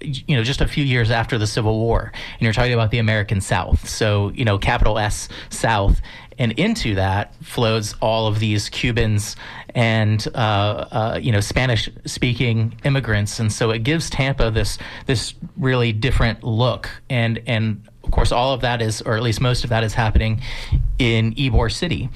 you 0.00 0.34
know 0.34 0.42
just 0.42 0.62
a 0.62 0.66
few 0.66 0.82
years 0.82 1.10
after 1.10 1.36
the 1.36 1.46
civil 1.46 1.78
war 1.78 2.10
and 2.14 2.40
you're 2.40 2.54
talking 2.54 2.72
about 2.72 2.90
the 2.90 2.98
american 2.98 3.40
south. 3.40 3.88
So 3.88 4.30
you 4.30 4.44
know 4.44 4.58
capital 4.58 4.98
s 4.98 5.28
south 5.50 6.00
and 6.40 6.52
into 6.52 6.94
that 6.94 7.34
flows 7.44 7.94
all 8.00 8.26
of 8.26 8.38
these 8.38 8.70
Cubans 8.70 9.36
and 9.74 10.26
uh, 10.34 10.38
uh, 10.38 11.18
you 11.22 11.30
know 11.30 11.40
Spanish 11.40 11.88
speaking 12.06 12.80
immigrants, 12.82 13.38
and 13.38 13.52
so 13.52 13.70
it 13.70 13.80
gives 13.80 14.08
Tampa 14.08 14.50
this 14.50 14.78
this 15.06 15.34
really 15.58 15.92
different 15.92 16.42
look. 16.42 16.88
And 17.10 17.42
and 17.46 17.86
of 18.02 18.10
course, 18.10 18.32
all 18.32 18.54
of 18.54 18.62
that 18.62 18.80
is, 18.80 19.02
or 19.02 19.16
at 19.16 19.22
least 19.22 19.42
most 19.42 19.64
of 19.64 19.70
that, 19.70 19.84
is 19.84 19.92
happening 19.92 20.40
in 20.98 21.34
Ybor 21.34 21.70
City, 21.70 22.08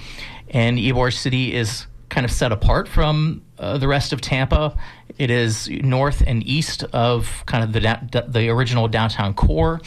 and 0.49 0.79
Ybor 0.79 1.13
City 1.13 1.55
is 1.55 1.87
kind 2.15 2.25
of 2.25 2.31
set 2.31 2.53
apart 2.53 2.87
from 2.87 3.43
uh, 3.59 3.77
the 3.77 3.89
rest 3.89 4.13
of 4.13 4.21
Tampa. 4.21 4.77
It 5.19 5.31
is 5.31 5.69
north 5.69 6.23
and 6.25 6.47
east 6.47 6.85
of 6.93 7.43
kind 7.47 7.65
of 7.65 7.73
the 7.73 8.25
the 8.29 8.49
original 8.51 8.87
downtown 8.87 9.35
core, 9.35 9.81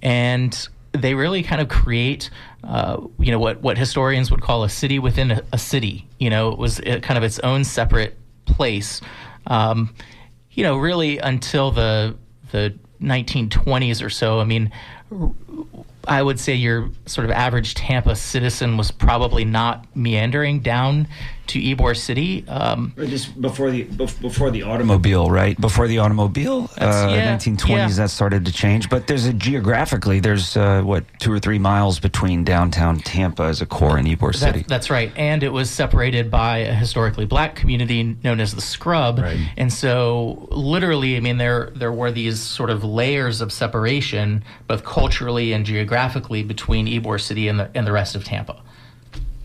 and 0.00 0.68
they 0.92 1.14
really 1.14 1.42
kind 1.42 1.60
of 1.60 1.68
create 1.68 2.30
uh, 2.62 3.00
you 3.18 3.32
know 3.32 3.40
what 3.40 3.60
what 3.62 3.76
historians 3.76 4.30
would 4.30 4.42
call 4.42 4.62
a 4.62 4.68
city 4.68 5.00
within 5.00 5.32
a, 5.32 5.42
a 5.52 5.58
city. 5.58 6.06
You 6.20 6.30
know, 6.30 6.50
it 6.52 6.58
was 6.58 6.78
uh, 6.78 7.00
kind 7.02 7.18
of 7.18 7.24
its 7.24 7.40
own 7.40 7.64
separate 7.64 8.16
place. 8.44 9.00
Um, 9.48 9.92
you 10.52 10.62
know, 10.62 10.76
really 10.76 11.18
until 11.18 11.72
the 11.72 12.16
the 12.52 12.78
1920s 13.02 14.04
or 14.04 14.08
so. 14.08 14.38
I 14.40 14.44
mean, 14.44 14.70
I 16.06 16.22
would 16.22 16.38
say 16.38 16.54
your 16.54 16.90
sort 17.06 17.24
of 17.24 17.32
average 17.32 17.74
Tampa 17.74 18.14
citizen 18.14 18.76
was 18.76 18.90
probably 18.92 19.44
not 19.44 19.84
meandering 19.96 20.60
down 20.60 21.08
to 21.48 21.60
Ybor 21.60 21.96
City. 21.96 22.44
Um, 22.48 22.92
or 22.96 23.06
just 23.06 23.40
before 23.40 23.70
the 23.70 23.84
before 23.84 24.50
the 24.50 24.62
automobile, 24.62 25.30
right? 25.30 25.58
Before 25.60 25.86
the 25.86 25.98
automobile, 25.98 26.70
uh, 26.78 27.08
yeah, 27.10 27.36
1920s, 27.36 27.68
yeah. 27.68 27.88
that 27.88 28.10
started 28.10 28.44
to 28.46 28.52
change. 28.52 28.88
But 28.88 29.06
there's 29.06 29.26
a 29.26 29.32
geographically, 29.32 30.20
there's 30.20 30.56
uh, 30.56 30.82
what 30.82 31.04
two 31.18 31.32
or 31.32 31.38
three 31.38 31.58
miles 31.58 32.00
between 32.00 32.44
downtown 32.44 32.98
Tampa 32.98 33.44
as 33.44 33.60
a 33.60 33.66
core 33.66 33.96
and 33.96 34.06
Ybor 34.06 34.34
City. 34.34 34.60
That, 34.60 34.68
that's 34.68 34.90
right, 34.90 35.12
and 35.16 35.42
it 35.42 35.50
was 35.50 35.70
separated 35.70 36.30
by 36.30 36.58
a 36.58 36.74
historically 36.74 37.26
black 37.26 37.56
community 37.56 38.16
known 38.22 38.40
as 38.40 38.54
the 38.54 38.60
Scrub, 38.60 39.18
right. 39.18 39.38
and 39.56 39.72
so 39.72 40.48
literally, 40.50 41.16
I 41.16 41.20
mean, 41.20 41.38
there 41.38 41.70
there 41.74 41.92
were 41.92 42.10
these 42.10 42.40
sort 42.40 42.70
of 42.70 42.84
layers 42.84 43.40
of 43.40 43.52
separation, 43.52 44.44
both 44.66 44.84
culturally 44.84 45.52
and 45.52 45.64
geographically, 45.64 46.42
between 46.42 46.86
Ybor 46.86 47.20
City 47.20 47.48
and 47.48 47.60
the 47.60 47.70
and 47.74 47.86
the 47.86 47.92
rest 47.92 48.14
of 48.14 48.24
Tampa. 48.24 48.62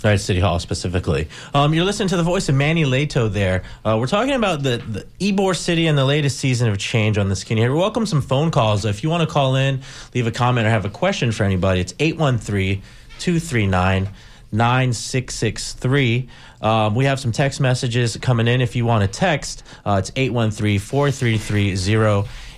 Right, 0.03 0.19
City 0.19 0.39
Hall 0.39 0.57
specifically. 0.57 1.27
Um, 1.53 1.75
you're 1.75 1.85
listening 1.85 2.07
to 2.09 2.17
the 2.17 2.23
voice 2.23 2.49
of 2.49 2.55
Manny 2.55 2.85
Leto 2.85 3.27
there. 3.27 3.61
Uh, 3.85 3.97
we're 3.99 4.07
talking 4.07 4.33
about 4.33 4.63
the, 4.63 4.77
the 4.77 5.05
Ybor 5.19 5.55
City 5.55 5.85
and 5.85 5.95
the 5.95 6.05
latest 6.05 6.39
season 6.39 6.69
of 6.69 6.79
change 6.79 7.19
on 7.19 7.29
the 7.29 7.35
here. 7.35 7.71
We 7.71 7.77
welcome 7.77 8.07
some 8.07 8.23
phone 8.23 8.49
calls. 8.49 8.83
If 8.83 9.03
you 9.03 9.11
want 9.11 9.27
to 9.27 9.31
call 9.31 9.55
in, 9.55 9.81
leave 10.15 10.25
a 10.25 10.31
comment, 10.31 10.65
or 10.65 10.71
have 10.71 10.85
a 10.85 10.89
question 10.89 11.31
for 11.31 11.43
anybody, 11.43 11.81
it's 11.81 11.93
813 11.99 12.81
239 13.19 14.09
9663. 14.51 16.27
Um, 16.61 16.95
we 16.95 17.05
have 17.05 17.19
some 17.19 17.31
text 17.31 17.59
messages 17.61 18.17
coming 18.17 18.47
in. 18.47 18.59
If 18.59 18.75
you 18.75 18.85
want 18.85 19.03
to 19.03 19.19
text, 19.19 19.63
uh, 19.85 19.97
it's 19.99 20.11
813 20.15 20.79
433 20.79 21.75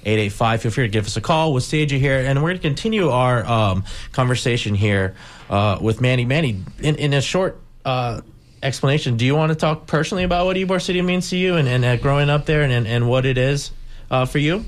0885. 0.05 0.61
Feel 0.61 0.71
free 0.71 0.85
to 0.85 0.91
give 0.91 1.05
us 1.05 1.17
a 1.17 1.21
call. 1.21 1.59
Stage 1.59 1.93
you 1.93 1.99
here, 1.99 2.19
and 2.19 2.41
we're 2.41 2.49
going 2.49 2.61
to 2.61 2.67
continue 2.67 3.09
our 3.09 3.45
um, 3.45 3.85
conversation 4.11 4.75
here 4.75 5.15
uh, 5.49 5.77
with 5.81 6.01
Manny. 6.01 6.25
Manny, 6.25 6.61
in, 6.79 6.95
in 6.95 7.13
a 7.13 7.21
short 7.21 7.59
uh, 7.85 8.21
explanation, 8.61 9.17
do 9.17 9.25
you 9.25 9.35
want 9.35 9.51
to 9.51 9.55
talk 9.55 9.87
personally 9.87 10.23
about 10.23 10.45
what 10.45 10.57
Ybor 10.57 10.81
City 10.81 11.01
means 11.01 11.29
to 11.29 11.37
you 11.37 11.55
and, 11.55 11.67
and 11.67 11.85
uh, 11.85 11.95
growing 11.97 12.29
up 12.29 12.45
there 12.45 12.61
and, 12.61 12.73
and, 12.73 12.87
and 12.87 13.07
what 13.07 13.25
it 13.25 13.37
is 13.37 13.71
uh, 14.11 14.25
for 14.25 14.39
you? 14.39 14.65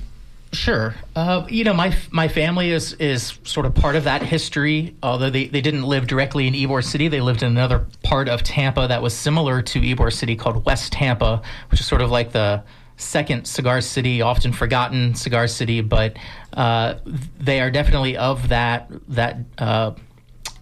Sure. 0.56 0.96
Uh, 1.16 1.46
you 1.50 1.64
know, 1.64 1.74
my 1.74 1.96
my 2.12 2.28
family 2.28 2.72
is 2.72 2.94
is 2.94 3.38
sort 3.44 3.66
of 3.66 3.76
part 3.76 3.96
of 3.96 4.06
that 4.06 4.22
history. 4.24 4.96
Although 5.04 5.30
they, 5.30 5.48
they 5.48 5.62
didn't 5.62 5.84
live 5.84 6.08
directly 6.08 6.48
in 6.48 6.54
Ybor 6.54 6.84
City, 6.84 7.08
they 7.08 7.22
lived 7.22 7.44
in 7.44 7.52
another 7.52 7.86
part 8.04 8.30
of 8.30 8.42
Tampa 8.42 8.88
that 8.88 9.02
was 9.02 9.14
similar 9.14 9.62
to 9.62 9.82
Ybor 9.82 10.14
City 10.14 10.36
called 10.36 10.66
West 10.66 10.94
Tampa, 10.94 11.42
which 11.70 11.82
is 11.82 11.86
sort 11.86 12.02
of 12.02 12.10
like 12.10 12.32
the 12.32 12.64
second 12.98 13.46
cigar 13.46 13.82
city, 13.82 14.22
often 14.22 14.52
forgotten 14.52 15.16
cigar 15.16 15.48
city. 15.48 15.82
But 15.82 16.18
uh, 16.54 16.96
they 17.40 17.62
are 17.62 17.72
definitely 17.72 18.18
of 18.18 18.50
that 18.50 18.90
that 19.10 19.38
uh, 19.58 19.92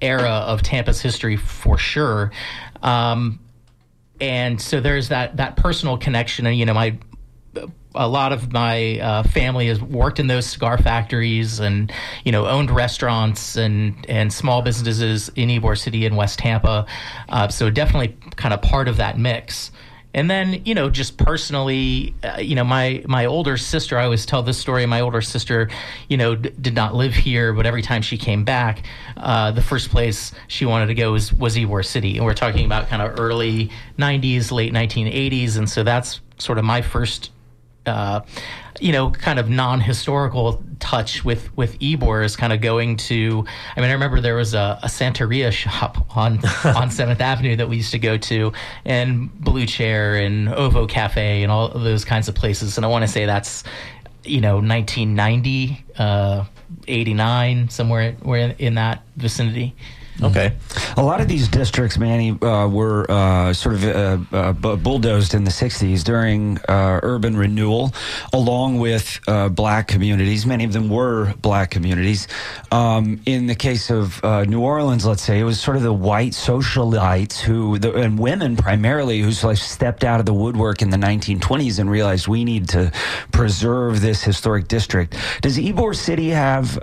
era 0.01 0.29
of 0.29 0.61
Tampa's 0.61 1.01
history 1.01 1.37
for 1.37 1.77
sure. 1.77 2.31
Um, 2.81 3.39
and 4.19 4.61
so 4.61 4.79
there's 4.79 5.09
that 5.09 5.37
that 5.37 5.55
personal 5.55 5.97
connection, 5.97 6.45
and 6.45 6.57
you 6.57 6.65
know, 6.65 6.73
my 6.73 6.97
a 7.95 8.07
lot 8.07 8.33
of 8.33 8.51
my 8.51 8.99
uh, 8.99 9.23
family 9.23 9.67
has 9.67 9.81
worked 9.81 10.19
in 10.19 10.27
those 10.27 10.45
cigar 10.45 10.77
factories 10.77 11.59
and 11.59 11.91
you 12.23 12.31
know 12.31 12.47
owned 12.47 12.71
restaurants 12.71 13.55
and 13.55 14.05
and 14.09 14.33
small 14.33 14.61
businesses 14.61 15.29
in 15.35 15.49
Ybor 15.49 15.77
City 15.77 16.05
and 16.05 16.17
West 16.17 16.39
Tampa. 16.39 16.85
Uh, 17.29 17.47
so 17.47 17.69
definitely 17.69 18.17
kind 18.35 18.53
of 18.53 18.61
part 18.61 18.87
of 18.87 18.97
that 18.97 19.17
mix. 19.17 19.71
And 20.13 20.29
then, 20.29 20.61
you 20.63 20.75
know, 20.75 20.89
just 20.89 21.17
personally, 21.17 22.13
uh, 22.23 22.37
you 22.39 22.55
know, 22.55 22.63
my 22.63 23.03
my 23.07 23.25
older 23.25 23.57
sister. 23.57 23.97
I 23.97 24.03
always 24.03 24.25
tell 24.25 24.43
this 24.43 24.57
story. 24.57 24.85
My 24.85 25.01
older 25.01 25.21
sister, 25.21 25.69
you 26.07 26.17
know, 26.17 26.35
d- 26.35 26.51
did 26.61 26.75
not 26.75 26.93
live 26.93 27.13
here, 27.13 27.51
but 27.51 27.65
every 27.65 27.81
time 27.81 28.03
she 28.03 28.17
came 28.17 28.43
back, 28.43 28.83
uh, 29.17 29.51
the 29.51 29.61
first 29.61 29.89
place 29.89 30.31
she 30.47 30.65
wanted 30.65 30.87
to 30.87 30.93
go 30.93 31.13
was 31.13 31.33
was 31.33 31.55
Ybor 31.55 31.83
City, 31.83 32.17
and 32.17 32.25
we're 32.25 32.35
talking 32.35 32.65
about 32.65 32.89
kind 32.89 33.01
of 33.01 33.19
early 33.19 33.71
'90s, 33.97 34.51
late 34.51 34.71
1980s, 34.71 35.57
and 35.57 35.67
so 35.69 35.81
that's 35.81 36.21
sort 36.37 36.59
of 36.59 36.65
my 36.65 36.81
first 36.81 37.31
uh, 37.85 38.21
you 38.79 38.91
know, 38.91 39.11
kind 39.11 39.39
of 39.39 39.49
non-historical 39.49 40.63
touch 40.79 41.23
with 41.23 41.55
with 41.55 41.77
Ybor 41.79 42.23
is 42.23 42.35
kind 42.35 42.51
of 42.53 42.61
going 42.61 42.97
to. 42.97 43.45
I 43.75 43.81
mean, 43.81 43.89
I 43.89 43.93
remember 43.93 44.19
there 44.19 44.35
was 44.35 44.53
a, 44.53 44.79
a 44.83 44.87
Santeria 44.87 45.51
shop 45.51 46.15
on 46.17 46.39
on 46.65 46.91
Seventh 46.91 47.21
Avenue 47.21 47.55
that 47.55 47.69
we 47.69 47.77
used 47.77 47.91
to 47.91 47.99
go 47.99 48.17
to, 48.17 48.51
and 48.85 49.33
Blue 49.39 49.65
Chair 49.65 50.15
and 50.15 50.49
Ovo 50.49 50.87
Cafe 50.87 51.43
and 51.43 51.51
all 51.51 51.69
those 51.69 52.05
kinds 52.05 52.27
of 52.27 52.35
places. 52.35 52.77
And 52.77 52.85
I 52.85 52.89
want 52.89 53.03
to 53.03 53.07
say 53.07 53.25
that's 53.25 53.63
you 54.23 54.41
know 54.41 54.55
1990, 54.55 55.85
uh, 55.97 56.45
89, 56.87 57.69
somewhere 57.69 58.15
in, 58.23 58.51
in 58.51 58.75
that 58.75 59.03
vicinity. 59.17 59.75
Okay. 60.21 60.53
A 60.95 61.03
lot 61.03 61.21
of 61.21 61.27
these 61.27 61.47
districts, 61.47 61.97
Manny, 61.97 62.31
uh, 62.31 62.67
were 62.67 63.09
uh, 63.09 63.51
sort 63.53 63.75
of 63.75 63.83
uh, 63.83 64.17
uh 64.31 64.53
bulldozed 64.53 65.33
in 65.33 65.43
the 65.43 65.51
60s 65.51 66.03
during 66.03 66.59
uh, 66.69 66.99
urban 67.01 67.35
renewal, 67.35 67.93
along 68.31 68.79
with 68.79 69.19
uh, 69.27 69.49
black 69.49 69.87
communities. 69.87 70.45
Many 70.45 70.65
of 70.65 70.73
them 70.73 70.89
were 70.89 71.33
black 71.41 71.71
communities. 71.71 72.27
Um, 72.71 73.21
in 73.25 73.47
the 73.47 73.55
case 73.55 73.89
of 73.89 74.21
New 74.47 74.61
Orleans, 74.61 75.05
let's 75.05 75.23
say, 75.23 75.39
it 75.39 75.43
was 75.43 75.59
sort 75.59 75.77
of 75.77 75.83
the 75.83 75.93
white 75.93 76.33
socialites 76.33 77.39
who, 77.39 77.79
the, 77.79 77.93
and 77.93 78.19
women 78.19 78.55
primarily, 78.55 79.19
who 79.19 79.31
sort 79.31 79.57
of 79.57 79.59
stepped 79.59 80.03
out 80.03 80.19
of 80.19 80.25
the 80.25 80.33
woodwork 80.33 80.81
in 80.81 80.89
the 80.91 80.97
1920s 80.97 81.79
and 81.79 81.89
realized 81.89 82.27
we 82.27 82.43
need 82.43 82.69
to 82.69 82.91
preserve 83.31 84.01
this 84.01 84.23
historic 84.23 84.67
district. 84.67 85.15
Does 85.41 85.57
Ybor 85.57 85.95
City 85.95 86.29
have 86.29 86.77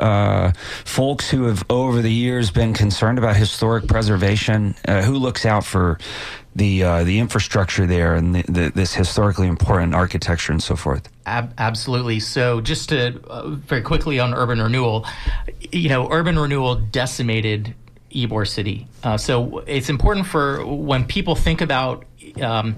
folks 0.84 1.30
who 1.30 1.44
have, 1.44 1.64
over 1.70 2.02
the 2.02 2.12
years, 2.12 2.50
been 2.50 2.74
concerned 2.74 3.19
about 3.22 3.36
historic 3.36 3.86
preservation? 3.86 4.74
Uh, 4.86 5.02
who 5.02 5.14
looks 5.14 5.46
out 5.46 5.64
for 5.64 5.98
the 6.54 6.82
uh, 6.82 7.04
the 7.04 7.18
infrastructure 7.18 7.86
there 7.86 8.14
and 8.14 8.34
the, 8.34 8.42
the, 8.42 8.72
this 8.74 8.94
historically 8.94 9.46
important 9.46 9.94
architecture 9.94 10.52
and 10.52 10.62
so 10.62 10.76
forth? 10.76 11.08
Ab- 11.26 11.54
absolutely. 11.58 12.20
So, 12.20 12.60
just 12.60 12.88
to 12.88 13.20
uh, 13.28 13.48
very 13.48 13.82
quickly 13.82 14.18
on 14.18 14.34
urban 14.34 14.60
renewal, 14.60 15.06
you 15.70 15.88
know, 15.88 16.10
urban 16.10 16.38
renewal 16.38 16.74
decimated 16.76 17.74
Ybor 18.10 18.48
City. 18.48 18.88
Uh, 19.04 19.16
so, 19.16 19.58
it's 19.60 19.88
important 19.88 20.26
for 20.26 20.64
when 20.66 21.04
people 21.04 21.36
think 21.36 21.60
about 21.60 22.04
um, 22.42 22.76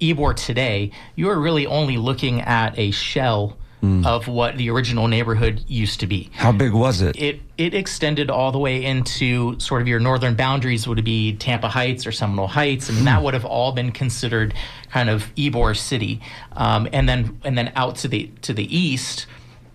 Ybor 0.00 0.36
today, 0.36 0.90
you 1.16 1.30
are 1.30 1.40
really 1.40 1.66
only 1.66 1.96
looking 1.96 2.40
at 2.42 2.78
a 2.78 2.90
shell 2.90 3.56
mm. 3.84 4.06
of 4.06 4.26
what 4.28 4.56
the 4.56 4.70
original 4.70 5.08
neighborhood 5.08 5.62
used 5.66 6.00
to 6.00 6.06
be. 6.06 6.30
How 6.34 6.52
big 6.52 6.72
was 6.72 7.02
it? 7.02 7.16
It 7.20 7.40
it 7.58 7.74
extended 7.74 8.30
all 8.30 8.50
the 8.50 8.58
way 8.58 8.84
into 8.84 9.58
sort 9.60 9.82
of 9.82 9.88
your 9.88 10.00
northern 10.00 10.34
boundaries 10.34 10.88
would 10.88 11.04
be 11.04 11.36
Tampa 11.36 11.68
Heights 11.68 12.06
or 12.06 12.12
Seminole 12.12 12.46
Heights. 12.46 12.90
I 12.90 12.94
mean, 12.94 13.02
mm. 13.02 13.06
that 13.06 13.22
would 13.22 13.34
have 13.34 13.44
all 13.44 13.72
been 13.72 13.92
considered 13.92 14.54
kind 14.90 15.10
of 15.10 15.32
Ybor 15.36 15.76
City, 15.76 16.20
um, 16.52 16.88
and 16.92 17.08
then 17.08 17.38
and 17.44 17.56
then 17.56 17.72
out 17.76 17.96
to 17.96 18.08
the 18.08 18.30
to 18.42 18.52
the 18.52 18.76
east, 18.76 19.26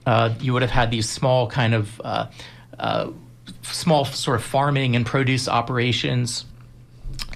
uh, 0.06 0.34
you 0.39 0.54
would 0.54 0.62
have 0.62 0.72
had 0.72 0.91
these 0.91 1.10
small 1.10 1.48
kind 1.48 1.74
of 1.74 2.02
uh, 2.04 2.28
uh, 2.80 3.12
small 3.63 4.06
sort 4.06 4.39
of 4.39 4.43
farming 4.43 4.95
and 4.95 5.06
produce 5.06 5.48
operations, 5.48 6.45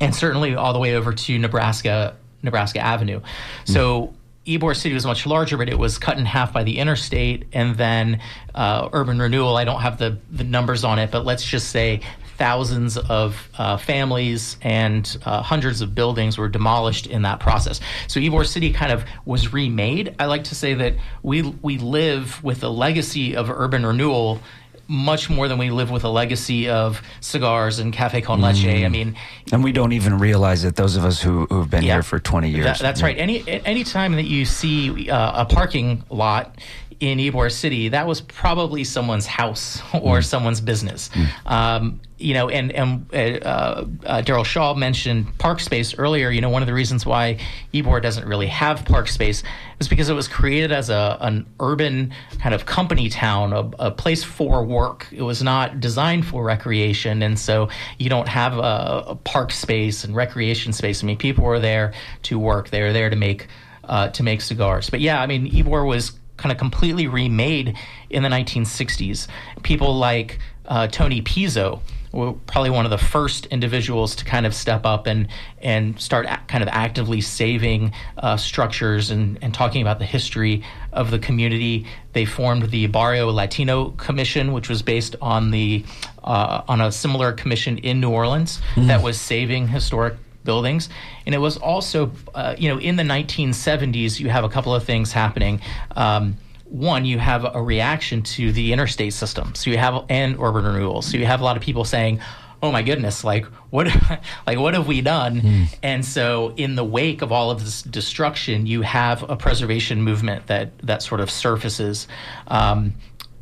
and 0.02 0.16
certainly 0.16 0.56
all 0.56 0.74
the 0.74 0.80
way 0.80 0.96
over 0.96 1.14
to 1.14 1.38
Nebraska 1.38 2.16
Nebraska 2.42 2.80
Avenue. 2.80 3.22
So 3.66 4.08
mm. 4.08 4.14
Ybor 4.46 4.76
City 4.76 4.94
was 4.94 5.06
much 5.06 5.26
larger, 5.26 5.58
but 5.58 5.70
it 5.70 5.80
was 5.80 5.98
cut 5.98 6.18
in 6.18 6.26
half 6.26 6.52
by 6.52 6.64
the 6.64 6.80
interstate. 6.80 7.46
And 7.54 7.76
then 7.78 8.20
uh, 8.54 8.90
urban 8.92 9.20
renewal, 9.20 9.56
I 9.56 9.64
don't 9.64 9.82
have 9.82 9.98
the, 9.98 10.18
the 10.32 10.44
numbers 10.44 10.84
on 10.84 11.00
it, 11.00 11.12
but 11.12 11.26
let's 11.26 11.46
just 11.46 11.70
say 11.70 12.02
thousands 12.38 12.98
of 12.98 13.50
uh, 13.58 13.78
families 13.78 14.58
and 14.62 15.18
uh, 15.24 15.42
hundreds 15.42 15.82
of 15.82 15.96
buildings 15.96 16.38
were 16.38 16.50
demolished 16.50 17.08
in 17.08 17.22
that 17.22 17.40
process. 17.40 17.80
So 18.08 18.20
Ybor 18.20 18.46
City 18.46 18.74
kind 18.74 18.92
of 18.92 19.06
was 19.26 19.54
remade. 19.54 20.16
I 20.20 20.26
like 20.26 20.46
to 20.46 20.56
say 20.56 20.74
that 20.74 20.96
we 21.22 21.42
we 21.42 21.78
live 21.78 22.44
with 22.44 22.64
a 22.64 22.70
legacy 22.70 23.36
of 23.36 23.50
urban 23.50 23.86
renewal 23.86 24.42
much 24.88 25.30
more 25.30 25.48
than 25.48 25.58
we 25.58 25.70
live 25.70 25.90
with 25.90 26.04
a 26.04 26.10
legacy 26.10 26.70
of 26.70 27.02
cigars 27.22 27.80
and 27.80 27.94
cafe 27.94 28.22
con 28.22 28.42
leche. 28.42 28.64
Mm. 28.64 28.86
I 28.86 28.90
mean, 28.90 29.16
and 29.52 29.64
we 29.64 29.72
don't 29.72 29.94
even 29.94 30.20
realize 30.20 30.64
it. 30.64 30.76
Those 30.76 30.96
of 30.96 31.06
us 31.06 31.22
who 31.22 31.46
who've 31.46 31.70
been 31.70 31.84
yeah, 31.84 31.94
here 31.94 32.04
for 32.04 32.20
twenty 32.20 32.50
years. 32.50 32.66
That, 32.66 32.80
that's 32.80 33.00
yeah. 33.00 33.08
right. 33.08 33.18
Any 33.18 33.44
any 33.66 33.84
time 33.84 34.14
that 34.14 34.26
you 34.26 34.46
see 34.46 35.10
uh, 35.10 35.44
a 35.44 35.46
parking 35.46 36.04
lot 36.10 36.58
in 37.04 37.18
Ybor 37.18 37.52
City, 37.52 37.90
that 37.90 38.08
was 38.08 38.22
probably 38.22 38.86
someone's 38.86 39.26
house 39.26 39.82
or 39.94 40.20
mm. 40.20 40.26
someone's 40.26 40.62
business. 40.62 41.10
Mm. 41.10 41.52
Um, 41.52 42.02
you 42.18 42.34
know, 42.34 42.48
and 42.48 42.72
and 42.72 43.14
uh, 43.14 43.84
uh, 44.06 44.22
Daryl 44.22 44.46
Shaw 44.46 44.74
mentioned 44.74 45.38
park 45.38 45.60
space 45.60 45.98
earlier. 45.98 46.30
You 46.30 46.40
know, 46.40 46.50
one 46.50 46.62
of 46.62 46.68
the 46.68 46.74
reasons 46.74 47.06
why 47.06 47.40
Ybor 47.74 48.02
doesn't 48.02 48.26
really 48.26 48.48
have 48.48 48.86
park 48.86 49.10
space 49.10 49.44
is 49.82 49.90
because 49.90 50.08
it 50.08 50.14
was 50.14 50.30
created 50.30 50.72
as 50.72 50.90
a 50.90 51.18
an 51.20 51.46
urban 51.60 52.14
kind 52.40 52.56
of 52.56 52.66
company 52.66 53.10
town, 53.10 53.52
a, 53.52 53.88
a 53.88 53.92
place 53.92 54.24
for 54.24 54.64
work. 54.64 55.08
It 55.12 55.24
was 55.24 55.44
not 55.44 55.82
designed 55.82 56.26
for 56.26 56.46
recreation, 56.46 57.22
and 57.22 57.38
so 57.38 57.68
you 58.00 58.10
don't 58.10 58.30
have 58.30 58.58
a, 58.58 59.04
a 59.08 59.16
park 59.16 59.52
space 59.52 60.06
and 60.06 60.16
recreation 60.16 60.72
space. 60.72 61.04
I 61.04 61.08
mean, 61.08 61.18
people 61.18 61.44
were 61.44 61.60
there 61.60 61.92
to 62.24 62.40
work. 62.40 62.70
They 62.70 62.82
were 62.82 62.94
there 62.94 63.10
to 63.10 63.18
make 63.18 63.50
uh, 63.84 64.08
to 64.10 64.24
make 64.24 64.40
cigars. 64.40 64.90
But 64.90 65.02
yeah, 65.02 65.22
I 65.22 65.28
mean, 65.28 65.52
Ybor 65.52 65.86
was 65.86 66.14
kind 66.44 66.52
of 66.52 66.58
completely 66.58 67.08
remade 67.08 67.78
in 68.10 68.22
the 68.22 68.28
1960s. 68.28 69.28
People 69.64 69.96
like 69.96 70.40
uh, 70.66 70.88
Tony 70.88 71.22
Pizzo 71.22 71.80
were 72.12 72.34
probably 72.34 72.70
one 72.70 72.84
of 72.86 72.92
the 72.92 72.98
first 72.98 73.46
individuals 73.48 74.14
to 74.18 74.26
kind 74.26 74.46
of 74.46 74.54
step 74.54 74.86
up 74.86 75.08
and 75.08 75.28
and 75.62 76.00
start 76.00 76.28
kind 76.48 76.62
of 76.62 76.70
actively 76.70 77.22
saving 77.22 77.94
uh, 78.18 78.36
structures 78.36 79.10
and, 79.10 79.40
and 79.42 79.54
talking 79.54 79.82
about 79.82 80.00
the 80.00 80.06
history 80.06 80.64
of 80.92 81.12
the 81.12 81.18
community. 81.18 81.88
They 82.12 82.26
formed 82.26 82.70
the 82.70 82.88
Barrio 82.88 83.32
Latino 83.32 83.92
Commission, 83.92 84.52
which 84.52 84.68
was 84.68 84.82
based 84.82 85.16
on 85.22 85.52
the 85.52 85.86
uh, 86.24 86.62
on 86.68 86.82
a 86.82 86.92
similar 86.92 87.32
commission 87.32 87.78
in 87.78 88.02
New 88.02 88.12
Orleans 88.12 88.62
mm. 88.76 88.88
that 88.88 89.02
was 89.02 89.20
saving 89.20 89.70
historic 89.70 90.16
buildings. 90.44 90.90
And 91.26 91.34
it 91.34 91.40
was 91.40 91.58
also, 91.58 92.12
uh, 92.36 92.56
you 92.58 92.70
know, 92.70 92.80
in 92.80 92.96
the 92.96 93.04
1970s, 93.04 94.20
you 94.20 94.30
have 94.30 94.44
a 94.44 94.50
couple 94.50 94.74
of 94.74 94.84
things 94.84 95.12
happening. 95.12 95.62
Um, 95.96 96.38
one, 96.74 97.06
you 97.06 97.20
have 97.20 97.46
a 97.56 97.62
reaction 97.62 98.24
to 98.24 98.52
the 98.52 98.74
interstate 98.74 99.14
system. 99.14 99.54
So 99.54 99.70
you 99.70 99.78
have 99.78 100.06
and 100.10 100.38
urban 100.40 100.66
renewal. 100.66 101.04
So 101.04 101.18
you 101.18 101.26
have 101.26 101.40
a 101.40 101.44
lot 101.44 101.56
of 101.56 101.62
people 101.62 101.86
saying, 101.86 102.20
"Oh 102.64 102.72
my 102.72 102.82
goodness, 102.82 103.24
like 103.24 103.46
what, 103.70 103.88
like 104.48 104.58
what 104.58 104.74
have 104.74 104.88
we 104.88 105.02
done?" 105.02 105.42
Mm. 105.42 105.76
And 105.84 106.04
so, 106.04 106.54
in 106.58 106.74
the 106.74 106.84
wake 106.84 107.22
of 107.22 107.32
all 107.32 107.52
of 107.52 107.64
this 107.64 107.84
destruction, 107.84 108.66
you 108.66 108.82
have 108.82 109.30
a 109.30 109.36
preservation 109.36 110.02
movement 110.02 110.48
that 110.48 110.76
that 110.80 111.04
sort 111.04 111.22
of 111.22 111.30
surfaces, 111.30 112.08
um, 112.48 112.96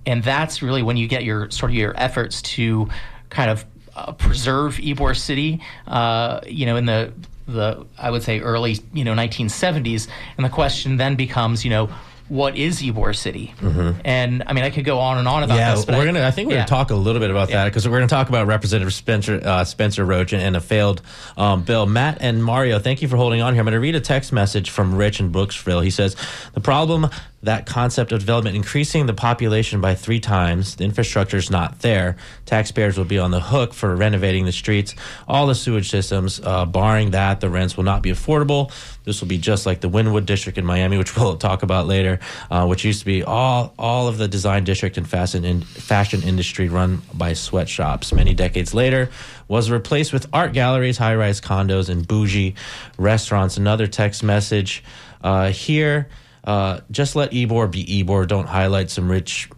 and 0.06 0.22
that's 0.24 0.62
really 0.62 0.84
when 0.84 0.98
you 0.98 1.08
get 1.08 1.24
your 1.24 1.50
sort 1.52 1.72
of 1.72 1.78
your 1.78 1.94
efforts 1.96 2.42
to 2.42 2.90
kind 3.30 3.50
of 3.50 3.66
uh, 3.96 4.12
preserve 4.14 4.78
Ybor 4.78 5.18
City. 5.18 5.62
Uh, 5.88 6.42
you 6.46 6.66
know, 6.66 6.76
in 6.76 6.86
the 6.86 7.14
the 7.48 7.86
I 7.98 8.12
would 8.12 8.24
say 8.24 8.40
early 8.40 8.80
you 8.94 9.04
know 9.04 9.14
1970s, 9.14 10.08
and 10.38 10.46
the 10.46 10.50
question 10.50 10.98
then 10.98 11.16
becomes, 11.16 11.64
you 11.64 11.72
know, 11.72 11.90
what 12.32 12.56
is 12.56 12.82
Ybor 12.82 13.14
City? 13.14 13.54
Mm-hmm. 13.60 14.00
And 14.06 14.44
I 14.48 14.54
mean, 14.54 14.64
I 14.64 14.70
could 14.70 14.86
go 14.86 15.00
on 15.00 15.18
and 15.18 15.28
on 15.28 15.44
about 15.44 15.58
yeah, 15.58 15.76
this. 15.76 15.86
we're 15.86 15.96
I, 15.96 16.06
gonna. 16.06 16.26
I 16.26 16.32
think 16.32 16.48
we're 16.48 16.54
yeah. 16.54 16.60
gonna 16.60 16.70
talk 16.70 16.92
a 16.92 16.96
little 16.96 17.20
bit 17.20 17.30
about 17.30 17.50
yeah. 17.50 17.64
that 17.64 17.70
because 17.70 17.88
we're 17.90 17.98
gonna 17.98 18.08
talk 18.08 18.30
about 18.30 18.48
Representative 18.48 18.94
Spencer 18.94 19.42
uh, 19.44 19.66
Spencer 19.66 20.06
Roach 20.06 20.32
and, 20.32 20.42
and 20.42 20.56
a 20.56 20.62
failed 20.62 21.02
um, 21.36 21.64
bill. 21.64 21.86
Matt 21.86 22.20
and 22.22 22.42
Mario, 22.42 22.80
thank 22.80 23.02
you 23.02 23.10
for 23.10 23.18
holding 23.18 23.42
on 23.42 23.54
here. 23.54 23.60
I'm 23.60 23.66
gonna 23.66 23.82
read 23.82 23.96
a 23.96 24.00
text 24.00 24.32
message 24.32 24.70
from 24.70 24.96
Rich 24.96 25.20
in 25.20 25.32
Brooksville. 25.32 25.84
He 25.84 25.90
says 25.90 26.16
the 26.54 26.62
problem 26.62 27.10
that 27.44 27.66
concept 27.66 28.12
of 28.12 28.20
development 28.20 28.56
increasing 28.56 29.06
the 29.06 29.14
population 29.14 29.82
by 29.82 29.96
three 29.96 30.20
times. 30.20 30.76
The 30.76 30.84
infrastructure 30.84 31.38
is 31.38 31.50
not 31.50 31.80
there. 31.80 32.18
Taxpayers 32.46 32.98
will 32.98 33.06
be 33.06 33.18
on 33.18 33.32
the 33.32 33.40
hook 33.40 33.74
for 33.74 33.96
renovating 33.96 34.46
the 34.46 34.52
streets, 34.52 34.94
all 35.28 35.48
the 35.48 35.56
sewage 35.56 35.90
systems. 35.90 36.40
Uh, 36.44 36.66
barring 36.66 37.12
that, 37.12 37.42
the 37.42 37.50
rents 37.50 37.76
will 37.76 37.84
not 37.84 38.04
be 38.04 38.12
affordable. 38.12 38.72
This 39.04 39.22
will 39.22 39.28
be 39.28 39.40
just 39.40 39.66
like 39.66 39.82
the 39.82 39.90
Wynwood 39.90 40.26
district 40.26 40.58
in 40.58 40.66
Miami, 40.66 40.98
which 40.98 41.16
we'll 41.18 41.38
talk 41.38 41.64
about 41.64 41.88
later, 41.88 42.20
uh, 42.52 42.66
which 42.68 42.86
used 42.86 43.00
to 43.00 43.06
be 43.06 43.24
all 43.24 43.74
all 43.80 44.08
of 44.08 44.18
the 44.18 44.28
design 44.28 44.64
district 44.64 44.98
and 44.98 45.10
fashion 45.10 45.44
in, 45.44 45.62
fashion 45.62 46.22
industry 46.24 46.70
run 46.70 47.02
by 47.14 47.34
sweatshops. 47.34 48.14
Many 48.14 48.34
decades 48.34 48.74
later, 48.74 49.10
was 49.52 49.70
replaced 49.70 50.14
with 50.14 50.28
art 50.32 50.54
galleries, 50.54 50.98
high 50.98 51.14
rise 51.14 51.42
condos, 51.42 51.90
and 51.90 52.08
bougie 52.08 52.56
restaurants. 52.98 53.58
Another 53.58 53.86
text 53.86 54.24
message 54.24 54.82
uh, 55.24 55.52
here. 55.52 56.08
Uh, 56.44 56.80
just 56.90 57.16
let 57.16 57.32
Ybor 57.32 57.72
be 57.72 57.86
Ybor. 57.86 58.28
Don't 58.28 58.48
highlight 58.48 58.90
some 58.90 59.10
rich 59.10 59.50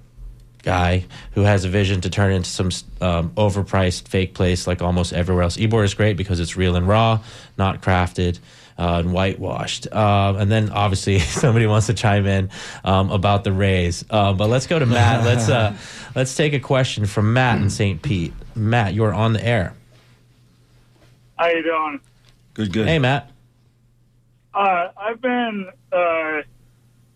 guy 0.63 1.05
who 1.33 1.41
has 1.41 1.65
a 1.65 1.69
vision 1.69 2.01
to 2.01 2.09
turn 2.09 2.31
into 2.31 2.49
some 2.49 2.69
um, 3.01 3.29
overpriced 3.31 4.07
fake 4.07 4.33
place 4.33 4.65
like 4.65 4.81
almost 4.81 5.13
everywhere 5.13 5.43
else. 5.43 5.57
Ybor 5.57 5.83
is 5.83 5.93
great 5.93 6.17
because 6.17 6.39
it's 6.39 6.57
real 6.57 6.75
and 6.75 6.87
raw, 6.87 7.19
not 7.57 7.81
crafted. 7.81 8.39
Uh, 8.75 9.01
and 9.05 9.13
whitewashed. 9.13 9.85
Uh, 9.91 10.33
and 10.35 10.51
then 10.51 10.71
obviously 10.71 11.19
somebody 11.43 11.67
wants 11.67 11.85
to 11.85 11.93
chime 11.93 12.25
in 12.25 12.49
um, 12.83 13.11
about 13.11 13.43
the 13.43 13.51
Rays. 13.51 14.03
Uh, 14.09 14.33
but 14.33 14.49
let's 14.49 14.65
go 14.65 14.79
to 14.79 14.87
Matt. 14.87 15.23
let's 15.25 15.47
uh, 15.47 15.77
let's 16.15 16.35
take 16.35 16.53
a 16.53 16.59
question 16.59 17.05
from 17.05 17.33
Matt 17.33 17.61
in 17.61 17.69
St. 17.69 18.01
Pete. 18.01 18.33
Matt, 18.55 18.95
you 18.95 19.03
are 19.03 19.13
on 19.13 19.33
the 19.33 19.45
air. 19.45 19.75
How 21.37 21.49
you 21.49 21.61
doing? 21.61 21.99
Good, 22.55 22.73
good. 22.73 22.87
Hey, 22.87 22.97
Matt. 22.97 23.29
Uh, 24.55 24.89
I've 24.97 25.21
been 25.21 25.69
uh, 25.91 26.41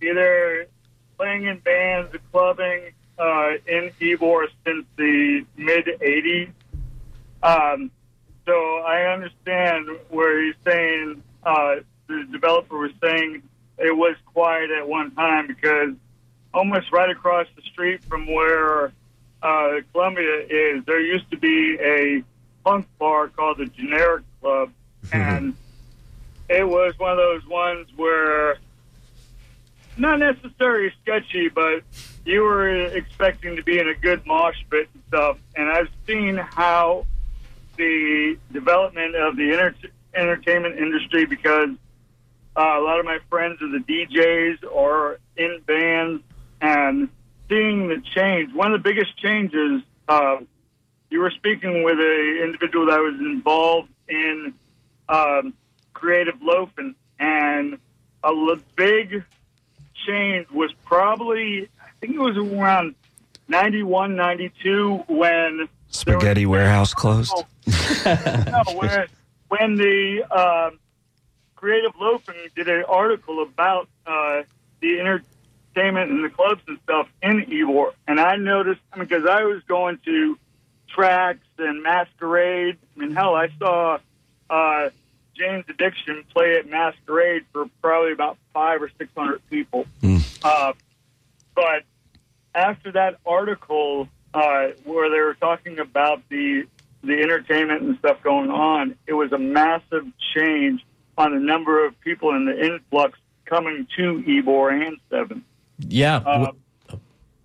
either 0.02 0.68
playing 1.18 1.46
in 1.46 1.60
bands, 1.60 2.16
clubbing 2.32 2.92
uh, 3.18 3.52
in 3.68 3.92
Ybor 4.00 4.48
since 4.66 4.86
the 4.98 5.46
mid 5.56 5.86
'80s. 5.86 6.52
Um, 7.44 7.92
so 8.46 8.54
I 8.80 9.12
understand 9.14 9.90
where 10.10 10.44
he's 10.44 10.56
saying 10.66 11.22
uh, 11.44 11.76
the 12.08 12.28
developer 12.32 12.78
was 12.78 12.92
saying 13.02 13.44
it 13.78 13.96
was 13.96 14.16
quiet 14.26 14.72
at 14.72 14.88
one 14.88 15.12
time 15.12 15.48
because 15.48 15.94
almost 16.54 16.92
right 16.92 17.10
across 17.10 17.48
the 17.56 17.62
street 17.64 18.04
from 18.04 18.26
where 18.26 18.92
uh, 19.44 19.82
Columbia 19.92 20.46
is, 20.50 20.84
there 20.86 21.02
used 21.02 21.30
to 21.32 21.38
be 21.38 21.78
a 21.80 22.24
punk 22.64 22.88
bar 22.98 23.28
called 23.28 23.58
the 23.58 23.66
Generic 23.66 24.24
Club, 24.42 24.72
and 25.12 25.56
it 26.50 26.68
was 26.68 26.98
one 26.98 27.12
of 27.12 27.18
those 27.18 27.46
ones 27.46 27.88
where 27.96 28.58
not 29.98 30.20
necessarily 30.20 30.92
sketchy, 31.02 31.50
but 31.50 31.84
you 32.26 32.42
were 32.42 32.70
expecting 32.70 33.56
to 33.56 33.64
be 33.64 33.80
in 33.80 33.88
a 33.88 33.96
good 33.96 34.26
mosh 34.26 34.58
pit 34.70 34.90
and 34.94 35.04
stuff. 35.08 35.38
And 35.56 35.70
I've 35.70 35.90
seen 36.06 36.38
how 36.38 37.06
the 37.78 38.38
development 38.52 39.16
of 39.16 39.38
the 39.38 39.54
enter- 39.54 39.90
entertainment 40.14 40.78
industry 40.78 41.26
because 41.26 41.70
uh, 42.56 42.80
a 42.80 42.82
lot 42.82 43.00
of 43.00 43.06
my 43.06 43.20
friends 43.30 43.62
are 43.62 43.70
the 43.70 43.80
DJs 43.80 44.70
or 44.72 45.20
in 45.36 45.62
bands 45.66 46.24
and 46.60 47.10
seeing 47.50 47.88
the 47.88 48.02
change. 48.16 48.54
One 48.54 48.74
of 48.74 48.84
the 48.84 48.90
biggest 48.90 49.18
changes, 49.18 49.84
uh, 50.08 50.38
you 51.10 51.20
were 51.20 51.32
speaking 51.32 51.84
with 51.84 52.00
an 52.00 52.42
individual 52.44 52.88
that 52.88 53.00
was 53.00 53.16
involved 53.20 53.90
in 54.10 54.54
um, 55.08 55.54
creative 55.94 56.42
loafing, 56.42 56.96
and 57.20 57.78
a 58.24 58.56
big 58.76 59.24
change 60.08 60.50
was 60.50 60.74
probably, 60.86 61.70
I 61.80 61.90
think 62.00 62.16
it 62.16 62.20
was 62.20 62.38
around 62.38 62.96
91, 63.48 64.16
92 64.16 65.04
when 65.08 65.70
Spaghetti 65.90 66.46
warehouse 66.46 66.94
closed. 66.96 67.34
no, 68.06 68.64
when, 68.76 69.08
when 69.50 69.76
the 69.76 70.24
um, 70.32 70.80
Creative 71.56 71.94
Loafing 72.00 72.36
did 72.56 72.68
an 72.70 72.84
article 72.88 73.42
about 73.42 73.88
uh, 74.06 74.44
the 74.82 75.00
entertainment 75.00 76.12
and 76.12 76.24
the 76.24 76.30
clubs 76.30 76.62
and 76.68 76.80
stuff 76.84 77.08
in 77.22 77.46
Ybor, 77.46 77.94
and 78.08 78.20
I 78.20 78.36
noticed 78.36 78.82
because 78.98 79.26
I 79.26 79.44
was 79.44 79.62
going 79.68 80.00
to 80.06 80.38
tracks 80.90 81.46
and 81.58 81.84
masquerade. 81.84 82.78
I 82.96 83.00
mean, 83.00 83.12
hell, 83.12 83.36
I 83.36 83.50
saw 83.60 83.98
uh, 84.50 84.90
Jane's 85.38 85.66
Addiction 85.70 86.24
play 86.34 86.56
at 86.58 86.70
Masquerade 86.70 87.44
for 87.54 87.66
probably 87.82 88.12
about 88.12 88.38
five 88.54 88.82
or 88.82 88.90
six 88.98 89.10
hundred 89.16 89.42
people. 89.50 89.86
Uh, 90.44 90.74
but 91.56 91.84
after 92.56 92.92
that 92.94 93.18
article 93.26 94.08
uh, 94.34 94.68
where 94.84 95.10
they 95.10 95.20
were 95.20 95.36
talking 95.40 95.80
about 95.80 96.22
the 96.30 96.66
the 97.04 97.14
entertainment 97.22 97.82
and 97.84 97.98
stuff 98.00 98.18
going 98.24 98.50
on, 98.50 98.96
it 99.06 99.14
was 99.14 99.32
a 99.32 99.38
massive 99.38 100.06
change 100.36 100.84
on 101.18 101.34
the 101.34 101.40
number 101.40 101.86
of 101.86 102.00
people 102.02 102.32
and 102.32 102.48
the 102.48 102.60
influx 102.66 103.18
coming 103.46 103.88
to 103.96 104.24
Ybor 104.28 104.86
and 104.88 104.98
Seven. 105.10 105.44
Yeah. 105.80 106.18
Uh, 106.18 106.52
oh, 106.92 107.00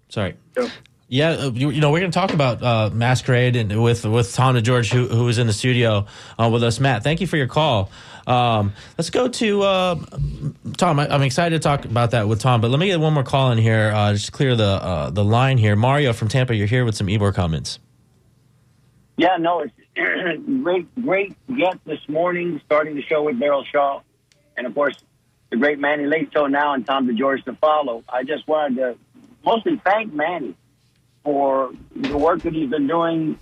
sorry. 0.08 0.36
so- 0.56 0.68
Yeah, 1.12 1.32
uh, 1.32 1.50
you, 1.50 1.68
you 1.68 1.82
know 1.82 1.90
we're 1.90 2.00
going 2.00 2.10
to 2.10 2.18
talk 2.18 2.32
about 2.32 2.62
uh, 2.62 2.88
Masquerade 2.90 3.54
and 3.54 3.82
with 3.82 4.06
with 4.06 4.32
Tom 4.32 4.56
DeGeorge 4.56 4.90
who 4.90 5.08
who 5.08 5.28
is 5.28 5.36
in 5.36 5.46
the 5.46 5.52
studio 5.52 6.06
uh, 6.40 6.48
with 6.50 6.62
us. 6.62 6.80
Matt, 6.80 7.02
thank 7.02 7.20
you 7.20 7.26
for 7.26 7.36
your 7.36 7.48
call. 7.48 7.90
Um, 8.26 8.72
let's 8.96 9.10
go 9.10 9.28
to 9.28 9.62
uh, 9.62 9.96
Tom. 10.78 10.98
I, 10.98 11.12
I'm 11.12 11.20
excited 11.20 11.60
to 11.60 11.68
talk 11.68 11.84
about 11.84 12.12
that 12.12 12.28
with 12.28 12.40
Tom, 12.40 12.62
but 12.62 12.70
let 12.70 12.80
me 12.80 12.86
get 12.86 12.98
one 12.98 13.12
more 13.12 13.24
call 13.24 13.52
in 13.52 13.58
here. 13.58 13.92
Uh, 13.94 14.14
just 14.14 14.32
clear 14.32 14.56
the 14.56 14.64
uh, 14.64 15.10
the 15.10 15.22
line 15.22 15.58
here. 15.58 15.76
Mario 15.76 16.14
from 16.14 16.28
Tampa, 16.28 16.56
you're 16.56 16.66
here 16.66 16.86
with 16.86 16.94
some 16.94 17.08
Ybor 17.08 17.34
comments. 17.34 17.78
Yeah, 19.18 19.36
no, 19.38 19.60
it's 19.60 19.74
great, 20.62 20.94
great 20.94 21.36
guest 21.46 21.76
this 21.84 22.00
morning, 22.08 22.58
starting 22.64 22.96
the 22.96 23.02
show 23.02 23.22
with 23.24 23.36
Daryl 23.36 23.66
Shaw, 23.66 24.00
and 24.56 24.66
of 24.66 24.74
course, 24.74 24.96
the 25.50 25.58
great 25.58 25.78
Manny 25.78 26.06
Leto 26.06 26.46
now 26.46 26.72
and 26.72 26.86
Tom 26.86 27.06
DeGeorge 27.06 27.44
to 27.44 27.52
follow. 27.56 28.02
I 28.08 28.24
just 28.24 28.48
wanted 28.48 28.76
to 28.76 28.98
mostly 29.44 29.78
thank 29.84 30.14
Manny 30.14 30.56
for 31.24 31.72
the 31.94 32.16
work 32.16 32.42
that 32.42 32.52
he's 32.52 32.70
been 32.70 32.86
doing, 32.86 33.38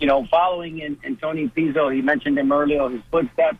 you 0.00 0.06
know, 0.06 0.26
following 0.26 0.78
in, 0.80 0.98
in 1.04 1.16
Tony 1.16 1.48
Pizzo. 1.48 1.94
He 1.94 2.02
mentioned 2.02 2.38
him 2.38 2.52
earlier, 2.52 2.88
his 2.88 3.00
footsteps. 3.10 3.58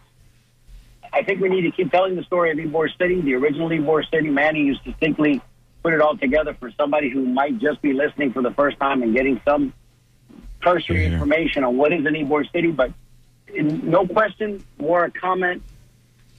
I 1.13 1.23
think 1.23 1.41
we 1.41 1.49
need 1.49 1.63
to 1.63 1.71
keep 1.71 1.91
telling 1.93 2.17
the 2.17 2.25
story 2.25 2.51
of 2.51 2.59
Ybor 2.59 2.89
City, 2.99 3.21
the 3.21 3.35
original 3.35 3.69
Ybor 3.69 4.09
City. 4.11 4.29
Manny 4.29 4.61
used 4.61 4.85
to 4.85 4.95
simply 5.01 5.41
put 5.83 5.93
it 5.95 6.01
all 6.01 6.17
together 6.17 6.55
for 6.59 6.71
somebody 6.73 7.09
who 7.09 7.25
might 7.25 7.59
just 7.59 7.81
be 7.83 7.93
listening 7.93 8.33
for 8.33 8.43
the 8.43 8.51
first 8.53 8.79
time 8.79 9.03
and 9.03 9.15
getting 9.15 9.41
some 9.45 9.73
cursory 10.63 11.05
information 11.05 11.63
on 11.63 11.77
what 11.77 11.93
is 11.93 12.05
an 12.07 12.15
Ybor 12.15 12.51
City. 12.51 12.73
But 12.73 12.93
in, 13.55 13.89
no 13.89 14.07
question, 14.07 14.65
or 14.79 15.05
a 15.05 15.11
comment. 15.11 15.63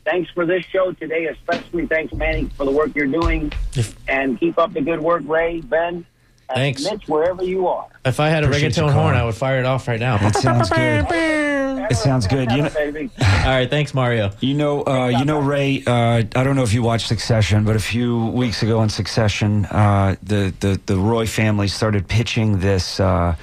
Thanks 0.03 0.29
for 0.31 0.45
this 0.45 0.63
show 0.65 0.91
today, 0.91 1.25
especially 1.27 1.87
thanks, 1.87 2.13
Manny, 2.13 2.45
for 2.57 2.65
the 2.65 2.71
work 2.71 2.91
you're 2.95 3.07
doing. 3.07 3.51
And 4.07 4.39
keep 4.39 4.59
up 4.59 4.73
the 4.73 4.81
good 4.81 4.99
work, 4.99 5.23
Ray, 5.25 5.61
Ben. 5.61 6.05
And 6.49 6.55
Thanks. 6.57 6.83
Mitch, 6.83 7.07
wherever 7.07 7.43
you 7.43 7.67
are. 7.67 7.87
If 8.05 8.19
I 8.19 8.29
had 8.29 8.43
a 8.43 8.47
Appreciate 8.47 8.77
you 8.77 8.83
reggaeton 8.83 8.93
horn. 8.93 9.15
I 9.15 9.25
would 9.25 9.35
fire 9.35 9.59
it 9.59 9.65
off 9.65 9.87
right 9.87 9.99
now. 9.99 10.17
That 10.17 10.35
sounds 10.35 10.69
good. 10.69 11.05
It 11.87 11.97
sounds 11.97 12.25
good. 12.25 12.51
You 12.51 12.63
know, 12.63 12.69
baby. 12.69 13.11
All 13.21 13.45
right, 13.45 13.69
thanks, 13.69 13.93
Mario. 13.93 14.31
You 14.39 14.55
know, 14.55 14.83
uh, 14.87 15.07
you 15.07 15.23
know, 15.23 15.39
Ray. 15.39 15.83
Uh, 15.85 16.23
I 16.35 16.43
don't 16.43 16.55
know 16.55 16.63
if 16.63 16.73
you 16.73 16.81
watched 16.81 17.07
Succession, 17.07 17.63
but 17.63 17.75
a 17.75 17.79
few 17.79 18.27
weeks 18.27 18.63
ago 18.63 18.79
on 18.79 18.89
Succession, 18.89 19.65
uh, 19.65 20.15
the 20.23 20.51
the 20.61 20.79
the 20.87 20.97
Roy 20.97 21.27
family 21.27 21.67
started 21.67 22.07
pitching 22.07 22.59
this. 22.59 22.99
Uh, 22.99 23.35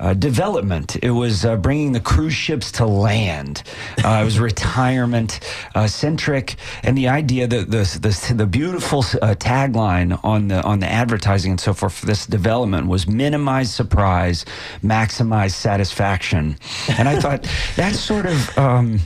uh, 0.00 0.14
development. 0.14 0.96
It 1.02 1.10
was 1.10 1.44
uh, 1.44 1.56
bringing 1.56 1.92
the 1.92 2.00
cruise 2.00 2.34
ships 2.34 2.72
to 2.72 2.86
land. 2.86 3.62
Uh, 4.02 4.20
it 4.22 4.24
was 4.24 4.40
retirement 4.40 5.40
uh, 5.74 5.86
centric, 5.86 6.56
and 6.82 6.96
the 6.96 7.08
idea 7.08 7.46
that 7.46 7.70
the 7.70 7.98
the, 8.00 8.34
the 8.34 8.46
beautiful 8.46 9.00
uh, 9.00 9.34
tagline 9.34 10.18
on 10.24 10.48
the 10.48 10.62
on 10.62 10.80
the 10.80 10.88
advertising 10.88 11.52
and 11.52 11.60
so 11.60 11.74
forth 11.74 11.92
for 11.92 12.06
this 12.06 12.26
development 12.26 12.86
was 12.88 13.06
minimize 13.06 13.72
surprise, 13.72 14.44
maximize 14.82 15.52
satisfaction. 15.52 16.56
And 16.98 17.08
I 17.08 17.20
thought 17.20 17.46
that's 17.76 18.00
sort 18.00 18.26
of. 18.26 18.58
Um, 18.58 19.00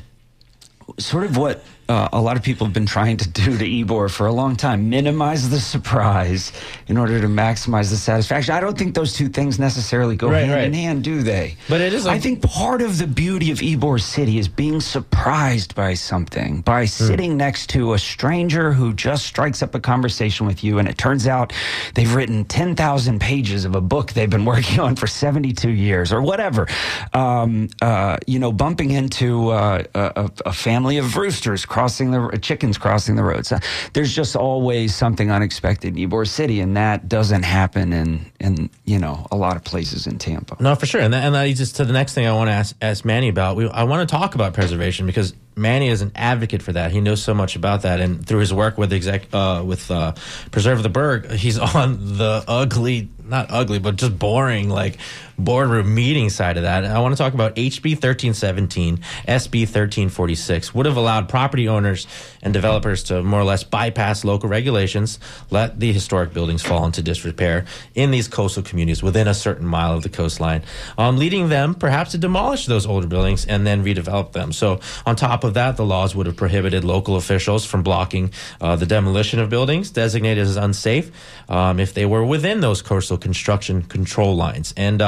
sort 0.99 1.25
of 1.25 1.37
what 1.37 1.65
uh, 1.89 2.09
a 2.13 2.21
lot 2.21 2.37
of 2.37 2.43
people 2.43 2.67
have 2.67 2.75
been 2.75 2.87
trying 2.87 3.17
to 3.19 3.29
do 3.29 3.57
to 3.59 3.65
Ybor 3.65 4.11
for 4.11 4.27
a 4.27 4.33
long 4.33 4.57
time 4.57 4.89
minimize 4.89 5.51
the 5.51 5.61
surprise 5.61 6.53
in 6.89 6.97
order 6.97 7.21
to 7.21 7.27
maximize 7.27 7.91
the 7.91 7.97
satisfaction. 7.97 8.55
I 8.55 8.61
don't 8.61 8.77
think 8.79 8.95
those 8.95 9.13
two 9.15 9.29
things 9.29 9.59
necessarily 9.59 10.17
go 10.17 10.31
Right, 10.31 10.41
hand 10.41 10.53
right. 10.53 10.65
in 10.65 10.73
hand, 10.75 11.05
do 11.05 11.23
they? 11.23 11.57
But 11.69 11.81
it 11.81 11.93
is 11.93 12.07
a- 12.07 12.11
I 12.11 12.19
think 12.19 12.43
part 12.43 12.83
of 12.83 12.99
the 12.99 13.07
beauty 13.07 13.51
of 13.51 13.59
Ybor 13.59 14.01
City 14.01 14.39
is 14.39 14.49
being 14.49 14.81
surprised 14.81 15.75
by 15.75 15.95
something, 15.95 16.61
by 16.63 16.85
sitting 16.87 17.37
next 17.37 17.69
to 17.71 17.93
a 17.95 17.99
stranger 17.99 18.73
who 18.73 18.93
just 18.93 19.27
strikes 19.27 19.63
up 19.63 19.75
a 19.75 19.81
conversation 19.81 20.47
with 20.47 20.65
you, 20.65 20.79
and 20.79 20.89
it 20.89 20.99
turns 20.99 21.27
out 21.27 21.53
they've 21.95 22.15
written 22.15 22.45
10,000 22.45 23.21
pages 23.21 23.65
of 23.65 23.75
a 23.75 23.81
book 23.81 24.13
they've 24.13 24.31
been 24.31 24.45
working 24.55 24.81
on 24.81 24.97
for 24.97 25.07
72 25.07 25.71
years 25.71 26.13
or 26.13 26.23
whatever. 26.23 26.67
Um, 27.13 27.69
uh, 27.83 28.17
you 28.27 28.39
know, 28.39 28.53
bumping 28.53 28.91
into 28.91 29.51
uh, 29.51 29.83
a- 29.95 30.31
a 30.47 30.53
family 30.53 30.99
of 30.99 31.17
roosters 31.17 31.65
crossing 31.75 32.13
the 32.13 32.23
uh, 32.23 32.37
chickens 32.37 32.79
crossing 32.79 33.17
the 33.17 33.25
road. 33.25 33.45
So 33.45 33.59
there's 33.95 34.15
just 34.15 34.37
always 34.37 34.95
something 34.95 35.33
unexpected 35.33 35.97
in 35.99 36.09
Ybor 36.09 36.25
City, 36.25 36.61
and 36.61 36.77
that 36.77 37.09
doesn't 37.09 37.43
happen 37.43 37.93
in 37.93 38.31
in 38.39 38.71
you 38.85 39.01
know 39.01 39.27
a 39.33 39.37
lot 39.37 39.57
of 39.57 39.65
places 39.65 40.07
in 40.07 40.19
Tampa. 40.19 40.57
No, 40.61 40.77
for 40.77 40.87
sure, 40.87 41.01
and 41.01 41.13
that, 41.13 41.25
and 41.25 41.35
that 41.35 41.43
leads 41.43 41.61
us 41.61 41.73
to 41.73 41.85
the 41.85 41.93
next 41.93 42.15
thing 42.15 42.29
I 42.29 42.33
want 42.33 42.47
to 42.47 42.53
ask, 42.53 42.77
ask 42.81 43.05
Manny 43.05 43.29
about. 43.29 43.57
We, 43.57 43.69
I 43.69 43.83
want 43.83 44.09
to 44.09 44.13
talk 44.13 44.37
about 44.37 44.55
preservation 44.55 45.05
because 45.05 45.35
Manny 45.57 45.89
is 45.89 46.01
an 46.01 46.13
advocate 46.15 46.63
for 46.63 46.73
that. 46.73 46.93
He 46.93 47.01
knows 47.01 47.21
so 47.21 47.35
much 47.35 47.57
about 47.57 47.83
that, 47.83 47.99
and 47.99 48.25
through 48.25 48.41
his 48.41 48.55
work 48.55 48.79
with 48.79 48.93
exec 48.93 49.27
uh, 49.33 49.65
with 49.67 49.91
uh, 49.91 50.13
Preserve 50.53 50.81
the 50.85 50.89
Burg, 50.89 51.29
he's 51.33 51.59
on 51.75 52.19
the 52.19 52.45
ugly, 52.47 53.09
not 53.25 53.49
ugly, 53.51 53.81
but 53.81 53.97
just 53.97 54.17
boring 54.17 54.69
like 54.69 54.99
boardroom 55.39 55.95
meeting 55.95 56.31
side 56.31 56.57
of 56.57 56.63
that. 56.63 56.85
I 56.85 56.99
want 57.01 57.17
to 57.17 57.19
talk 57.23 57.35
about 57.35 57.57
HB 57.57 57.99
thirteen 57.99 58.35
seventeen, 58.35 58.99
SB 59.27 59.69
thirteen 59.69 60.09
forty 60.09 60.35
six 60.35 60.75
would 60.75 60.87
have 60.87 60.97
allowed 60.97 61.29
property 61.29 61.69
owners 61.69 62.07
and 62.43 62.53
developers 62.53 63.03
to 63.05 63.23
more 63.23 63.41
or 63.41 63.45
less 63.45 63.65
bypass 63.65 64.25
local 64.25 64.49
regulations, 64.49 65.19
let 65.51 65.81
the 65.81 65.93
historic 65.93 66.33
buildings 66.33 66.63
fall 66.63 66.85
into 66.85 67.03
disrepair 67.03 67.65
in 67.95 68.11
these 68.11 68.29
coastal 68.29 68.63
communities 68.63 69.03
within 69.03 69.27
a 69.29 69.35
certain 69.35 69.67
mile 69.67 69.97
of 69.97 70.03
the 70.03 70.09
coastline, 70.09 70.63
um, 70.99 71.17
leading 71.17 71.49
them 71.49 71.75
perhaps 71.75 72.13
to 72.13 72.19
demolish 72.19 72.67
those 72.67 72.87
older 72.87 73.07
buildings 73.07 73.47
and 73.47 73.67
then 73.67 73.85
redevelop 73.85 74.33
them. 74.33 74.53
So, 74.53 74.81
on 75.07 75.17
top 75.17 75.45
of 75.45 75.55
that, 75.55 75.77
the 75.77 75.85
laws 75.85 76.15
would 76.15 76.27
have 76.27 76.37
prohibited 76.37 76.85
local 76.85 77.17
officials 77.17 77.65
from 77.65 77.83
blocking 77.83 78.31
uh, 78.61 78.77
the 78.77 78.87
demolition 78.87 79.41
of 79.41 79.49
buildings 79.51 79.91
designated 79.91 80.45
as 80.45 80.57
unsafe 80.57 81.11
um, 81.49 81.81
if 81.81 81.95
they 81.95 82.07
were 82.07 82.25
within 82.25 82.61
those 82.61 82.83
coastal 82.83 83.17
construction 83.17 83.83
control 83.83 84.37
lines, 84.37 84.75
and 84.77 85.03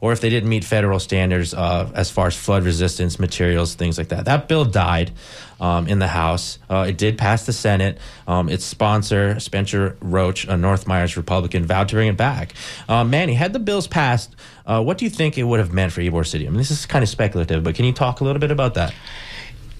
or 0.00 0.12
if 0.12 0.20
they 0.20 0.30
didn't 0.30 0.48
meet 0.48 0.64
federal 0.64 0.98
standards 0.98 1.54
uh, 1.54 1.90
as 1.94 2.10
far 2.10 2.26
as 2.26 2.36
flood 2.36 2.64
resistance 2.64 3.18
materials, 3.18 3.74
things 3.74 3.98
like 3.98 4.08
that. 4.08 4.24
That 4.24 4.48
bill 4.48 4.64
died 4.64 5.12
um, 5.60 5.88
in 5.88 5.98
the 5.98 6.08
House. 6.08 6.58
Uh, 6.68 6.86
it 6.88 6.98
did 6.98 7.18
pass 7.18 7.46
the 7.46 7.52
Senate. 7.52 7.98
Um, 8.26 8.48
its 8.48 8.64
sponsor, 8.64 9.40
Spencer 9.40 9.96
Roach, 10.00 10.46
a 10.46 10.56
North 10.56 10.86
Myers 10.86 11.16
Republican, 11.16 11.64
vowed 11.64 11.88
to 11.88 11.96
bring 11.96 12.08
it 12.08 12.16
back. 12.16 12.54
Uh, 12.88 13.04
Manny, 13.04 13.34
had 13.34 13.52
the 13.52 13.58
bills 13.58 13.86
passed, 13.86 14.34
uh, 14.66 14.82
what 14.82 14.98
do 14.98 15.04
you 15.04 15.10
think 15.10 15.38
it 15.38 15.44
would 15.44 15.60
have 15.60 15.72
meant 15.72 15.92
for 15.92 16.00
Ybor 16.00 16.26
City? 16.26 16.46
I 16.46 16.50
mean, 16.50 16.58
this 16.58 16.70
is 16.70 16.86
kind 16.86 17.02
of 17.02 17.08
speculative, 17.08 17.62
but 17.62 17.74
can 17.74 17.84
you 17.84 17.92
talk 17.92 18.20
a 18.20 18.24
little 18.24 18.40
bit 18.40 18.50
about 18.50 18.74
that? 18.74 18.94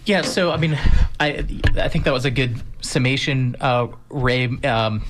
Yeah, 0.06 0.20
so 0.20 0.50
I 0.50 0.58
mean, 0.58 0.78
I 1.18 1.46
I 1.76 1.88
think 1.88 2.04
that 2.04 2.12
was 2.12 2.26
a 2.26 2.30
good 2.30 2.60
summation, 2.82 3.56
uh, 3.58 3.87
Ray. 4.10 4.46
Um, 4.46 5.02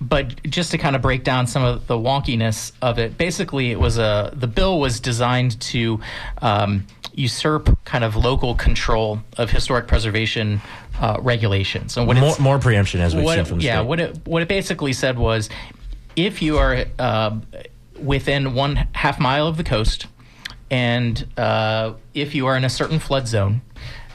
but 0.00 0.42
just 0.44 0.70
to 0.72 0.78
kind 0.78 0.94
of 0.96 1.02
break 1.02 1.24
down 1.24 1.46
some 1.46 1.64
of 1.64 1.86
the 1.86 1.94
wonkiness 1.96 2.72
of 2.82 2.98
it, 2.98 3.18
basically, 3.18 3.70
it 3.70 3.80
was 3.80 3.98
a 3.98 4.32
the 4.34 4.46
bill 4.46 4.78
was 4.80 5.00
designed 5.00 5.60
to. 5.60 6.00
Um, 6.42 6.86
usurp 7.14 7.76
kind 7.84 8.04
of 8.04 8.14
local 8.14 8.54
control 8.54 9.20
of 9.38 9.50
historic 9.50 9.88
preservation 9.88 10.60
uh, 11.00 11.16
regulations. 11.20 11.96
And 11.96 12.06
what 12.06 12.16
More, 12.16 12.26
it's- 12.26 12.38
more 12.38 12.60
preemption 12.60 13.00
as 13.00 13.12
we've 13.12 13.24
what 13.24 13.34
seen 13.34 13.44
from 13.44 13.58
the 13.58 13.64
yeah, 13.64 13.78
state. 13.78 13.86
what 13.88 13.98
it 13.98 14.18
what 14.24 14.40
it 14.42 14.46
basically 14.46 14.92
said 14.92 15.18
was, 15.18 15.48
if 16.14 16.40
you 16.40 16.58
are 16.58 16.84
uh, 17.00 17.36
within 18.00 18.54
one 18.54 18.76
half 18.92 19.18
mile 19.18 19.48
of 19.48 19.56
the 19.56 19.64
coast, 19.64 20.06
and 20.70 21.26
uh, 21.36 21.94
if 22.14 22.36
you 22.36 22.46
are 22.46 22.56
in 22.56 22.64
a 22.64 22.70
certain 22.70 23.00
flood 23.00 23.26
zone, 23.26 23.62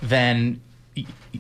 then 0.02 0.62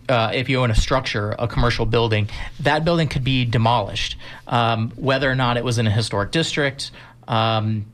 uh, 0.09 0.31
if 0.33 0.49
you 0.49 0.61
own 0.61 0.71
a 0.71 0.75
structure, 0.75 1.35
a 1.37 1.47
commercial 1.47 1.85
building, 1.85 2.29
that 2.59 2.83
building 2.83 3.07
could 3.07 3.23
be 3.23 3.45
demolished, 3.45 4.17
um, 4.47 4.91
whether 4.95 5.29
or 5.29 5.35
not 5.35 5.57
it 5.57 5.63
was 5.63 5.77
in 5.77 5.87
a 5.87 5.91
historic 5.91 6.31
district. 6.31 6.91
Um, 7.27 7.85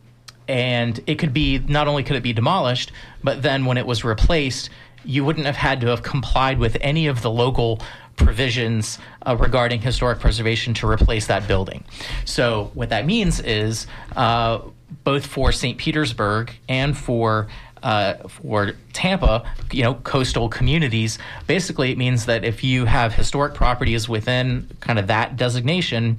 and 0.48 1.00
it 1.06 1.16
could 1.20 1.34
be 1.34 1.60
not 1.60 1.88
only 1.88 2.04
could 2.04 2.16
it 2.16 2.24
be 2.24 2.34
demolished, 2.34 2.92
but 3.24 3.44
then 3.44 3.66
when 3.66 3.78
it 3.78 3.86
was 3.86 4.04
replaced, 4.04 4.70
you 5.06 5.24
wouldn't 5.24 5.46
have 5.46 5.56
had 5.56 5.82
to 5.82 5.88
have 5.88 6.02
complied 6.02 6.58
with 6.58 6.76
any 6.82 7.08
of 7.08 7.22
the 7.22 7.30
local 7.30 7.80
provisions 8.16 9.00
uh, 9.26 9.36
regarding 9.38 9.82
historic 9.82 10.20
preservation 10.20 10.74
to 10.74 10.88
replace 10.88 11.28
that 11.28 11.48
building. 11.48 11.84
So 12.26 12.72
what 12.74 12.90
that 12.90 13.06
means 13.06 13.40
is 13.40 13.88
uh, 14.16 14.60
both 15.04 15.26
for 15.26 15.52
St. 15.52 15.78
Petersburg 15.78 16.52
and 16.68 16.98
for 16.98 17.48
uh, 17.84 18.16
for 18.28 18.74
Tampa, 18.94 19.44
you 19.72 19.84
know, 19.84 19.96
coastal 19.96 20.50
communities, 20.50 21.18
basically 21.48 21.92
it 21.92 21.98
means 21.98 22.26
that 22.26 22.44
if 22.44 22.64
you 22.64 22.86
have 22.86 23.14
historic 23.14 23.54
properties 23.54 24.08
within 24.10 24.70
kind 24.80 25.00
of 25.00 25.08
that 25.08 25.38
designation, 25.38 26.18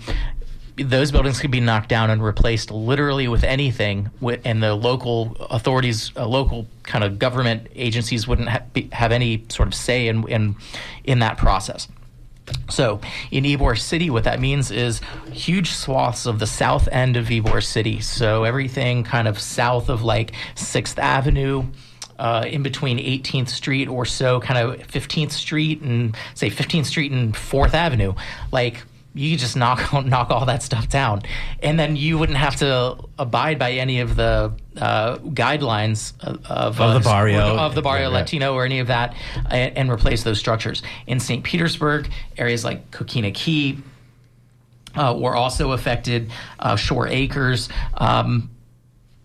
those 0.76 1.12
buildings 1.12 1.40
could 1.40 1.50
be 1.50 1.60
knocked 1.60 1.88
down 1.88 2.10
and 2.10 2.22
replaced 2.22 2.70
literally 2.70 3.28
with 3.28 3.44
anything, 3.44 4.10
and 4.44 4.62
the 4.62 4.74
local 4.74 5.36
authorities, 5.50 6.12
uh, 6.16 6.26
local 6.26 6.66
kind 6.84 7.04
of 7.04 7.18
government 7.18 7.66
agencies 7.74 8.26
wouldn't 8.26 8.48
ha- 8.48 8.62
be, 8.72 8.88
have 8.92 9.12
any 9.12 9.44
sort 9.48 9.68
of 9.68 9.74
say 9.74 10.08
in, 10.08 10.26
in 10.28 10.56
in 11.04 11.18
that 11.18 11.36
process. 11.36 11.88
So 12.68 13.00
in 13.30 13.44
Ybor 13.44 13.78
City, 13.78 14.10
what 14.10 14.24
that 14.24 14.40
means 14.40 14.70
is 14.70 15.00
huge 15.32 15.70
swaths 15.70 16.26
of 16.26 16.38
the 16.38 16.46
south 16.46 16.88
end 16.88 17.16
of 17.16 17.26
Ybor 17.26 17.62
City. 17.62 18.00
So 18.00 18.44
everything 18.44 19.04
kind 19.04 19.28
of 19.28 19.38
south 19.38 19.88
of 19.88 20.02
like 20.02 20.32
Sixth 20.54 20.98
Avenue. 20.98 21.64
Uh, 22.18 22.44
in 22.46 22.62
between 22.62 22.98
18th 22.98 23.48
Street 23.48 23.88
or 23.88 24.04
so, 24.04 24.40
kind 24.40 24.58
of 24.58 24.86
15th 24.88 25.30
Street 25.30 25.80
and 25.80 26.14
say 26.34 26.50
15th 26.50 26.84
Street 26.84 27.10
and 27.12 27.32
4th 27.32 27.72
Avenue, 27.72 28.12
like 28.52 28.82
you 29.14 29.30
could 29.32 29.40
just 29.40 29.56
knock 29.56 29.92
knock 30.06 30.30
all 30.30 30.46
that 30.46 30.62
stuff 30.62 30.88
down, 30.88 31.22
and 31.62 31.78
then 31.78 31.96
you 31.96 32.18
wouldn't 32.18 32.38
have 32.38 32.56
to 32.56 32.96
abide 33.18 33.58
by 33.58 33.72
any 33.72 34.00
of 34.00 34.14
the 34.16 34.52
uh, 34.76 35.18
guidelines 35.18 36.12
of, 36.20 36.44
of, 36.46 36.80
Of 36.80 37.02
the 37.02 37.08
uh, 37.08 37.12
barrio. 37.12 37.56
of 37.56 37.74
the 37.74 37.82
barrio 37.82 38.08
Yeah. 38.10 38.18
Latino 38.18 38.54
or 38.54 38.64
any 38.64 38.78
of 38.78 38.86
that, 38.86 39.14
and, 39.50 39.76
and 39.76 39.90
replace 39.90 40.22
those 40.22 40.38
structures. 40.38 40.82
In 41.06 41.18
St. 41.20 41.42
Petersburg, 41.42 42.08
areas 42.38 42.64
like 42.64 42.90
Coquina 42.92 43.32
Key 43.32 43.78
uh, 44.94 45.14
were 45.18 45.34
also 45.34 45.72
affected. 45.72 46.30
Uh, 46.58 46.76
Shore 46.76 47.06
Acres, 47.08 47.68
um, 47.94 48.50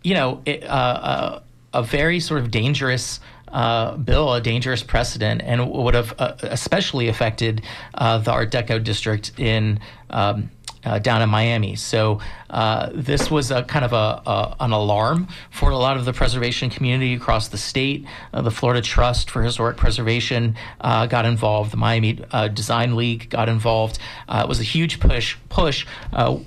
you 0.04 0.14
know, 0.14 0.42
it, 0.46 0.64
uh, 0.64 0.68
uh, 0.68 1.42
a 1.74 1.84
very 1.84 2.20
sort 2.20 2.42
of 2.42 2.52
dangerous. 2.52 3.20
Uh, 3.48 3.96
bill, 3.96 4.34
a 4.34 4.42
dangerous 4.42 4.84
precedent, 4.84 5.42
and 5.44 5.70
would 5.72 5.94
have 5.94 6.14
uh, 6.20 6.34
especially 6.42 7.08
affected 7.08 7.62
uh, 7.94 8.18
the 8.18 8.32
Art 8.32 8.52
Deco 8.52 8.84
district 8.84 9.40
in 9.40 9.80
um, 10.10 10.50
uh, 10.86 11.00
down 11.00 11.22
in 11.22 11.30
Miami. 11.30 11.76
So 11.76 12.20
uh, 12.50 12.90
this 12.94 13.30
was 13.32 13.52
a 13.52 13.64
kind 13.64 13.84
of 13.84 13.94
a, 13.94 14.22
a 14.30 14.56
an 14.60 14.72
alarm 14.72 15.28
for 15.50 15.72
a 15.72 15.78
lot 15.78 15.98
of 15.98 16.06
the 16.06 16.14
preservation 16.14 16.70
community 16.70 17.16
across 17.16 17.48
the 17.48 17.58
state. 17.58 18.06
Uh, 18.34 18.42
the 18.42 18.52
Florida 18.52 18.82
Trust 18.82 19.30
for 19.30 19.42
Historic 19.42 19.78
Preservation 19.78 20.56
uh, 20.82 21.08
got 21.08 21.26
involved. 21.26 21.72
The 21.72 21.78
Miami 21.78 22.20
uh, 22.32 22.48
Design 22.48 22.96
League 22.96 23.30
got 23.30 23.50
involved. 23.50 24.00
Uh, 24.30 24.42
it 24.46 24.48
was 24.48 24.60
a 24.60 24.64
huge 24.64 25.00
push. 25.00 25.36
Push. 25.50 25.86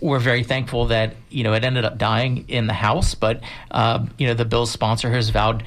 We're 0.00 0.18
very 0.18 0.44
thankful 0.44 0.86
that 0.86 1.16
you 1.30 1.42
know 1.44 1.54
it 1.54 1.64
ended 1.64 1.84
up 1.84 1.98
dying 1.98 2.44
in 2.48 2.66
the 2.66 2.74
House, 2.74 3.14
but 3.14 3.42
uh, 3.70 4.06
you 4.18 4.26
know 4.26 4.34
the 4.34 4.44
bill's 4.44 4.70
sponsor 4.70 5.10
has 5.10 5.30
vowed 5.30 5.64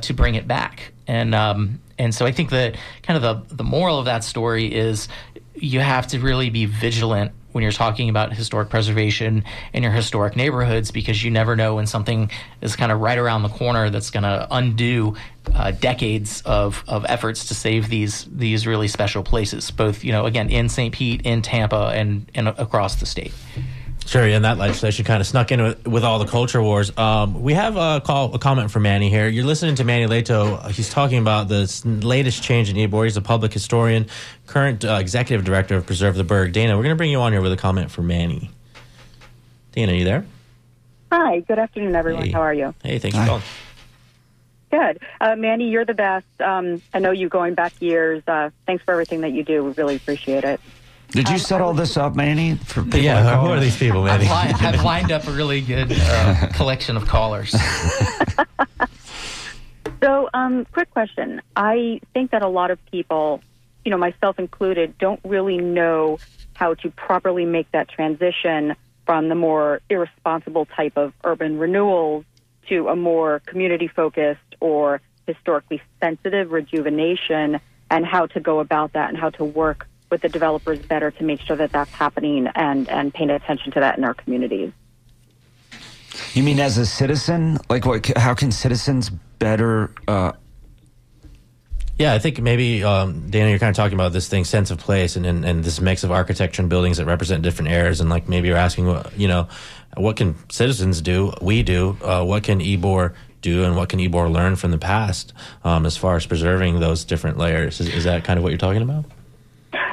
to 0.00 0.14
bring 0.14 0.36
it 0.36 0.46
back. 0.46 0.92
And 1.06 1.34
um, 1.34 1.80
and 1.98 2.14
so 2.14 2.26
I 2.26 2.32
think 2.32 2.50
that 2.50 2.76
kind 3.02 3.22
of 3.22 3.48
the 3.48 3.54
the 3.54 3.64
moral 3.64 3.98
of 3.98 4.04
that 4.04 4.24
story 4.24 4.72
is 4.72 5.08
you 5.54 5.80
have 5.80 6.06
to 6.08 6.18
really 6.18 6.50
be 6.50 6.66
vigilant 6.66 7.32
when 7.54 7.62
you're 7.62 7.72
talking 7.72 8.08
about 8.08 8.32
historic 8.32 8.68
preservation 8.68 9.44
in 9.72 9.84
your 9.84 9.92
historic 9.92 10.34
neighborhoods 10.34 10.90
because 10.90 11.22
you 11.22 11.30
never 11.30 11.54
know 11.54 11.76
when 11.76 11.86
something 11.86 12.28
is 12.60 12.74
kind 12.74 12.90
of 12.90 13.00
right 13.00 13.16
around 13.16 13.44
the 13.44 13.48
corner 13.48 13.90
that's 13.90 14.10
going 14.10 14.24
to 14.24 14.48
undo 14.50 15.14
uh, 15.54 15.70
decades 15.70 16.42
of, 16.42 16.82
of 16.88 17.06
efforts 17.08 17.44
to 17.46 17.54
save 17.54 17.88
these 17.88 18.24
these 18.32 18.66
really 18.66 18.88
special 18.88 19.22
places 19.22 19.70
both 19.70 20.02
you 20.02 20.10
know 20.10 20.26
again 20.26 20.50
in 20.50 20.68
St. 20.68 20.92
Pete 20.92 21.22
in 21.22 21.42
Tampa 21.42 21.92
and 21.94 22.28
and 22.34 22.48
across 22.48 22.96
the 22.96 23.06
state 23.06 23.32
Sure, 24.06 24.28
yeah, 24.28 24.36
and 24.36 24.44
that 24.44 24.58
legislation 24.58 25.04
kind 25.04 25.20
of 25.20 25.26
snuck 25.26 25.50
in 25.50 25.62
with, 25.62 25.88
with 25.88 26.04
all 26.04 26.18
the 26.18 26.26
culture 26.26 26.62
wars. 26.62 26.96
Um, 26.96 27.42
we 27.42 27.54
have 27.54 27.76
a 27.76 28.02
call, 28.04 28.34
a 28.34 28.38
comment 28.38 28.70
from 28.70 28.82
Manny 28.82 29.08
here. 29.08 29.28
You're 29.28 29.46
listening 29.46 29.76
to 29.76 29.84
Manny 29.84 30.06
Leto. 30.06 30.56
He's 30.68 30.90
talking 30.90 31.18
about 31.18 31.48
the 31.48 31.82
latest 31.84 32.42
change 32.42 32.68
in 32.68 32.76
Ybor. 32.76 33.04
He's 33.04 33.16
a 33.16 33.22
public 33.22 33.52
historian, 33.52 34.06
current 34.46 34.84
uh, 34.84 34.98
executive 35.00 35.44
director 35.44 35.76
of 35.76 35.86
Preserve 35.86 36.16
the 36.16 36.24
Burg. 36.24 36.52
Dana, 36.52 36.76
we're 36.76 36.82
going 36.82 36.94
to 36.94 36.98
bring 36.98 37.10
you 37.10 37.20
on 37.20 37.32
here 37.32 37.40
with 37.40 37.52
a 37.52 37.56
comment 37.56 37.90
from 37.90 38.06
Manny. 38.06 38.50
Dana, 39.72 39.92
are 39.92 39.96
you 39.96 40.04
there? 40.04 40.26
Hi, 41.10 41.40
good 41.40 41.58
afternoon, 41.58 41.96
everyone. 41.96 42.24
Hey. 42.26 42.32
How 42.32 42.42
are 42.42 42.54
you? 42.54 42.74
Hey, 42.82 42.98
thanks 42.98 43.16
Hi. 43.16 43.24
for 43.24 43.28
calling. 43.28 43.42
Good. 44.70 45.02
Uh, 45.20 45.36
Manny, 45.36 45.70
you're 45.70 45.84
the 45.84 45.94
best. 45.94 46.26
Um, 46.40 46.82
I 46.92 46.98
know 46.98 47.12
you 47.12 47.28
going 47.28 47.54
back 47.54 47.72
years. 47.80 48.22
Uh, 48.26 48.50
thanks 48.66 48.84
for 48.84 48.92
everything 48.92 49.22
that 49.22 49.32
you 49.32 49.44
do. 49.44 49.64
We 49.64 49.70
really 49.72 49.96
appreciate 49.96 50.44
it. 50.44 50.60
Did 51.14 51.28
you 51.30 51.38
set 51.38 51.60
all 51.60 51.72
this 51.74 51.96
up, 51.96 52.16
Manny? 52.16 52.56
For 52.56 52.82
people 52.82 52.98
Yeah, 52.98 53.22
call? 53.22 53.46
who 53.46 53.52
are 53.52 53.60
these 53.60 53.76
people, 53.76 54.02
I've, 54.04 54.20
Manny? 54.20 54.52
li- 54.52 54.66
I've 54.68 54.82
lined 54.84 55.12
up 55.12 55.26
a 55.28 55.30
really 55.30 55.60
good 55.60 55.92
uh, 55.92 56.48
collection 56.54 56.96
of 56.96 57.06
callers 57.06 57.54
So, 60.02 60.28
um, 60.34 60.66
quick 60.72 60.90
question. 60.90 61.40
I 61.56 62.00
think 62.12 62.32
that 62.32 62.42
a 62.42 62.48
lot 62.48 62.70
of 62.70 62.84
people, 62.90 63.40
you 63.86 63.90
know, 63.90 63.96
myself 63.96 64.38
included, 64.38 64.98
don't 64.98 65.20
really 65.24 65.56
know 65.56 66.18
how 66.52 66.74
to 66.74 66.90
properly 66.90 67.46
make 67.46 67.70
that 67.72 67.88
transition 67.88 68.76
from 69.06 69.28
the 69.30 69.34
more 69.34 69.80
irresponsible 69.88 70.66
type 70.66 70.96
of 70.96 71.14
urban 71.24 71.58
renewals 71.58 72.24
to 72.68 72.88
a 72.88 72.96
more 72.96 73.40
community 73.46 73.88
focused 73.88 74.40
or 74.60 75.00
historically 75.26 75.80
sensitive 76.02 76.52
rejuvenation 76.52 77.58
and 77.90 78.04
how 78.04 78.26
to 78.26 78.40
go 78.40 78.60
about 78.60 78.92
that 78.92 79.08
and 79.08 79.16
how 79.16 79.30
to 79.30 79.44
work 79.44 79.86
with 80.14 80.22
the 80.22 80.28
developers 80.28 80.78
better 80.78 81.10
to 81.10 81.24
make 81.24 81.40
sure 81.40 81.56
that 81.56 81.72
that's 81.72 81.90
happening 81.90 82.46
and, 82.54 82.88
and 82.88 83.12
paying 83.12 83.30
attention 83.30 83.72
to 83.72 83.80
that 83.80 83.98
in 83.98 84.04
our 84.04 84.14
communities. 84.14 84.70
You 86.34 86.44
mean 86.44 86.60
as 86.60 86.78
a 86.78 86.86
citizen? 86.86 87.58
Like, 87.68 87.84
what? 87.84 88.06
How 88.16 88.32
can 88.34 88.52
citizens 88.52 89.10
better? 89.10 89.90
Uh, 90.06 90.32
Yeah, 91.98 92.12
I 92.14 92.20
think 92.20 92.40
maybe 92.40 92.84
um, 92.84 93.28
Dana, 93.30 93.50
you're 93.50 93.58
kind 93.58 93.70
of 93.70 93.76
talking 93.76 93.94
about 93.94 94.12
this 94.12 94.28
thing, 94.28 94.44
sense 94.44 94.70
of 94.70 94.78
place, 94.78 95.16
and, 95.16 95.26
and 95.26 95.44
and 95.44 95.64
this 95.64 95.80
mix 95.80 96.04
of 96.04 96.12
architecture 96.12 96.62
and 96.62 96.70
buildings 96.70 96.98
that 96.98 97.06
represent 97.06 97.42
different 97.42 97.70
eras, 97.72 98.00
and 98.00 98.08
like 98.08 98.28
maybe 98.28 98.46
you're 98.48 98.56
asking, 98.56 98.86
what 98.86 99.18
you 99.18 99.26
know, 99.26 99.48
what 99.96 100.16
can 100.16 100.36
citizens 100.50 101.00
do? 101.00 101.32
We 101.42 101.64
do. 101.64 101.96
Uh, 102.00 102.24
what 102.24 102.44
can 102.44 102.60
Ybor 102.60 103.14
do, 103.42 103.64
and 103.64 103.76
what 103.76 103.88
can 103.88 103.98
Ybor 103.98 104.32
learn 104.32 104.54
from 104.56 104.70
the 104.70 104.78
past 104.78 105.32
um, 105.64 105.86
as 105.86 105.96
far 105.96 106.14
as 106.16 106.26
preserving 106.26 106.80
those 106.80 107.04
different 107.04 107.38
layers? 107.38 107.80
Is, 107.80 107.88
is 107.88 108.04
that 108.04 108.22
kind 108.24 108.38
of 108.38 108.42
what 108.42 108.50
you're 108.50 108.58
talking 108.58 108.82
about? 108.82 109.04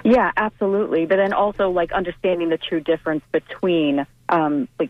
Yeah, 0.03 0.31
absolutely. 0.35 1.05
But 1.05 1.17
then 1.17 1.33
also 1.33 1.69
like 1.69 1.91
understanding 1.91 2.49
the 2.49 2.57
true 2.57 2.79
difference 2.79 3.23
between 3.31 4.05
um, 4.29 4.67
like 4.79 4.89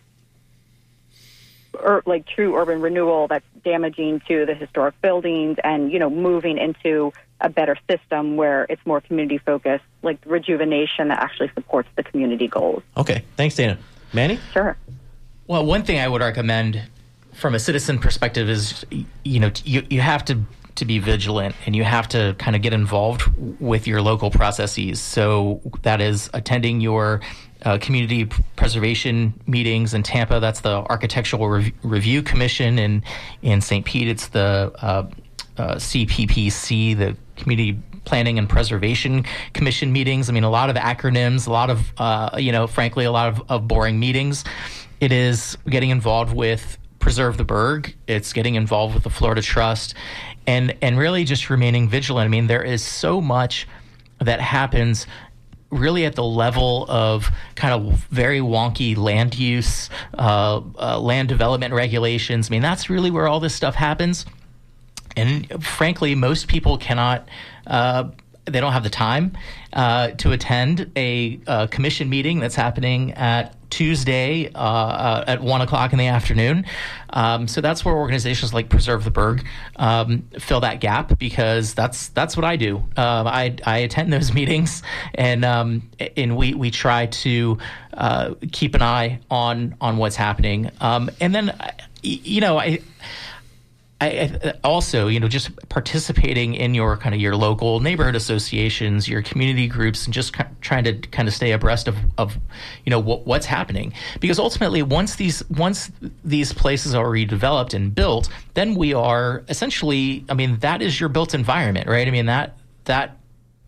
or 1.73 2.04
like 2.06 2.25
true 2.27 2.56
urban 2.56 2.82
renewal 2.82 3.27
that's 3.27 3.45
damaging 3.63 4.21
to 4.27 4.45
the 4.45 4.54
historic 4.54 4.99
buildings 5.01 5.58
and 5.63 5.91
you 5.91 5.99
know 5.99 6.10
moving 6.10 6.58
into 6.58 7.13
a 7.39 7.49
better 7.49 7.77
system 7.89 8.36
where 8.36 8.65
it's 8.69 8.86
more 8.86 9.01
community 9.01 9.38
focused 9.38 9.84
like 10.04 10.17
rejuvenation 10.25 11.08
that 11.08 11.19
actually 11.19 11.49
supports 11.56 11.88
the 11.95 12.04
community 12.04 12.47
goals 12.47 12.84
Okay, 12.97 13.23
thanks, 13.38 13.56
Dana. 13.56 13.77
Manny. 14.13 14.38
sure 14.51 14.75
Well, 15.47 15.65
one 15.65 15.84
thing 15.84 15.97
I 15.99 16.08
would 16.08 16.21
recommend 16.21 16.84
from 17.34 17.56
a 17.56 17.60
citizen 17.60 17.97
perspective 17.97 18.49
is, 18.49 18.86
you 19.23 19.39
know, 19.39 19.51
you, 19.63 19.84
you 19.89 20.01
have 20.01 20.23
to 20.25 20.39
to 20.75 20.86
be 20.86 20.99
vigilant 20.99 21.55
and 21.65 21.75
you 21.75 21.84
have 21.84 22.07
to 22.10 22.36
kind 22.39 22.55
of 22.55 22.62
get 22.62 22.73
involved 22.73 23.23
with 23.60 23.88
your 23.88 24.01
local 24.01 24.31
processes. 24.31 24.99
So 24.99 25.62
that 25.84 26.01
is 26.01 26.29
attending 26.34 26.81
your 26.81 27.21
uh, 27.63 27.77
community 27.79 28.25
preservation 28.55 29.34
meetings 29.45 29.93
in 29.93 30.03
Tampa. 30.03 30.39
That's 30.39 30.62
the 30.62 30.77
Architectural 30.89 31.47
Rev- 31.47 31.71
Review 31.84 32.23
Commission, 32.23 32.79
and 32.79 33.03
in 33.41 33.62
St. 33.62 33.86
Pete, 33.86 34.07
it's 34.07 34.27
the 34.29 34.72
uh, 34.82 35.07
uh, 35.57 35.76
CPPC, 35.76 36.97
the 36.97 37.15
Community 37.36 37.80
Planning 38.03 38.39
and 38.39 38.49
Preservation 38.49 39.26
Commission 39.53 39.93
meetings. 39.93 40.30
I 40.30 40.34
mean, 40.34 40.43
a 40.43 40.49
lot 40.49 40.69
of 40.69 40.76
acronyms, 40.76 41.47
a 41.47 41.51
lot 41.51 41.69
of, 41.69 41.93
uh, 41.97 42.38
you 42.38 42.51
know, 42.51 42.65
frankly, 42.65 43.05
a 43.05 43.11
lot 43.11 43.30
of, 43.30 43.43
of 43.49 43.67
boring 43.67 43.99
meetings. 43.99 44.43
It 44.99 45.11
is 45.11 45.57
getting 45.69 45.91
involved 45.91 46.34
with 46.34 46.78
preserve 47.02 47.38
the 47.38 47.43
Burg. 47.43 47.93
It's 48.08 48.32
getting 48.32 48.56
involved 48.56 48.93
with 48.93 49.04
the 49.04 49.10
Florida 49.10 49.41
Trust, 49.41 49.93
and 50.47 50.76
and 50.82 50.97
really 50.97 51.24
just 51.26 51.49
remaining 51.49 51.89
vigilant. 51.89 52.26
I 52.26 52.30
mean, 52.30 52.47
there 52.47 52.64
is 52.64 52.84
so 52.84 53.20
much 53.20 53.68
that 54.20 54.39
happens 54.39 55.08
really 55.72 56.06
at 56.06 56.16
the 56.16 56.24
level 56.24 56.86
of 56.89 57.30
kind 57.56 57.74
of 57.74 57.93
very 58.10 58.39
wonky 58.39 58.95
land 58.95 59.38
use, 59.38 59.89
uh, 60.18 60.62
uh, 60.78 60.99
land 60.99 61.30
development 61.30 61.74
regulations. 61.74 62.49
I 62.49 62.52
mean, 62.52 62.62
that's 62.62 62.89
really 62.89 63.10
where 63.10 63.28
all 63.28 63.39
this 63.39 63.56
stuff 63.56 63.76
happens. 63.76 64.26
And 65.16 65.64
frankly, 65.64 66.16
most 66.16 66.47
people 66.47 66.78
cannot. 66.78 67.28
Uh, 67.66 68.12
they 68.52 68.60
don't 68.60 68.74
have 68.74 68.84
the 68.84 68.89
time 68.89 69.38
uh, 69.74 70.10
to 70.12 70.32
attend 70.32 70.91
a, 70.95 71.39
a, 71.47 71.68
commission 71.68 72.10
meeting 72.10 72.39
that's 72.39 72.56
happening 72.56 73.14
at 73.14 73.56
Tuesday 73.70 74.52
uh, 74.54 74.60
uh, 74.60 75.24
at 75.28 75.41
one 75.41 75.62
o'clock 75.62 75.93
in 75.93 75.99
the 75.99 76.08
afternoon. 76.08 76.66
Um, 77.12 77.47
so 77.47 77.62
that's 77.62 77.84
where 77.84 77.95
organizations 77.95 78.54
like 78.54 78.70
Preserve 78.70 79.04
the 79.04 79.12
Burg 79.12 79.45
um, 79.78 80.24
fill 80.39 80.60
that 80.60 80.82
gap 80.82 81.18
because 81.18 81.74
that's 81.74 82.10
that's 82.10 82.36
what 82.36 82.43
I 82.43 82.58
do. 82.58 82.78
Um, 82.78 83.28
I, 83.28 83.56
I 83.66 83.80
attend 83.80 84.12
those 84.12 84.34
meetings 84.41 84.84
and 85.16 85.43
um, 85.45 85.89
and 86.18 86.36
we 86.36 86.54
we 86.54 86.70
try 86.70 87.08
to 87.08 87.58
uh, 87.93 88.36
keep 88.52 88.76
an 88.76 88.82
eye 88.82 89.20
on 89.32 89.76
on 89.82 89.97
what's 89.97 90.18
happening. 90.18 90.70
Um, 90.82 91.10
and 91.20 91.34
then 91.34 91.58
you 92.04 92.41
know 92.41 92.60
I 92.60 92.80
I, 94.02 94.54
also, 94.64 95.08
you 95.08 95.20
know, 95.20 95.28
just 95.28 95.52
participating 95.70 96.56
in 96.56 96.74
your 96.74 96.97
kind 96.97 97.14
of 97.14 97.22
your 97.22 97.36
local 97.36 97.82
neighborhood 97.82 98.16
associations, 98.16 99.08
your 99.08 99.22
community 99.22 99.68
groups, 99.68 100.06
and 100.06 100.14
just 100.14 100.36
trying 100.62 100.84
to 100.86 100.93
kind 100.93 101.28
of 101.28 101.36
stay 101.36 101.52
abreast 101.52 101.88
of, 101.88 101.97
of 102.18 102.36
you 102.84 102.89
know, 102.89 102.99
what, 102.99 103.28
what's 103.28 103.45
happening. 103.45 103.93
Because 104.20 104.39
ultimately, 104.39 104.82
once 104.82 105.16
these 105.16 105.47
once 105.52 105.91
these 106.26 106.52
places 106.52 106.95
are 106.95 107.06
redeveloped 107.06 107.76
and 107.76 107.93
built, 107.93 108.28
then 108.56 108.74
we 108.74 108.91
are 108.91 109.43
essentially, 109.49 110.26
I 110.30 110.34
mean, 110.34 110.58
that 110.60 110.82
is 110.82 110.99
your 110.99 111.10
built 111.10 111.36
environment, 111.36 111.88
right? 111.88 112.08
I 112.08 112.12
mean 112.12 112.26
that 112.26 112.58
that 112.86 113.20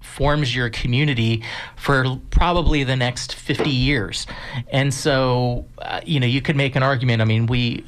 forms 0.01 0.55
your 0.55 0.69
community 0.69 1.43
for 1.75 2.19
probably 2.31 2.83
the 2.83 2.95
next 2.95 3.35
50 3.35 3.69
years. 3.69 4.27
And 4.71 4.93
so, 4.93 5.65
uh, 5.77 6.01
you 6.05 6.19
know, 6.19 6.27
you 6.27 6.41
could 6.41 6.55
make 6.55 6.75
an 6.75 6.83
argument. 6.83 7.21
I 7.21 7.25
mean, 7.25 7.45
we 7.45 7.85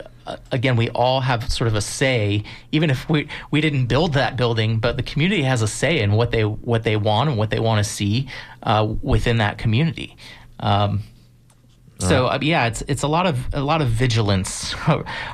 again, 0.52 0.76
we 0.76 0.90
all 0.90 1.22
have 1.22 1.52
sort 1.52 1.68
of 1.68 1.76
a 1.76 1.82
say, 1.82 2.44
even 2.72 2.90
if 2.90 3.08
we 3.10 3.28
we 3.52 3.62
didn't 3.62 3.88
build 3.88 4.14
that 4.14 4.38
building, 4.38 4.80
but 4.80 4.98
the 4.98 5.04
community 5.04 5.44
has 5.44 5.62
a 5.62 5.68
say 5.68 6.00
in 6.00 6.14
what 6.14 6.32
they 6.32 6.44
what 6.44 6.84
they 6.84 6.96
want 6.96 7.30
and 7.30 7.38
what 7.38 7.50
they 7.50 7.60
want 7.60 7.84
to 7.84 7.90
see 7.90 8.28
uh, 8.64 8.94
within 9.02 9.38
that 9.38 9.58
community. 9.58 10.16
Um, 10.60 11.04
so 12.00 12.28
uh, 12.28 12.40
yeah, 12.42 12.68
it's 12.68 12.84
it's 12.88 13.04
a 13.04 13.08
lot 13.08 13.26
of 13.26 13.38
a 13.54 13.62
lot 13.62 13.82
of 13.82 13.88
vigilance, 13.88 14.76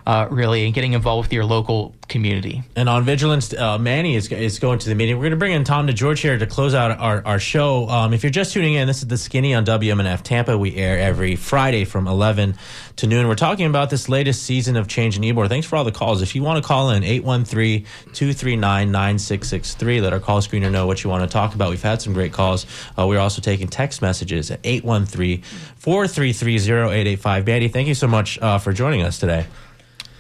uh, 0.05 0.27
really, 0.29 0.65
and 0.65 0.73
getting 0.73 0.93
involved 0.93 1.27
with 1.27 1.33
your 1.33 1.45
local 1.45 1.95
community. 2.07 2.63
And 2.75 2.89
on 2.89 3.03
vigilance, 3.03 3.51
uh, 3.53 3.79
Manny 3.79 4.15
is, 4.15 4.31
is 4.31 4.59
going 4.59 4.77
to 4.79 4.89
the 4.89 4.95
meeting. 4.95 5.15
We're 5.15 5.23
going 5.23 5.31
to 5.31 5.37
bring 5.37 5.53
in 5.53 5.63
Tom 5.63 5.87
DeGeorge 5.87 6.21
here 6.21 6.37
to 6.37 6.45
close 6.45 6.75
out 6.75 6.99
our, 6.99 7.25
our 7.25 7.39
show. 7.39 7.87
Um, 7.87 8.13
if 8.13 8.21
you're 8.21 8.31
just 8.31 8.51
tuning 8.53 8.73
in, 8.73 8.87
this 8.87 9.01
is 9.01 9.07
the 9.07 9.17
Skinny 9.17 9.53
on 9.53 9.65
WMNF 9.65 10.21
Tampa. 10.21 10.57
We 10.57 10.75
air 10.75 10.99
every 10.99 11.37
Friday 11.37 11.85
from 11.85 12.07
11 12.07 12.55
to 12.97 13.07
noon. 13.07 13.29
We're 13.29 13.35
talking 13.35 13.65
about 13.65 13.89
this 13.89 14.09
latest 14.09 14.43
season 14.43 14.75
of 14.75 14.89
Change 14.89 15.15
in 15.17 15.23
Ybor. 15.23 15.47
Thanks 15.47 15.65
for 15.65 15.77
all 15.77 15.85
the 15.85 15.93
calls. 15.93 16.21
If 16.21 16.35
you 16.35 16.43
want 16.43 16.61
to 16.61 16.67
call 16.67 16.89
in, 16.91 17.03
813-239-9663. 17.03 20.01
Let 20.01 20.11
our 20.11 20.19
call 20.19 20.41
screener 20.41 20.69
know 20.69 20.85
what 20.85 21.01
you 21.03 21.09
want 21.09 21.23
to 21.23 21.29
talk 21.29 21.55
about. 21.55 21.69
We've 21.69 21.81
had 21.81 22.01
some 22.01 22.11
great 22.13 22.33
calls. 22.33 22.65
Uh, 22.99 23.07
we're 23.07 23.19
also 23.19 23.41
taking 23.41 23.69
text 23.69 24.01
messages 24.01 24.51
at 24.51 24.59
813 24.65 25.01
433 25.01 25.41
0885. 25.85 27.45
Manny, 27.45 27.67
thank 27.67 27.87
you 27.87 27.95
so 27.95 28.07
much 28.07 28.39
uh, 28.39 28.57
for 28.59 28.73
joining 28.73 29.01
us 29.01 29.19
today. 29.19 29.45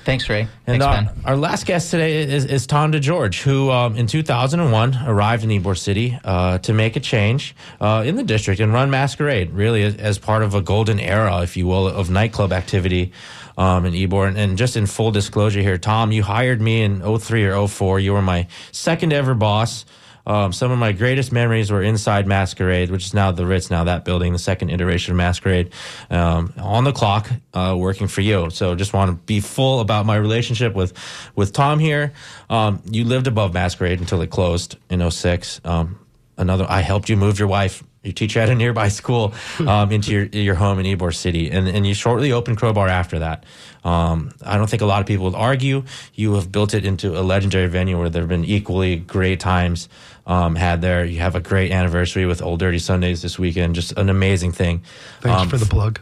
Thanks, 0.03 0.27
Ray. 0.29 0.47
And 0.65 0.81
Thanks, 0.81 0.85
uh, 0.85 1.13
our 1.25 1.37
last 1.37 1.67
guest 1.67 1.91
today 1.91 2.23
is, 2.23 2.45
is 2.45 2.65
Tom 2.65 2.91
DeGeorge, 2.91 3.43
who 3.43 3.69
um, 3.69 3.95
in 3.95 4.07
2001 4.07 4.97
arrived 5.05 5.43
in 5.43 5.49
Ybor 5.49 5.77
City 5.77 6.17
uh, 6.23 6.57
to 6.59 6.73
make 6.73 6.95
a 6.95 6.99
change 6.99 7.55
uh, 7.79 8.03
in 8.03 8.15
the 8.15 8.23
district 8.23 8.59
and 8.61 8.73
run 8.73 8.89
Masquerade, 8.89 9.51
really 9.51 9.83
as, 9.83 9.95
as, 9.97 10.17
part 10.17 10.41
of 10.41 10.55
a 10.55 10.61
golden 10.61 10.99
era, 10.99 11.41
if 11.43 11.55
you 11.55 11.67
will, 11.67 11.87
of 11.87 12.09
nightclub 12.09 12.51
activity 12.51 13.11
um, 13.59 13.85
in 13.85 13.93
Ybor. 13.93 14.27
And, 14.27 14.37
and, 14.37 14.57
just 14.57 14.75
in 14.75 14.87
full 14.87 15.11
disclosure 15.11 15.61
here, 15.61 15.77
Tom, 15.77 16.11
you 16.11 16.23
hired 16.23 16.61
me 16.61 16.81
in 16.81 17.01
03 17.19 17.45
or 17.45 17.67
04. 17.67 17.99
You 17.99 18.13
were 18.13 18.23
my 18.23 18.47
second 18.71 19.13
ever 19.13 19.35
boss. 19.35 19.85
Um, 20.25 20.53
some 20.53 20.71
of 20.71 20.77
my 20.77 20.91
greatest 20.91 21.31
memories 21.31 21.71
were 21.71 21.81
inside 21.81 22.27
Masquerade, 22.27 22.91
which 22.91 23.05
is 23.05 23.13
now 23.13 23.31
the 23.31 23.45
Ritz, 23.45 23.69
now 23.69 23.83
that 23.85 24.05
building, 24.05 24.33
the 24.33 24.39
second 24.39 24.69
iteration 24.69 25.11
of 25.11 25.17
Masquerade, 25.17 25.71
um, 26.09 26.53
on 26.57 26.83
the 26.83 26.91
clock, 26.91 27.29
uh, 27.53 27.75
working 27.77 28.07
for 28.07 28.21
you. 28.21 28.49
So 28.49 28.75
just 28.75 28.93
want 28.93 29.11
to 29.11 29.25
be 29.25 29.39
full 29.39 29.79
about 29.79 30.05
my 30.05 30.15
relationship 30.15 30.73
with, 30.73 30.93
with 31.35 31.53
Tom 31.53 31.79
here. 31.79 32.13
Um, 32.49 32.81
you 32.89 33.03
lived 33.03 33.27
above 33.27 33.53
Masquerade 33.53 33.99
until 33.99 34.21
it 34.21 34.29
closed 34.29 34.77
in 34.89 35.09
06. 35.09 35.61
Um, 35.63 35.99
another, 36.37 36.65
I 36.67 36.81
helped 36.81 37.09
you 37.09 37.17
move 37.17 37.39
your 37.39 37.47
wife 37.47 37.83
your 38.03 38.13
teacher 38.13 38.39
at 38.39 38.49
a 38.49 38.55
nearby 38.55 38.87
school 38.87 39.33
um, 39.59 39.91
into 39.91 40.11
your 40.11 40.23
your 40.25 40.55
home 40.55 40.79
in 40.79 40.85
Ybor 40.85 41.13
City, 41.13 41.51
and 41.51 41.67
and 41.67 41.85
you 41.85 41.93
shortly 41.93 42.31
opened 42.31 42.57
Crowbar 42.57 42.87
after 42.87 43.19
that. 43.19 43.45
Um, 43.83 44.31
I 44.43 44.57
don't 44.57 44.69
think 44.69 44.81
a 44.81 44.85
lot 44.85 45.01
of 45.01 45.07
people 45.07 45.25
would 45.25 45.35
argue. 45.35 45.83
You 46.13 46.35
have 46.35 46.51
built 46.51 46.73
it 46.73 46.85
into 46.85 47.19
a 47.19 47.21
legendary 47.21 47.67
venue 47.67 47.97
where 47.97 48.09
there 48.09 48.21
have 48.21 48.29
been 48.29 48.45
equally 48.45 48.97
great 48.97 49.39
times 49.39 49.89
um, 50.31 50.55
had 50.55 50.81
there. 50.81 51.03
You 51.03 51.19
have 51.19 51.35
a 51.35 51.41
great 51.41 51.71
anniversary 51.71 52.25
with 52.25 52.41
Old 52.41 52.59
Dirty 52.59 52.79
Sundays 52.79 53.21
this 53.21 53.37
weekend. 53.37 53.75
Just 53.75 53.91
an 53.97 54.09
amazing 54.09 54.53
thing. 54.53 54.81
Thanks 55.19 55.41
um, 55.41 55.49
for 55.49 55.57
the 55.57 55.65
plug. 55.65 55.99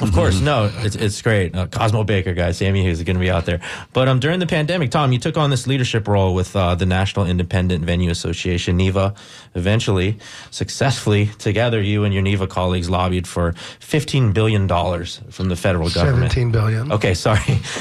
Of 0.00 0.12
course, 0.12 0.36
mm-hmm. 0.36 0.44
no, 0.44 0.70
it's 0.78 0.94
it's 0.94 1.20
great. 1.20 1.54
Uh, 1.54 1.66
Cosmo 1.66 2.04
Baker, 2.04 2.32
guys, 2.32 2.56
Sammy 2.56 2.82
Hughes 2.82 2.98
is 2.98 3.04
going 3.04 3.16
to 3.16 3.20
be 3.20 3.30
out 3.30 3.44
there. 3.44 3.60
But 3.92 4.08
um, 4.08 4.20
during 4.20 4.38
the 4.38 4.46
pandemic, 4.46 4.90
Tom, 4.90 5.12
you 5.12 5.18
took 5.18 5.36
on 5.36 5.50
this 5.50 5.66
leadership 5.66 6.06
role 6.06 6.32
with 6.32 6.54
uh, 6.54 6.76
the 6.76 6.86
National 6.86 7.26
Independent 7.26 7.84
Venue 7.84 8.10
Association, 8.10 8.76
NIVA. 8.76 9.14
Eventually, 9.54 10.18
successfully, 10.50 11.26
together, 11.38 11.80
you 11.80 12.04
and 12.04 12.14
your 12.14 12.22
NIVA 12.22 12.46
colleagues 12.46 12.88
lobbied 12.88 13.26
for 13.26 13.52
fifteen 13.80 14.32
billion 14.32 14.66
dollars 14.66 15.20
from 15.30 15.48
the 15.48 15.56
federal 15.56 15.90
government. 15.90 16.32
Seventeen 16.32 16.52
billion. 16.52 16.92
Okay, 16.92 17.14
sorry, 17.14 17.40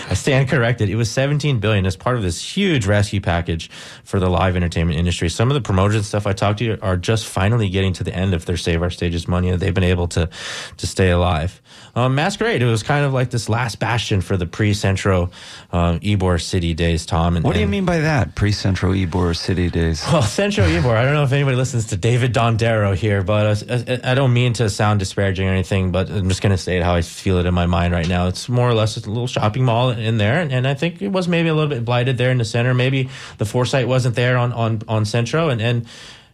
I 0.10 0.14
stand 0.14 0.50
corrected. 0.50 0.90
It 0.90 0.96
was 0.96 1.12
17 1.12 1.60
billion 1.60 1.86
as 1.86 1.96
part 1.96 2.16
of 2.16 2.24
this 2.24 2.42
huge 2.42 2.86
rescue 2.86 3.22
package 3.22 3.70
for 4.04 4.20
the 4.20 4.30
live 4.30 4.56
entertainment 4.56 4.98
industry. 4.98 5.30
Some 5.30 5.50
of 5.50 5.56
the 5.56 5.62
promotion 5.62 6.04
stuff 6.04 6.26
I 6.26 6.34
talked 6.34 6.60
to 6.60 6.66
you 6.66 6.78
are 6.82 6.98
just 6.98 7.28
finally 7.28 7.70
getting 7.70 7.94
to 7.94 8.04
the 8.04 8.14
end 8.14 8.34
of 8.34 8.46
their 8.46 8.58
Save 8.58 8.82
Our 8.82 8.90
Stages 8.90 9.28
money. 9.28 9.56
They've 9.56 9.74
been 9.74 9.84
able 9.84 10.08
to 10.10 10.30
to 10.78 10.88
stay 10.88 11.12
alive. 11.12 11.62
Um, 11.96 12.16
Masquerade, 12.16 12.62
it 12.62 12.66
was 12.66 12.84
kind 12.84 13.06
of 13.06 13.14
like 13.14 13.30
this 13.30 13.50
last 13.50 13.80
bastion 13.80 14.22
for 14.22 14.38
the 14.38 14.46
pre-Centro 14.46 15.32
uh, 15.72 15.94
Ybor 16.00 16.42
City 16.42 16.74
days, 16.74 17.06
Tom. 17.06 17.36
And, 17.36 17.44
what 17.44 17.56
do 17.56 17.60
you 17.60 17.68
mean 17.68 17.86
by 17.86 18.00
that, 18.00 18.36
pre-Centro 18.36 18.94
Ybor 18.94 19.36
City 19.36 19.70
days? 19.70 20.04
Well, 20.12 20.22
Centro 20.22 20.66
Ybor, 20.66 20.96
I 20.96 21.04
don't 21.04 21.14
know 21.14 21.24
if 21.24 21.32
anybody 21.32 21.58
listens 21.60 21.88
to 21.88 21.98
David 21.98 22.34
Dondero 22.34 22.96
here, 22.96 23.22
but 23.22 23.70
uh, 23.70 23.98
I 24.04 24.16
don't 24.16 24.34
mean 24.34 24.54
to 24.54 24.70
sound 24.70 25.00
disparaging 25.00 25.46
or 25.46 25.52
anything, 25.52 25.92
but 25.92 26.10
I'm 26.10 26.30
just 26.30 26.42
going 26.42 26.52
to 26.52 26.58
say 26.58 26.78
it 26.78 26.84
how 26.84 26.96
I 26.96 27.02
feel 27.02 27.38
it 27.38 27.46
in 27.46 27.54
my 27.54 27.66
mind 27.66 27.94
right 27.94 28.08
now. 28.08 28.28
It's 28.28 28.48
more 28.48 28.68
or 28.68 28.74
less 28.74 28.96
a 28.96 29.08
little 29.10 29.28
shopping 29.28 29.66
mall 29.66 29.90
in 29.90 30.18
there, 30.18 30.40
and, 30.40 30.54
and 30.54 30.66
I 30.66 30.74
think 30.74 31.02
it 31.02 31.10
was 31.10 31.28
maybe 31.28 31.50
a 31.50 31.54
little 31.54 31.70
bit 31.70 31.84
blighted 31.84 32.18
there 32.18 32.32
in 32.32 32.38
the 32.38 32.46
center. 32.46 32.74
Maybe 32.74 33.10
the 33.38 33.46
foresight 33.46 33.90
wasn't 33.90 34.16
there 34.16 34.38
on, 34.38 34.54
on, 34.54 34.82
on 34.88 35.04
Centro, 35.04 35.50
and, 35.50 35.62
and 35.62 35.86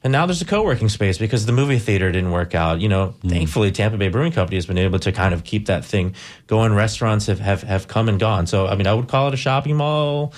and 0.04 0.12
now 0.12 0.28
there's 0.28 0.44
a 0.44 0.46
co-working 0.46 0.90
space 0.90 1.18
because 1.18 1.48
the 1.48 1.52
movie 1.52 1.80
theater 1.80 2.12
didn't 2.12 2.30
work 2.30 2.54
out. 2.54 2.80
You 2.80 2.90
know, 2.90 3.16
mm. 3.24 3.30
thankfully 3.32 3.72
Tampa 3.72 3.98
Bay 3.98 4.10
Brewing 4.10 4.32
Company 4.32 4.58
has 4.58 4.68
been 4.68 4.78
able 4.78 5.00
to 5.00 5.12
kind 5.12 5.34
of 5.34 5.44
keep 5.44 5.66
that 5.66 5.84
thing 5.84 6.14
going. 6.46 6.76
Restaurants 6.76 7.26
have, 7.26 7.40
have, 7.40 7.64
have 7.64 7.88
come 7.88 8.08
and 8.08 8.20
gone. 8.20 8.46
So 8.46 8.68
I 8.68 8.76
mean, 8.76 8.86
I 8.86 8.94
would 8.94 9.08
call 9.08 9.30
it 9.30 9.34
a 9.34 9.38
shopping 9.38 9.78
mall. 9.78 10.32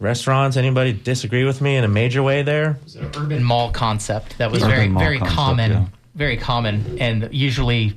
Restaurants. 0.00 0.56
Anybody 0.56 0.92
disagree 0.92 1.44
with 1.44 1.60
me 1.60 1.76
in 1.76 1.84
a 1.84 1.88
major 1.88 2.22
way 2.22 2.42
there? 2.42 2.78
It's 2.82 2.94
an 2.94 3.10
urban 3.16 3.42
mall 3.42 3.70
concept 3.70 4.38
that 4.38 4.50
was 4.50 4.62
very 4.62 4.88
very 4.88 5.18
concept, 5.18 5.36
common, 5.36 5.70
yeah. 5.70 5.86
very 6.14 6.36
common, 6.36 6.98
and 7.00 7.28
usually 7.32 7.94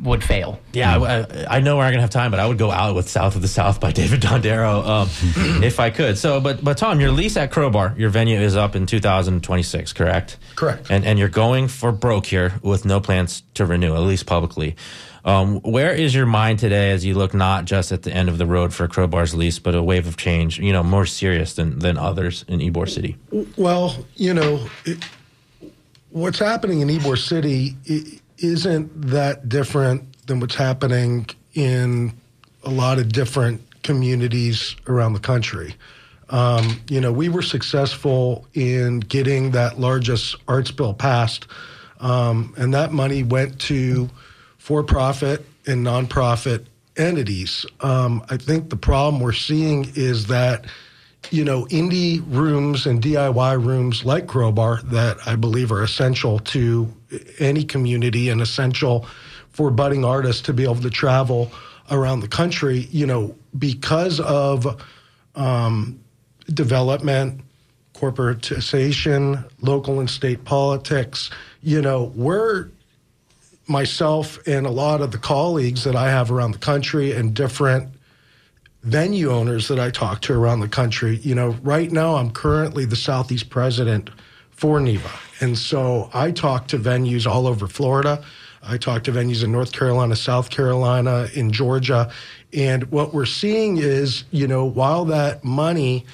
would 0.00 0.24
fail. 0.24 0.58
Yeah, 0.72 0.98
I, 0.98 1.56
I, 1.56 1.60
know 1.60 1.76
we're 1.76 1.84
not 1.84 1.90
gonna 1.90 2.00
have 2.00 2.10
time, 2.10 2.30
but 2.30 2.40
I 2.40 2.46
would 2.46 2.58
go 2.58 2.70
out 2.70 2.94
with 2.94 3.08
"South 3.08 3.36
of 3.36 3.42
the 3.42 3.48
South" 3.48 3.80
by 3.80 3.92
David 3.92 4.20
Dondero 4.20 4.84
um, 4.86 5.08
if 5.62 5.80
I 5.80 5.90
could. 5.90 6.18
So, 6.18 6.40
but 6.40 6.62
but 6.62 6.78
Tom, 6.78 7.00
your 7.00 7.10
lease 7.10 7.36
at 7.36 7.50
Crowbar, 7.50 7.94
your 7.96 8.10
venue 8.10 8.38
is 8.40 8.56
up 8.56 8.74
in 8.74 8.86
2026, 8.86 9.92
correct? 9.92 10.38
Correct. 10.56 10.90
And 10.90 11.04
and 11.04 11.18
you're 11.18 11.28
going 11.28 11.68
for 11.68 11.92
broke 11.92 12.26
here 12.26 12.54
with 12.62 12.84
no 12.84 13.00
plans 13.00 13.42
to 13.54 13.66
renew, 13.66 13.94
at 13.94 14.00
least 14.00 14.26
publicly. 14.26 14.76
Um, 15.24 15.60
where 15.60 15.92
is 15.92 16.14
your 16.14 16.26
mind 16.26 16.58
today 16.58 16.90
as 16.90 17.04
you 17.04 17.14
look 17.14 17.32
not 17.32 17.64
just 17.64 17.92
at 17.92 18.02
the 18.02 18.12
end 18.12 18.28
of 18.28 18.38
the 18.38 18.46
road 18.46 18.74
for 18.74 18.88
Crowbar's 18.88 19.34
lease, 19.34 19.58
but 19.58 19.74
a 19.74 19.82
wave 19.82 20.06
of 20.06 20.16
change? 20.16 20.58
You 20.58 20.72
know, 20.72 20.82
more 20.82 21.06
serious 21.06 21.54
than 21.54 21.78
than 21.78 21.96
others 21.96 22.44
in 22.48 22.60
Ybor 22.60 22.88
City. 22.88 23.16
Well, 23.56 24.04
you 24.16 24.34
know, 24.34 24.66
it, 24.84 24.98
what's 26.10 26.38
happening 26.38 26.80
in 26.80 26.88
Ybor 26.88 27.18
City. 27.18 27.76
isn't 28.38 29.02
that 29.02 29.48
different 29.48 30.26
than 30.26 30.40
what's 30.40 30.56
happening 30.56 31.26
in 31.54 32.12
a 32.64 32.70
lot 32.70 32.98
of 32.98 33.12
different 33.12 33.60
communities 33.82 34.76
around 34.86 35.12
the 35.12 35.20
country. 35.20 35.74
Um, 36.30 36.80
you 36.88 37.00
know, 37.00 37.12
we 37.12 37.28
were 37.28 37.42
successful 37.42 38.46
in 38.54 39.00
getting 39.00 39.50
that 39.52 39.78
largest 39.78 40.36
arts 40.48 40.70
bill 40.70 40.94
passed, 40.94 41.46
um, 42.00 42.54
and 42.56 42.72
that 42.74 42.92
money 42.92 43.22
went 43.22 43.60
to 43.62 44.08
for 44.62 44.84
profit 44.84 45.44
and 45.66 45.84
nonprofit 45.84 46.64
entities. 46.96 47.66
Um, 47.80 48.24
I 48.30 48.36
think 48.36 48.70
the 48.70 48.76
problem 48.76 49.20
we're 49.20 49.32
seeing 49.32 49.90
is 49.96 50.28
that 50.28 50.66
you 51.30 51.44
know, 51.44 51.64
indie 51.66 52.22
rooms 52.28 52.86
and 52.86 53.02
DIY 53.02 53.64
rooms 53.64 54.04
like 54.04 54.28
Crowbar 54.28 54.82
that 54.84 55.18
I 55.26 55.34
believe 55.34 55.72
are 55.72 55.82
essential 55.82 56.38
to 56.40 56.92
any 57.40 57.64
community 57.64 58.28
and 58.28 58.40
essential 58.40 59.06
for 59.50 59.72
budding 59.72 60.04
artists 60.04 60.42
to 60.42 60.52
be 60.52 60.62
able 60.62 60.76
to 60.76 60.90
travel 60.90 61.50
around 61.90 62.20
the 62.20 62.28
country, 62.28 62.88
you 62.90 63.06
know, 63.06 63.34
because 63.58 64.20
of 64.20 64.80
um, 65.34 65.98
development, 66.46 67.40
corporatization, 67.94 69.44
local 69.60 69.98
and 69.98 70.08
state 70.08 70.44
politics, 70.44 71.30
you 71.62 71.82
know, 71.82 72.12
we're 72.14 72.68
myself 73.66 74.38
and 74.46 74.66
a 74.66 74.70
lot 74.70 75.00
of 75.00 75.12
the 75.12 75.18
colleagues 75.18 75.84
that 75.84 75.96
I 75.96 76.10
have 76.10 76.30
around 76.30 76.52
the 76.52 76.58
country 76.58 77.12
and 77.12 77.34
different 77.34 77.88
venue 78.82 79.30
owners 79.30 79.68
that 79.68 79.78
I 79.78 79.90
talk 79.90 80.20
to 80.22 80.34
around 80.34 80.60
the 80.60 80.68
country. 80.68 81.16
You 81.18 81.34
know, 81.34 81.50
right 81.62 81.90
now 81.90 82.16
I'm 82.16 82.30
currently 82.30 82.84
the 82.84 82.96
Southeast 82.96 83.48
president 83.50 84.10
for 84.50 84.80
NIVA. 84.80 85.10
And 85.40 85.56
so 85.56 86.10
I 86.12 86.30
talk 86.30 86.68
to 86.68 86.78
venues 86.78 87.26
all 87.26 87.46
over 87.46 87.66
Florida. 87.66 88.24
I 88.62 88.76
talk 88.78 89.02
to 89.04 89.12
venues 89.12 89.42
in 89.42 89.50
North 89.50 89.72
Carolina, 89.72 90.14
South 90.14 90.50
Carolina, 90.50 91.28
in 91.34 91.50
Georgia. 91.50 92.12
And 92.52 92.84
what 92.90 93.12
we're 93.12 93.26
seeing 93.26 93.78
is, 93.78 94.24
you 94.30 94.46
know, 94.46 94.64
while 94.64 95.04
that 95.06 95.42
money 95.42 96.06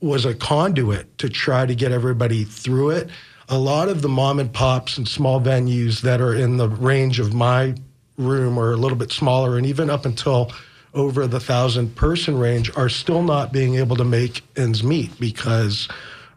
was 0.00 0.24
a 0.24 0.34
conduit 0.34 1.16
to 1.18 1.28
try 1.28 1.64
to 1.64 1.74
get 1.74 1.92
everybody 1.92 2.44
through 2.44 2.90
it, 2.90 3.10
a 3.48 3.58
lot 3.58 3.88
of 3.88 4.02
the 4.02 4.08
mom 4.08 4.38
and 4.38 4.52
pops 4.52 4.98
and 4.98 5.06
small 5.06 5.40
venues 5.40 6.00
that 6.00 6.20
are 6.20 6.34
in 6.34 6.56
the 6.56 6.68
range 6.68 7.20
of 7.20 7.32
my 7.32 7.74
room 8.18 8.58
or 8.58 8.72
a 8.72 8.76
little 8.76 8.98
bit 8.98 9.12
smaller, 9.12 9.56
and 9.56 9.66
even 9.66 9.90
up 9.90 10.04
until 10.04 10.50
over 10.94 11.26
the 11.26 11.38
thousand 11.38 11.94
person 11.94 12.38
range 12.38 12.74
are 12.76 12.88
still 12.88 13.22
not 13.22 13.52
being 13.52 13.76
able 13.76 13.96
to 13.96 14.04
make 14.04 14.42
ends 14.56 14.82
meet 14.82 15.18
because 15.20 15.88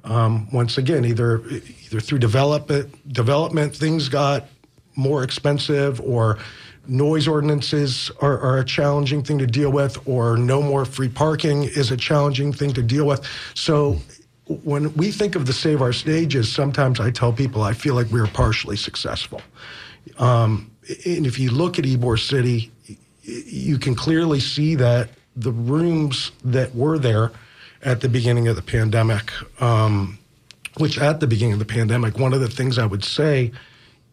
um, 0.03 0.49
once 0.51 0.77
again 0.77 1.05
either 1.05 1.41
either 1.47 1.99
through 1.99 2.19
development 2.19 3.13
development 3.13 3.73
things 3.75 4.09
got 4.09 4.47
more 4.95 5.23
expensive 5.23 6.01
or 6.01 6.37
noise 6.87 7.27
ordinances 7.27 8.11
are, 8.19 8.37
are, 8.39 8.57
a 8.57 8.65
challenging 8.65 9.23
thing 9.23 9.37
to 9.37 9.45
deal 9.47 9.71
with 9.71 9.97
or 10.07 10.35
no 10.37 10.61
more 10.61 10.85
free 10.85 11.07
parking 11.07 11.63
is 11.63 11.91
a 11.91 11.97
challenging 11.97 12.51
thing 12.51 12.73
to 12.73 12.81
deal 12.81 13.05
with. 13.05 13.23
So 13.53 13.99
when 14.63 14.93
we 14.95 15.11
think 15.11 15.35
of 15.35 15.45
the 15.45 15.53
save 15.53 15.81
our 15.81 15.93
stages 15.93 16.51
sometimes 16.51 16.99
i 16.99 17.09
tell 17.11 17.31
people 17.31 17.61
i 17.61 17.73
feel 17.73 17.95
like 17.95 18.09
we 18.11 18.19
are 18.19 18.27
partially 18.27 18.77
successful. 18.77 19.41
Um, 20.17 20.71
and 21.05 21.27
if 21.27 21.37
you 21.37 21.51
look 21.51 21.77
at 21.77 21.85
ybor 21.85 22.19
city 22.19 22.71
you 23.29 23.77
can 23.77 23.95
clearly 23.95 24.39
see 24.39 24.75
that 24.75 25.09
the 25.35 25.51
rooms 25.51 26.31
that 26.43 26.73
were 26.75 26.97
there 26.97 27.31
at 27.83 28.01
the 28.01 28.09
beginning 28.09 28.47
of 28.47 28.55
the 28.55 28.61
pandemic, 28.61 29.31
um, 29.61 30.17
which 30.77 30.97
at 30.97 31.19
the 31.19 31.27
beginning 31.27 31.53
of 31.53 31.59
the 31.59 31.65
pandemic, 31.65 32.17
one 32.17 32.33
of 32.33 32.41
the 32.41 32.49
things 32.49 32.77
I 32.77 32.85
would 32.85 33.03
say 33.03 33.51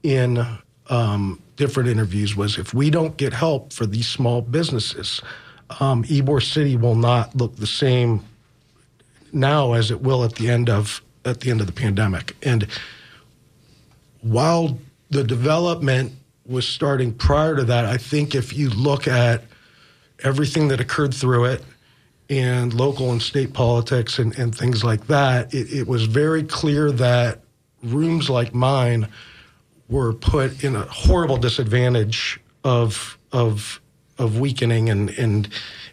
in 0.03 0.45
um, 0.89 1.43
different 1.57 1.89
interviews 1.89 2.37
was 2.37 2.59
if 2.59 2.73
we 2.73 2.91
don't 2.91 3.17
get 3.17 3.33
help 3.33 3.73
for 3.73 3.87
these 3.87 4.07
small 4.07 4.41
businesses, 4.41 5.21
um, 5.81 6.05
Ybor 6.05 6.43
City 6.43 6.77
will 6.77 6.95
not 6.95 7.35
look 7.35 7.57
the 7.57 7.67
same 7.67 8.25
now 9.37 9.75
as 9.75 9.91
it 9.91 10.01
will 10.01 10.25
at 10.25 10.35
the 10.35 10.51
end 10.51 10.69
of 10.69 11.03
at 11.25 11.41
the 11.41 11.51
end 11.51 11.61
of 11.61 11.67
the 11.67 11.73
pandemic. 11.73 12.37
And 12.43 12.67
while 14.23 14.79
the 15.11 15.25
development 15.25 16.13
was 16.47 16.67
starting 16.67 17.13
prior 17.13 17.57
to 17.57 17.65
that, 17.65 17.85
I 17.85 17.97
think 17.97 18.35
if 18.35 18.57
you 18.57 18.71
look 18.71 19.07
at 19.09 19.45
everything 20.23 20.69
that 20.69 20.81
occurred 20.81 21.13
through 21.13 21.47
it 21.47 21.65
and 22.31 22.73
local 22.73 23.13
and 23.13 23.21
state 23.21 23.53
politics 23.53 24.19
and, 24.19 24.37
and 24.39 24.55
things 24.55 24.83
like 24.83 25.07
that, 25.09 25.53
it, 25.53 25.73
it 25.73 25.87
was 25.87 26.05
very 26.05 26.43
clear 26.43 26.91
that 26.93 27.41
rooms 27.83 28.31
like 28.31 28.55
mine 28.55 29.09
were 29.89 30.13
put 30.13 30.65
in 30.65 30.75
a 30.75 30.83
horrible 30.83 31.37
disadvantage 31.37 32.41
of 32.65 33.19
of 33.33 33.81
of 34.19 34.39
weakening 34.39 34.89
and 34.89 35.11
and 35.11 35.49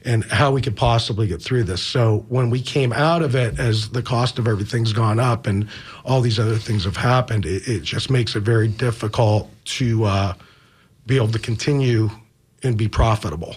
and 0.06 0.24
how 0.26 0.52
we 0.52 0.62
could 0.62 0.76
possibly 0.76 1.28
get 1.28 1.42
through 1.42 1.64
this. 1.64 1.82
So 1.82 2.26
when 2.28 2.50
we 2.50 2.62
came 2.62 2.92
out 2.92 3.22
of 3.22 3.36
it, 3.36 3.58
as 3.60 3.90
the 3.90 4.02
cost 4.02 4.38
of 4.38 4.48
everything's 4.48 4.92
gone 4.92 5.20
up 5.20 5.48
and 5.48 5.70
all 6.04 6.20
these 6.20 6.40
other 6.40 6.58
things 6.58 6.84
have 6.84 6.98
happened, 6.98 7.46
it, 7.46 7.68
it 7.68 7.84
just 7.84 8.10
makes 8.10 8.36
it 8.36 8.42
very 8.42 8.68
difficult 8.68 9.50
to 9.66 10.04
uh, 10.04 10.34
be 11.06 11.16
able 11.16 11.30
to 11.30 11.40
continue 11.40 12.10
and 12.64 12.78
be 12.78 12.88
profitable. 12.88 13.56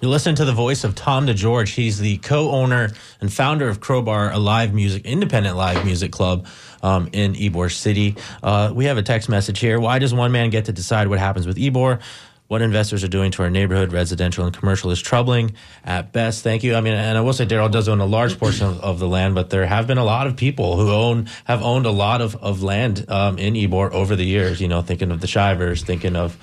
You 0.00 0.08
listen 0.08 0.36
to 0.36 0.44
the 0.44 0.52
voice 0.52 0.84
of 0.84 0.94
Tom 0.94 1.26
DeGeorge. 1.26 1.74
He's 1.74 1.98
the 1.98 2.18
co-owner 2.18 2.90
and 3.20 3.32
founder 3.32 3.68
of 3.68 3.80
Crowbar, 3.80 4.30
a 4.30 4.38
live 4.38 4.72
music, 4.72 5.04
independent 5.04 5.56
live 5.56 5.84
music 5.84 6.12
club 6.12 6.46
um, 6.84 7.08
in 7.12 7.34
Ybor 7.34 7.72
City. 7.72 8.14
Uh, 8.40 8.70
we 8.72 8.84
have 8.84 8.96
a 8.96 9.02
text 9.02 9.28
message 9.28 9.58
here. 9.58 9.80
Why 9.80 9.98
does 9.98 10.14
one 10.14 10.30
man 10.30 10.50
get 10.50 10.66
to 10.66 10.72
decide 10.72 11.08
what 11.08 11.18
happens 11.18 11.48
with 11.48 11.56
Ybor? 11.56 12.00
What 12.48 12.62
investors 12.62 13.04
are 13.04 13.08
doing 13.08 13.30
to 13.30 13.42
our 13.42 13.50
neighborhood, 13.50 13.92
residential 13.92 14.44
and 14.46 14.56
commercial, 14.56 14.90
is 14.90 15.00
troubling 15.00 15.52
at 15.84 16.12
best. 16.12 16.42
Thank 16.42 16.64
you. 16.64 16.74
I 16.74 16.80
mean, 16.80 16.94
and 16.94 17.16
I 17.16 17.20
will 17.20 17.34
say 17.34 17.44
Daryl 17.44 17.70
does 17.70 17.88
own 17.88 18.00
a 18.00 18.06
large 18.06 18.38
portion 18.38 18.66
of, 18.66 18.80
of, 18.80 18.98
the 18.98 19.06
land, 19.06 19.34
but 19.34 19.50
there 19.50 19.66
have 19.66 19.86
been 19.86 19.98
a 19.98 20.04
lot 20.04 20.26
of 20.26 20.36
people 20.36 20.76
who 20.76 20.90
own 20.90 21.28
have 21.44 21.62
owned 21.62 21.84
a 21.84 21.90
lot 21.90 22.22
of 22.22 22.34
of 22.36 22.62
land 22.62 23.04
um, 23.08 23.38
in 23.38 23.52
Ybor 23.52 23.92
over 23.92 24.16
the 24.16 24.24
years. 24.24 24.62
You 24.62 24.68
know, 24.68 24.80
thinking 24.80 25.10
of 25.10 25.20
the 25.20 25.26
Shivers, 25.26 25.84
thinking 25.84 26.16
of 26.16 26.38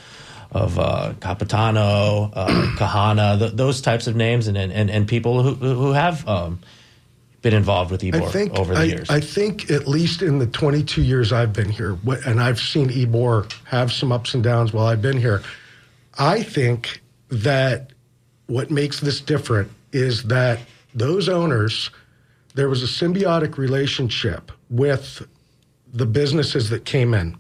of 0.52 0.78
uh, 0.78 1.14
Capitano, 1.20 2.32
uh, 2.34 2.48
Kahana, 2.78 3.40
th- 3.40 3.54
those 3.54 3.82
types 3.82 4.06
of 4.06 4.16
names, 4.16 4.48
and 4.48 4.58
and 4.58 4.92
and 4.92 5.08
people 5.08 5.42
who 5.42 5.56
who 5.56 5.92
have. 5.92 6.28
Um, 6.28 6.60
been 7.42 7.54
involved 7.54 7.92
with 7.92 8.02
Ybor 8.02 8.32
think, 8.32 8.58
over 8.58 8.74
the 8.74 8.80
I, 8.80 8.84
years? 8.86 9.08
I 9.08 9.20
think 9.20 9.70
at 9.70 9.88
least 9.88 10.24
in 10.24 10.40
the 10.40 10.48
22 10.48 11.04
years 11.04 11.32
I've 11.32 11.54
been 11.54 11.70
here, 11.70 11.96
and 12.26 12.42
I've 12.42 12.60
seen 12.60 12.90
Ybor 12.90 13.54
have 13.66 13.94
some 13.94 14.12
ups 14.12 14.34
and 14.34 14.44
downs 14.44 14.74
while 14.74 14.88
I've 14.88 15.04
been 15.04 15.20
here 15.20 15.44
I 16.18 16.44
think 16.44 17.02
that 17.30 17.92
what 18.48 18.72
makes 18.72 19.00
this 19.00 19.20
different 19.22 19.72
is 19.92 20.24
that 20.24 20.60
those 20.94 21.28
owners, 21.28 21.90
there 22.54 22.70
was 22.70 22.84
a 22.84 23.06
symbiotic 23.06 23.58
relationship 23.58 24.52
with 24.70 25.26
the 25.94 26.06
businesses 26.06 26.70
that 26.70 26.86
came 26.86 27.14
in. 27.14 27.38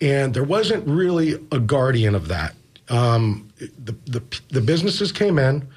And 0.00 0.32
there 0.32 0.44
wasn't 0.44 0.86
really 0.86 1.34
a 1.50 1.58
guardian 1.58 2.14
of 2.14 2.28
that. 2.28 2.54
Um, 2.88 3.48
the, 3.58 3.94
the, 4.06 4.22
the, 4.48 4.60
businesses 4.60 5.12
came 5.12 5.38
in, 5.38 5.68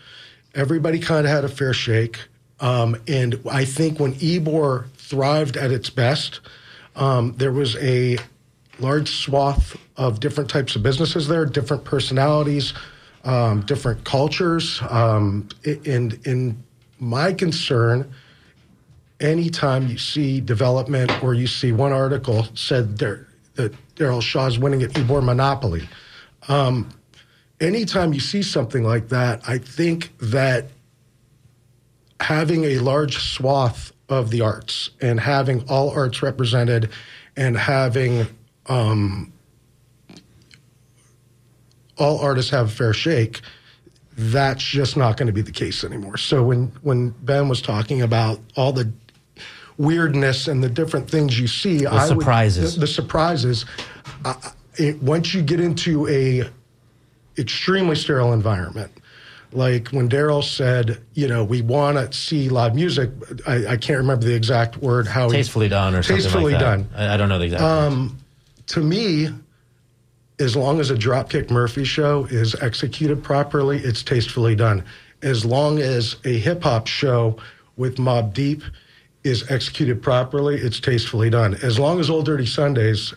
everybody 0.55 0.99
kind 0.99 1.25
of 1.25 1.31
had 1.31 1.43
a 1.43 1.49
fair 1.49 1.73
shake. 1.73 2.19
Um, 2.61 2.95
and 3.07 3.39
I 3.51 3.65
think 3.65 3.99
when 3.99 4.13
Ybor 4.13 4.89
thrived 4.93 5.57
at 5.57 5.71
its 5.71 5.89
best, 5.89 6.39
um, 6.95 7.33
there 7.37 7.51
was 7.51 7.75
a 7.77 8.17
large 8.79 9.09
swath 9.09 9.77
of 9.97 10.19
different 10.19 10.49
types 10.49 10.75
of 10.75 10.83
businesses 10.83 11.27
there, 11.27 11.45
different 11.45 11.83
personalities, 11.83 12.73
um, 13.23 13.61
different 13.61 14.03
cultures. 14.03 14.81
Um, 14.89 15.49
and 15.65 16.13
in 16.25 16.63
my 16.99 17.33
concern, 17.33 18.11
anytime 19.19 19.87
you 19.87 19.97
see 19.97 20.41
development 20.41 21.23
or 21.23 21.33
you 21.33 21.47
see 21.47 21.71
one 21.71 21.91
article 21.91 22.47
said 22.55 22.97
there, 22.97 23.27
that 23.55 23.73
Daryl 23.95 24.21
Shaw 24.21 24.47
is 24.47 24.57
winning 24.57 24.81
at 24.83 24.91
Ybor 24.91 25.23
Monopoly. 25.23 25.87
Um, 26.47 26.89
anytime 27.59 28.13
you 28.13 28.19
see 28.19 28.41
something 28.41 28.83
like 28.83 29.09
that, 29.09 29.41
I 29.47 29.57
think 29.57 30.17
that 30.19 30.69
having 32.19 32.63
a 32.65 32.79
large 32.79 33.17
swath 33.17 33.91
of 34.09 34.29
the 34.29 34.41
arts 34.41 34.91
and 35.01 35.19
having 35.19 35.67
all 35.69 35.89
arts 35.91 36.21
represented 36.21 36.89
and 37.35 37.57
having 37.57 38.27
um, 38.67 39.31
all 41.97 42.19
artists 42.19 42.51
have 42.51 42.67
a 42.67 42.71
fair 42.71 42.93
shake. 42.93 43.41
That's 44.17 44.63
just 44.63 44.97
not 44.97 45.17
going 45.17 45.27
to 45.27 45.33
be 45.33 45.41
the 45.41 45.51
case 45.51 45.83
anymore. 45.83 46.17
So 46.17 46.43
when 46.43 46.67
when 46.81 47.09
Ben 47.21 47.47
was 47.47 47.61
talking 47.61 48.01
about 48.01 48.39
all 48.55 48.73
the 48.73 48.91
weirdness 49.77 50.47
and 50.47 50.63
the 50.63 50.69
different 50.69 51.09
things 51.09 51.39
you 51.39 51.47
see, 51.47 51.79
the 51.79 51.93
I 51.93 52.07
surprises, 52.07 52.73
would, 52.73 52.75
the, 52.75 52.79
the, 52.81 52.87
surprises. 52.87 53.65
Uh, 54.25 54.35
it, 54.75 55.01
once 55.01 55.33
you 55.33 55.41
get 55.41 55.59
into 55.59 56.07
a 56.07 56.49
extremely 57.39 57.95
sterile 57.95 58.33
environment, 58.33 58.91
like 59.53 59.89
when 59.89 60.09
Daryl 60.09 60.43
said, 60.43 61.01
you 61.13 61.27
know, 61.27 61.43
we 61.43 61.61
want 61.61 61.97
to 61.97 62.17
see 62.17 62.49
live 62.49 62.75
music. 62.75 63.09
I, 63.47 63.67
I, 63.67 63.77
can't 63.77 63.97
remember 63.97 64.25
the 64.25 64.33
exact 64.35 64.77
word. 64.77 65.07
How 65.07 65.29
tastefully 65.29 65.65
he, 65.65 65.69
done 65.69 65.95
or 65.95 66.03
tastefully 66.03 66.53
like 66.53 66.61
done. 66.61 66.89
I, 66.95 67.13
I, 67.13 67.17
don't 67.17 67.29
know 67.29 67.37
the 67.37 67.45
exact. 67.45 67.63
Um, 67.63 68.20
to 68.71 68.79
me, 68.81 69.29
as 70.39 70.55
long 70.55 70.79
as 70.79 70.91
a 70.91 70.95
Dropkick 70.95 71.51
Murphy 71.51 71.83
show 71.83 72.25
is 72.25 72.55
executed 72.55 73.23
properly, 73.23 73.77
it's 73.77 74.01
tastefully 74.01 74.55
done. 74.55 74.83
As 75.21 75.45
long 75.45 75.79
as 75.79 76.15
a 76.25 76.37
hip 76.39 76.63
hop 76.63 76.87
show 76.87 77.37
with 77.75 77.97
Mobb 77.97 78.33
Deep 78.33 78.63
is 79.23 79.49
executed 79.51 80.01
properly, 80.01 80.55
it's 80.55 80.79
tastefully 80.79 81.29
done. 81.29 81.55
As 81.61 81.77
long 81.77 81.99
as 81.99 82.09
Old 82.09 82.25
Dirty 82.25 82.45
Sundays 82.45 83.13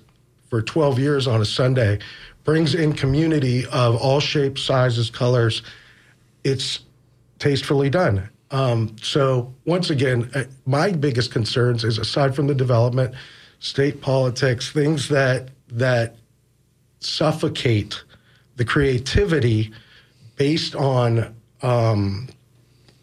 for 0.50 0.60
12 0.60 0.98
years 0.98 1.26
on 1.26 1.40
a 1.40 1.44
Sunday 1.44 1.98
brings 2.42 2.74
in 2.74 2.92
community 2.92 3.64
of 3.66 3.96
all 3.96 4.20
shapes, 4.20 4.62
sizes, 4.62 5.08
colors. 5.08 5.62
It's 6.42 6.80
tastefully 7.38 7.90
done. 7.90 8.28
Um, 8.50 8.96
so 9.00 9.54
once 9.64 9.90
again, 9.90 10.30
uh, 10.34 10.44
my 10.66 10.92
biggest 10.92 11.32
concerns 11.32 11.84
is 11.84 11.98
aside 11.98 12.36
from 12.36 12.46
the 12.46 12.54
development, 12.54 13.14
state 13.58 14.00
politics, 14.00 14.70
things 14.70 15.08
that 15.08 15.48
that 15.68 16.16
suffocate 17.00 18.02
the 18.56 18.64
creativity 18.64 19.72
based 20.36 20.74
on 20.74 21.34
um, 21.62 22.28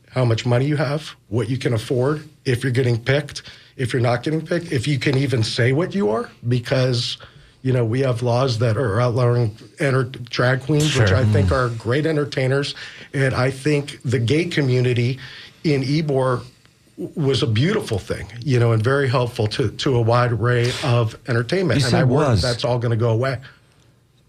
how 0.09 0.25
much 0.25 0.45
money 0.45 0.65
you 0.65 0.75
have, 0.77 1.15
what 1.29 1.49
you 1.49 1.57
can 1.57 1.73
afford, 1.73 2.27
if 2.45 2.63
you're 2.63 2.71
getting 2.71 2.97
picked, 3.01 3.43
if 3.77 3.93
you're 3.93 4.01
not 4.01 4.23
getting 4.23 4.45
picked, 4.45 4.71
if 4.71 4.87
you 4.87 4.99
can 4.99 5.17
even 5.17 5.43
say 5.43 5.71
what 5.71 5.93
you 5.95 6.09
are, 6.09 6.29
because 6.47 7.17
you 7.63 7.71
know 7.71 7.85
we 7.85 7.99
have 8.01 8.21
laws 8.23 8.59
that 8.59 8.77
are 8.77 8.99
outlawing 8.99 9.55
enter- 9.79 10.03
drag 10.03 10.61
queens, 10.61 10.89
Sure. 10.89 11.03
which 11.03 11.11
I 11.11 11.25
think 11.25 11.51
are 11.51 11.69
great 11.69 12.05
entertainers, 12.05 12.75
and 13.13 13.33
I 13.33 13.51
think 13.51 13.99
the 14.03 14.19
gay 14.19 14.45
community 14.45 15.19
in 15.63 15.81
Ybor 15.83 16.43
was 16.97 17.41
a 17.43 17.47
beautiful 17.47 17.97
thing, 17.99 18.27
you 18.41 18.59
know, 18.59 18.71
and 18.73 18.83
very 18.83 19.07
helpful 19.09 19.47
to 19.47 19.71
to 19.71 19.95
a 19.95 20.01
wide 20.01 20.31
array 20.33 20.71
of 20.83 21.17
entertainment. 21.27 21.79
You 21.79 21.85
and 21.85 21.91
said 21.91 22.01
I 22.01 22.03
worry 22.03 22.27
was. 22.27 22.41
that's 22.41 22.63
all 22.63 22.79
going 22.79 22.91
to 22.91 22.97
go 22.97 23.09
away. 23.09 23.39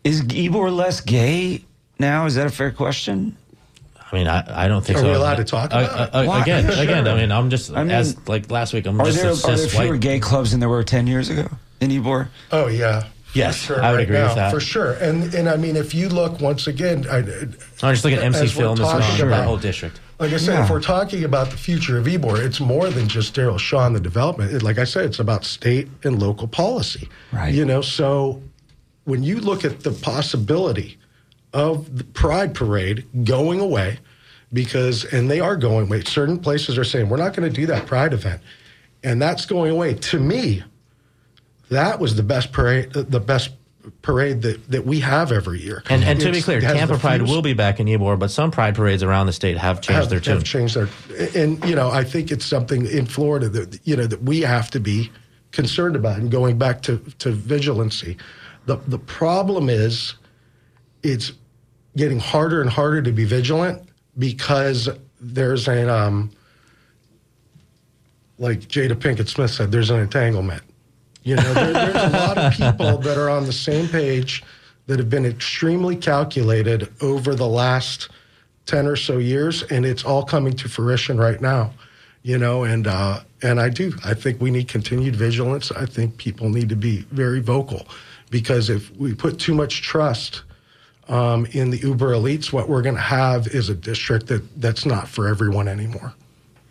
Is 0.04 0.22
Ybor 0.22 0.74
less 0.74 1.00
gay 1.00 1.64
now? 1.98 2.26
Is 2.26 2.34
that 2.36 2.46
a 2.46 2.50
fair 2.50 2.70
question? 2.70 3.36
I 4.10 4.14
mean, 4.16 4.26
I, 4.28 4.64
I 4.64 4.68
don't 4.68 4.84
think 4.84 4.98
Are 4.98 5.02
so. 5.02 5.08
we 5.08 5.14
allowed 5.14 5.36
to 5.36 5.44
talk 5.44 5.70
about 5.70 6.08
it? 6.10 6.14
uh, 6.14 6.40
again, 6.42 6.66
Why? 6.66 6.74
again. 6.82 7.08
I 7.08 7.14
mean, 7.16 7.32
I'm 7.32 7.48
just 7.50 7.72
I 7.72 7.82
mean, 7.82 7.92
as 7.92 8.16
like 8.28 8.50
last 8.50 8.72
week. 8.74 8.86
I'm 8.86 9.00
Are 9.00 9.06
just 9.06 9.18
there, 9.22 9.30
a 9.30 9.54
are 9.54 9.56
there 9.56 9.68
fewer 9.68 9.90
white. 9.92 10.00
gay 10.00 10.18
clubs 10.20 10.50
than 10.50 10.60
there 10.60 10.68
were 10.68 10.84
10 10.84 11.06
years 11.06 11.30
ago 11.30 11.48
in 11.80 11.90
Ybor? 11.90 12.28
Oh 12.50 12.66
yeah. 12.68 13.02
for 13.02 13.08
Yes, 13.38 13.70
I 13.70 13.90
would 13.92 14.00
agree 14.00 14.16
now, 14.16 14.26
with 14.26 14.34
that. 14.34 14.52
for 14.52 14.60
sure. 14.60 14.92
And 14.94 15.32
and 15.34 15.48
I 15.48 15.56
mean, 15.56 15.76
if 15.76 15.94
you 15.94 16.10
look 16.10 16.40
once 16.40 16.66
again, 16.66 17.06
I, 17.10 17.18
I'm 17.18 17.94
just 17.94 18.04
looking 18.04 18.18
at 18.18 18.24
MC 18.24 18.40
as 18.44 18.54
we're 18.56 18.62
Film 18.62 18.72
as 18.74 18.80
well, 18.80 18.96
about- 18.98 19.28
that 19.30 19.44
whole 19.46 19.56
district. 19.56 20.00
Like 20.22 20.32
I 20.34 20.36
said, 20.36 20.54
Yeah. 20.54 20.64
if 20.64 20.70
we're 20.70 20.80
talking 20.80 21.24
about 21.24 21.50
the 21.50 21.56
future 21.56 21.98
of 21.98 22.06
Ybor, 22.06 22.38
it's 22.38 22.60
more 22.60 22.88
than 22.90 23.08
just 23.08 23.34
Daryl 23.34 23.58
Shaw 23.58 23.86
and 23.88 23.96
the 23.96 24.00
development. 24.00 24.52
It- 24.52 24.62
like 24.62 24.78
I 24.78 24.84
said, 24.84 25.04
it's 25.06 25.18
about 25.18 25.44
state 25.44 25.88
and 26.04 26.22
local 26.22 26.46
policy. 26.46 27.08
Right. 27.32 27.52
You 27.52 27.64
know, 27.64 27.80
so 27.82 28.40
when 29.02 29.24
you 29.24 29.40
look 29.40 29.64
at 29.64 29.80
the 29.80 29.90
possibility 29.90 30.96
of 31.52 31.98
the 31.98 32.04
Pride 32.04 32.54
Parade 32.54 33.04
going 33.24 33.58
away, 33.58 33.98
because 34.52 35.04
and 35.06 35.28
they 35.28 35.40
are 35.40 35.56
going 35.56 35.86
away. 35.88 36.02
Certain 36.04 36.38
places 36.38 36.78
are 36.78 36.84
saying 36.84 37.08
we're 37.08 37.16
not 37.16 37.34
going 37.34 37.52
to 37.52 37.60
do 37.60 37.66
that 37.66 37.86
Pride 37.86 38.12
event, 38.12 38.40
and 39.02 39.20
that's 39.20 39.44
going 39.44 39.72
away. 39.72 39.94
To 39.94 40.20
me, 40.20 40.62
that 41.68 41.98
was 41.98 42.14
the 42.14 42.22
best 42.22 42.52
parade. 42.52 42.92
The 42.92 43.18
best 43.18 43.50
parade 44.02 44.42
that, 44.42 44.70
that 44.70 44.86
we 44.86 45.00
have 45.00 45.32
every 45.32 45.60
year. 45.60 45.82
And, 45.88 46.04
and 46.04 46.20
to 46.20 46.30
be 46.30 46.40
clear, 46.40 46.60
Tampa 46.60 46.98
Pride 46.98 47.22
will 47.22 47.42
be 47.42 47.52
back 47.52 47.80
in 47.80 47.86
Ybor, 47.86 48.18
but 48.18 48.30
some 48.30 48.50
Pride 48.50 48.74
parades 48.74 49.02
around 49.02 49.26
the 49.26 49.32
state 49.32 49.56
have 49.56 49.80
changed 49.80 50.00
have, 50.00 50.08
their 50.10 50.20
tune. 50.20 50.34
have 50.34 50.44
changed 50.44 50.74
their 50.76 50.88
and 51.34 51.64
you 51.64 51.74
know 51.74 51.90
I 51.90 52.04
think 52.04 52.30
it's 52.30 52.44
something 52.44 52.86
in 52.86 53.06
Florida 53.06 53.48
that 53.48 53.80
you 53.84 53.96
know 53.96 54.06
that 54.06 54.22
we 54.22 54.40
have 54.40 54.70
to 54.72 54.80
be 54.80 55.10
concerned 55.50 55.96
about 55.96 56.18
and 56.18 56.30
going 56.30 56.58
back 56.58 56.82
to 56.82 56.98
to 57.18 57.30
vigilancy 57.30 58.16
the 58.66 58.76
the 58.88 58.98
problem 58.98 59.68
is 59.68 60.14
it's 61.02 61.32
getting 61.96 62.18
harder 62.18 62.60
and 62.60 62.70
harder 62.70 63.02
to 63.02 63.12
be 63.12 63.24
vigilant 63.24 63.88
because 64.18 64.88
there's 65.20 65.68
an 65.68 65.88
um 65.88 66.30
like 68.38 68.60
Jada 68.60 68.94
Pinkett 68.94 69.28
Smith 69.28 69.50
said 69.50 69.72
there's 69.72 69.90
an 69.90 70.00
entanglement 70.00 70.62
you 71.24 71.36
know 71.36 71.54
there, 71.54 71.72
there's 71.72 72.14
a 72.14 72.16
lot 72.16 72.38
of 72.38 72.52
people 72.52 72.98
that 72.98 73.16
are 73.16 73.30
on 73.30 73.46
the 73.46 73.52
same 73.52 73.88
page 73.88 74.42
that 74.86 74.98
have 74.98 75.10
been 75.10 75.24
extremely 75.24 75.96
calculated 75.96 76.92
over 77.00 77.34
the 77.34 77.46
last 77.46 78.08
10 78.66 78.86
or 78.86 78.96
so 78.96 79.18
years 79.18 79.62
and 79.64 79.84
it's 79.84 80.04
all 80.04 80.24
coming 80.24 80.52
to 80.54 80.68
fruition 80.68 81.18
right 81.18 81.40
now 81.40 81.72
you 82.22 82.38
know 82.38 82.64
and 82.64 82.86
uh 82.86 83.20
and 83.42 83.60
i 83.60 83.68
do. 83.68 83.92
I 84.04 84.14
think 84.14 84.40
we 84.40 84.50
need 84.50 84.68
continued 84.68 85.16
vigilance. 85.16 85.72
I 85.72 85.86
think 85.86 86.16
people 86.16 86.48
need 86.48 86.68
to 86.68 86.76
be 86.76 86.98
very 87.10 87.40
vocal 87.40 87.86
because 88.30 88.70
if 88.70 88.94
we 88.96 89.14
put 89.14 89.38
too 89.38 89.54
much 89.54 89.82
trust 89.82 90.42
um, 91.08 91.46
in 91.46 91.70
the 91.70 91.78
uber 91.78 92.12
elites 92.12 92.52
what 92.52 92.68
we're 92.68 92.82
going 92.82 92.94
to 92.94 93.00
have 93.00 93.48
is 93.48 93.68
a 93.68 93.74
district 93.74 94.28
that 94.28 94.60
that's 94.60 94.86
not 94.86 95.08
for 95.08 95.26
everyone 95.26 95.68
anymore. 95.68 96.14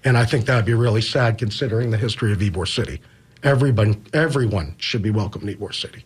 And 0.04 0.18
i 0.18 0.26
think 0.26 0.46
that 0.46 0.56
would 0.56 0.66
be 0.66 0.74
really 0.74 1.02
sad 1.02 1.38
considering 1.38 1.92
the 1.92 1.98
history 1.98 2.32
of 2.32 2.40
ybor 2.40 2.68
city 2.68 3.02
everyone 3.44 4.06
everyone 4.14 4.76
should 4.78 5.02
be 5.02 5.10
welcome 5.12 5.48
in 5.48 5.56
ybor 5.58 5.74
city 5.74 6.04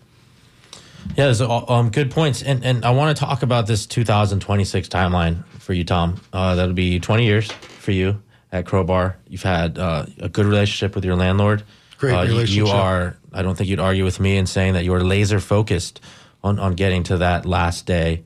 Yeah, 1.16 1.26
those 1.28 1.42
are 1.42 1.66
um, 1.70 1.90
good 1.92 2.10
points, 2.12 2.42
and 2.42 2.66
and 2.66 2.84
I 2.84 2.92
want 2.92 3.16
to 3.16 3.20
talk 3.26 3.44
about 3.44 3.68
this 3.68 3.86
2026 3.86 4.88
timeline 4.90 5.46
for 5.60 5.74
you, 5.74 5.84
Tom. 5.84 6.20
Uh, 6.34 6.56
that'll 6.56 6.74
be 6.74 7.00
20 7.00 7.26
years 7.26 7.52
for 7.52 7.92
you 7.92 8.22
at 8.52 8.66
Crowbar. 8.66 9.16
You've 9.28 9.44
had 9.44 9.78
uh, 9.78 10.06
a 10.20 10.30
good 10.30 10.46
relationship 10.48 10.96
with 10.96 11.06
your 11.06 11.16
landlord. 11.16 11.64
Great 12.00 12.14
uh, 12.16 12.22
you- 12.24 12.66
You 12.66 12.68
are. 12.68 13.18
I 13.32 13.44
don't 13.44 13.56
think 13.56 13.70
you'd 13.70 13.80
argue 13.80 14.04
with 14.04 14.20
me 14.20 14.36
in 14.38 14.48
saying 14.48 14.74
that 14.74 14.84
you 14.84 14.94
are 14.96 15.04
laser 15.04 15.40
focused 15.40 16.02
on 16.44 16.58
on 16.60 16.74
getting 16.74 17.04
to 17.04 17.18
that 17.18 17.46
last 17.46 17.86
day. 17.86 18.24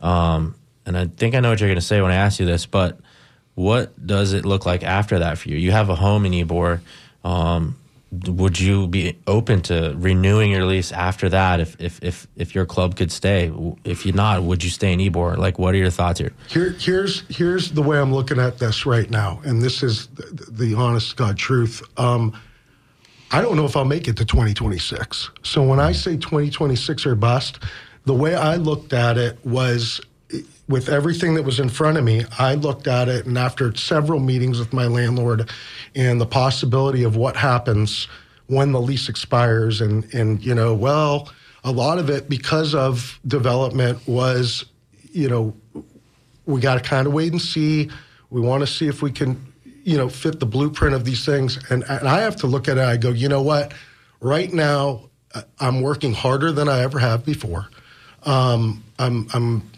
Um, 0.00 0.54
and 0.86 0.96
I 0.96 1.06
think 1.08 1.34
I 1.34 1.40
know 1.40 1.50
what 1.50 1.60
you're 1.60 1.68
going 1.68 1.80
to 1.80 1.86
say 1.86 2.00
when 2.00 2.10
I 2.12 2.16
ask 2.16 2.40
you 2.40 2.46
this, 2.46 2.64
but 2.66 2.98
what 3.54 3.92
does 4.06 4.32
it 4.32 4.44
look 4.46 4.64
like 4.64 4.82
after 4.82 5.18
that 5.18 5.36
for 5.38 5.50
you? 5.50 5.56
You 5.58 5.70
have 5.72 5.90
a 5.90 5.94
home 5.96 6.24
in 6.26 6.32
Ybor. 6.32 6.80
Um, 7.24 7.76
would 8.12 8.60
you 8.60 8.86
be 8.86 9.18
open 9.26 9.62
to 9.62 9.94
renewing 9.96 10.50
your 10.50 10.66
lease 10.66 10.92
after 10.92 11.30
that 11.30 11.60
if 11.60 11.80
if 11.80 11.98
if, 12.02 12.26
if 12.36 12.54
your 12.54 12.66
club 12.66 12.96
could 12.96 13.10
stay? 13.10 13.50
If 13.84 14.04
you're 14.04 14.14
not, 14.14 14.42
would 14.42 14.62
you 14.62 14.70
stay 14.70 14.92
in 14.92 14.98
ybor 15.00 15.36
Like, 15.38 15.58
what 15.58 15.74
are 15.74 15.78
your 15.78 15.90
thoughts 15.90 16.20
here? 16.20 16.32
Here, 16.48 16.70
here's 16.78 17.22
here's 17.34 17.70
the 17.70 17.82
way 17.82 17.98
I'm 17.98 18.12
looking 18.12 18.38
at 18.38 18.58
this 18.58 18.84
right 18.84 19.08
now, 19.08 19.40
and 19.44 19.62
this 19.62 19.82
is 19.82 20.08
the, 20.08 20.46
the 20.50 20.74
honest 20.74 21.16
God 21.16 21.38
truth. 21.38 21.82
Um, 21.98 22.38
I 23.30 23.40
don't 23.40 23.56
know 23.56 23.64
if 23.64 23.76
I'll 23.76 23.86
make 23.86 24.08
it 24.08 24.16
to 24.18 24.26
2026. 24.26 25.30
So 25.42 25.62
when 25.62 25.80
I 25.80 25.92
say 25.92 26.18
2026 26.18 27.06
or 27.06 27.14
bust, 27.14 27.60
the 28.04 28.12
way 28.12 28.34
I 28.34 28.56
looked 28.56 28.92
at 28.92 29.16
it 29.16 29.38
was 29.42 30.02
with 30.68 30.88
everything 30.88 31.34
that 31.34 31.42
was 31.42 31.60
in 31.60 31.68
front 31.68 31.98
of 31.98 32.04
me, 32.04 32.24
I 32.38 32.54
looked 32.54 32.86
at 32.86 33.08
it, 33.08 33.26
and 33.26 33.36
after 33.36 33.74
several 33.74 34.20
meetings 34.20 34.58
with 34.58 34.72
my 34.72 34.86
landlord 34.86 35.50
and 35.94 36.20
the 36.20 36.26
possibility 36.26 37.02
of 37.04 37.16
what 37.16 37.36
happens 37.36 38.08
when 38.46 38.72
the 38.72 38.80
lease 38.80 39.08
expires, 39.08 39.80
and, 39.80 40.12
and 40.14 40.44
you 40.44 40.54
know, 40.54 40.74
well, 40.74 41.30
a 41.64 41.70
lot 41.72 41.98
of 41.98 42.10
it 42.10 42.28
because 42.28 42.74
of 42.74 43.20
development 43.26 44.06
was, 44.06 44.64
you 45.12 45.28
know, 45.28 45.54
we 46.46 46.60
got 46.60 46.74
to 46.74 46.80
kind 46.80 47.06
of 47.06 47.12
wait 47.12 47.32
and 47.32 47.40
see. 47.40 47.90
We 48.30 48.40
want 48.40 48.62
to 48.62 48.66
see 48.66 48.88
if 48.88 49.02
we 49.02 49.12
can, 49.12 49.52
you 49.84 49.96
know, 49.96 50.08
fit 50.08 50.40
the 50.40 50.46
blueprint 50.46 50.94
of 50.94 51.04
these 51.04 51.24
things. 51.24 51.58
And, 51.70 51.84
and 51.88 52.08
I 52.08 52.20
have 52.20 52.36
to 52.36 52.46
look 52.46 52.68
at 52.68 52.78
it. 52.78 52.84
I 52.84 52.96
go, 52.96 53.10
you 53.10 53.28
know 53.28 53.42
what? 53.42 53.74
Right 54.20 54.52
now, 54.52 55.10
I'm 55.60 55.80
working 55.80 56.12
harder 56.12 56.52
than 56.52 56.68
I 56.68 56.80
ever 56.80 56.98
have 56.98 57.24
before. 57.24 57.68
Um, 58.24 58.84
I'm, 58.98 59.28
I'm 59.32 59.70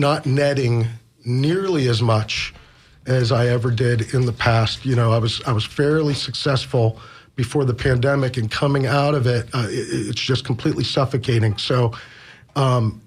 not 0.00 0.26
netting 0.26 0.86
nearly 1.24 1.88
as 1.88 2.02
much 2.02 2.54
as 3.06 3.30
I 3.30 3.48
ever 3.48 3.70
did 3.70 4.14
in 4.14 4.26
the 4.26 4.32
past. 4.32 4.84
You 4.84 4.96
know, 4.96 5.12
I 5.12 5.18
was 5.18 5.42
I 5.46 5.52
was 5.52 5.64
fairly 5.64 6.14
successful 6.14 6.98
before 7.36 7.64
the 7.64 7.74
pandemic, 7.74 8.36
and 8.36 8.50
coming 8.50 8.86
out 8.86 9.14
of 9.14 9.26
it, 9.26 9.48
uh, 9.54 9.66
it 9.68 10.08
it's 10.08 10.20
just 10.20 10.44
completely 10.44 10.84
suffocating. 10.84 11.56
So. 11.58 11.92
Um, 12.56 13.02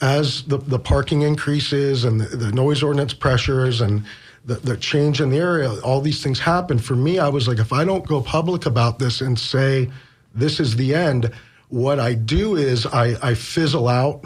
as 0.00 0.44
the, 0.44 0.58
the 0.58 0.78
parking 0.78 1.22
increases 1.22 2.04
and 2.04 2.20
the, 2.20 2.36
the 2.36 2.52
noise 2.52 2.84
ordinance 2.84 3.12
pressures 3.12 3.80
and 3.80 4.04
the, 4.44 4.54
the 4.54 4.76
change 4.76 5.20
in 5.20 5.30
the 5.30 5.38
area, 5.38 5.68
all 5.80 6.00
these 6.00 6.22
things 6.22 6.38
happen. 6.38 6.78
For 6.78 6.94
me, 6.94 7.18
I 7.18 7.28
was 7.28 7.48
like, 7.48 7.58
if 7.58 7.72
I 7.72 7.84
don't 7.84 8.06
go 8.06 8.20
public 8.20 8.64
about 8.64 9.00
this 9.00 9.20
and 9.20 9.38
say 9.38 9.90
this 10.34 10.60
is 10.60 10.76
the 10.76 10.94
end, 10.94 11.32
what 11.68 11.98
I 11.98 12.14
do 12.14 12.54
is 12.54 12.86
I, 12.86 13.16
I 13.20 13.34
fizzle 13.34 13.88
out 13.88 14.24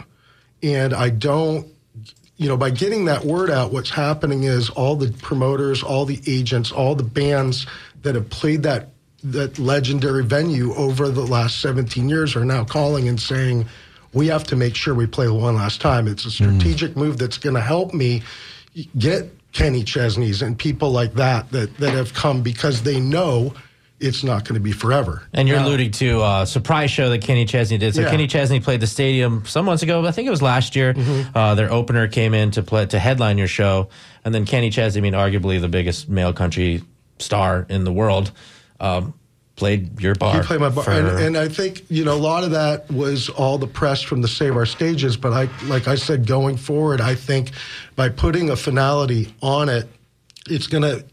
and 0.61 0.93
I 0.93 1.09
don't 1.09 1.67
you 2.41 2.47
know, 2.47 2.57
by 2.57 2.71
getting 2.71 3.05
that 3.05 3.23
word 3.23 3.51
out, 3.51 3.71
what's 3.71 3.91
happening 3.91 4.45
is 4.45 4.71
all 4.71 4.95
the 4.95 5.11
promoters, 5.19 5.83
all 5.83 6.05
the 6.05 6.19
agents, 6.25 6.71
all 6.71 6.95
the 6.95 7.03
bands 7.03 7.67
that 8.01 8.15
have 8.15 8.31
played 8.31 8.63
that 8.63 8.89
that 9.23 9.59
legendary 9.59 10.23
venue 10.23 10.73
over 10.73 11.09
the 11.09 11.21
last 11.21 11.61
17 11.61 12.09
years 12.09 12.35
are 12.35 12.43
now 12.43 12.63
calling 12.63 13.07
and 13.07 13.21
saying, 13.21 13.67
we 14.13 14.25
have 14.25 14.43
to 14.45 14.55
make 14.55 14.75
sure 14.75 14.95
we 14.95 15.05
play 15.05 15.27
one 15.27 15.55
last 15.55 15.81
time. 15.81 16.07
It's 16.07 16.25
a 16.25 16.29
hmm. 16.29 16.57
strategic 16.57 16.97
move 16.97 17.19
that's 17.19 17.37
going 17.37 17.53
to 17.53 17.61
help 17.61 17.93
me 17.93 18.23
get 18.97 19.29
Kenny 19.51 19.83
Chesney's 19.83 20.41
and 20.41 20.57
people 20.57 20.89
like 20.89 21.13
that 21.13 21.51
that 21.51 21.77
that 21.77 21.93
have 21.93 22.11
come 22.15 22.41
because 22.41 22.81
they 22.81 22.99
know 22.99 23.53
it's 24.01 24.23
not 24.23 24.43
going 24.43 24.55
to 24.55 24.59
be 24.59 24.71
forever. 24.71 25.23
And 25.33 25.47
you're 25.47 25.57
Now- 25.57 25.67
alluding 25.67 25.91
to 25.91 26.21
a 26.23 26.45
surprise 26.47 26.89
show 26.91 27.09
that 27.09 27.21
Kenny 27.21 27.45
Chesney 27.45 27.77
did. 27.77 27.93
So 27.95 28.01
Yeah. 28.01 28.09
Kenny 28.09 28.27
Chesney 28.27 28.59
played 28.59 28.79
the 28.79 28.87
stadium 28.87 29.43
some 29.45 29.65
months 29.65 29.83
ago. 29.83 30.05
I 30.05 30.11
think 30.11 30.27
it 30.27 30.31
was 30.31 30.41
last 30.41 30.75
year. 30.75 30.93
Mm-hmm. 30.93 31.37
Uh, 31.37 31.55
their 31.55 31.71
opener 31.71 32.07
came 32.07 32.33
in 32.33 32.51
to 32.51 32.63
play 32.63 32.85
to 32.87 32.99
headline 32.99 33.37
your 33.37 33.47
show, 33.47 33.89
and 34.25 34.33
then 34.33 34.45
Kenny 34.45 34.69
Chesney, 34.71 34.99
I 34.99 35.01
mean, 35.03 35.13
arguably 35.13 35.61
the 35.61 35.69
biggest 35.69 36.09
male 36.09 36.33
country 36.33 36.83
star 37.19 37.65
in 37.69 37.83
the 37.83 37.93
world, 37.93 38.31
um, 38.79 39.13
played 39.55 40.01
your 40.01 40.15
bar. 40.15 40.37
He 40.37 40.41
played 40.41 40.59
my 40.59 40.69
bar, 40.69 40.83
for- 40.83 40.91
and, 40.91 41.07
and 41.07 41.37
I 41.37 41.47
think 41.47 41.83
you 41.89 42.03
know 42.03 42.15
a 42.15 42.17
lot 42.17 42.43
of 42.43 42.51
that 42.51 42.89
was 42.89 43.29
all 43.29 43.59
the 43.59 43.67
press 43.67 44.01
from 44.01 44.21
the 44.23 44.27
Save 44.27 44.55
Our 44.55 44.65
Stages. 44.65 45.15
But 45.17 45.33
I, 45.33 45.47
like 45.67 45.87
I 45.87 45.95
said, 45.95 46.25
going 46.25 46.57
forward, 46.57 46.99
I 47.01 47.13
think 47.13 47.51
by 47.95 48.09
putting 48.09 48.49
a 48.49 48.55
finality 48.55 49.35
on 49.43 49.69
it, 49.69 49.87
it's 50.49 50.65
going 50.65 50.81
to 50.83 51.05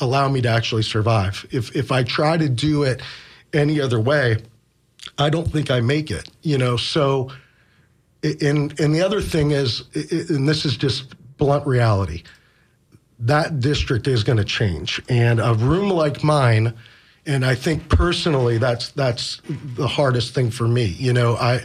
allow 0.00 0.28
me 0.28 0.40
to 0.42 0.48
actually 0.48 0.82
survive. 0.82 1.46
If 1.50 1.74
if 1.76 1.92
I 1.92 2.02
try 2.02 2.36
to 2.36 2.48
do 2.48 2.82
it 2.82 3.02
any 3.52 3.80
other 3.80 4.00
way, 4.00 4.38
I 5.18 5.30
don't 5.30 5.50
think 5.50 5.70
I 5.70 5.80
make 5.80 6.10
it. 6.10 6.28
You 6.42 6.58
know, 6.58 6.76
so 6.76 7.30
and 8.22 8.78
and 8.80 8.94
the 8.94 9.02
other 9.02 9.20
thing 9.20 9.50
is, 9.50 9.84
and 10.30 10.48
this 10.48 10.64
is 10.64 10.76
just 10.76 11.14
blunt 11.36 11.66
reality 11.66 12.22
that 13.22 13.60
district 13.60 14.08
is 14.08 14.24
going 14.24 14.38
to 14.38 14.44
change. 14.44 15.00
And 15.08 15.40
a 15.40 15.54
room 15.54 15.88
like 15.90 16.24
mine, 16.24 16.74
and 17.24 17.44
I 17.44 17.54
think 17.54 17.88
personally 17.88 18.58
that's 18.58 18.88
that's 18.90 19.40
the 19.76 19.86
hardest 19.86 20.34
thing 20.34 20.50
for 20.50 20.66
me. 20.66 20.84
You 20.84 21.12
know, 21.12 21.36
I 21.36 21.64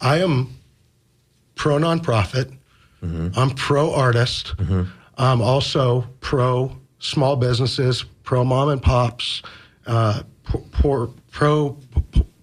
I 0.00 0.18
am 0.18 0.56
pro 1.54 1.76
nonprofit. 1.76 2.56
Mm-hmm. 3.02 3.38
I'm 3.38 3.50
pro 3.50 3.94
artist. 3.94 4.56
Mm-hmm. 4.56 4.82
I'm 5.16 5.40
also 5.40 6.06
pro 6.20 6.76
small 6.98 7.36
businesses, 7.36 8.04
pro 8.24 8.44
mom 8.44 8.68
and 8.70 8.82
pops, 8.82 9.42
uh, 9.86 10.22
poor, 10.72 11.10
pro 11.30 11.76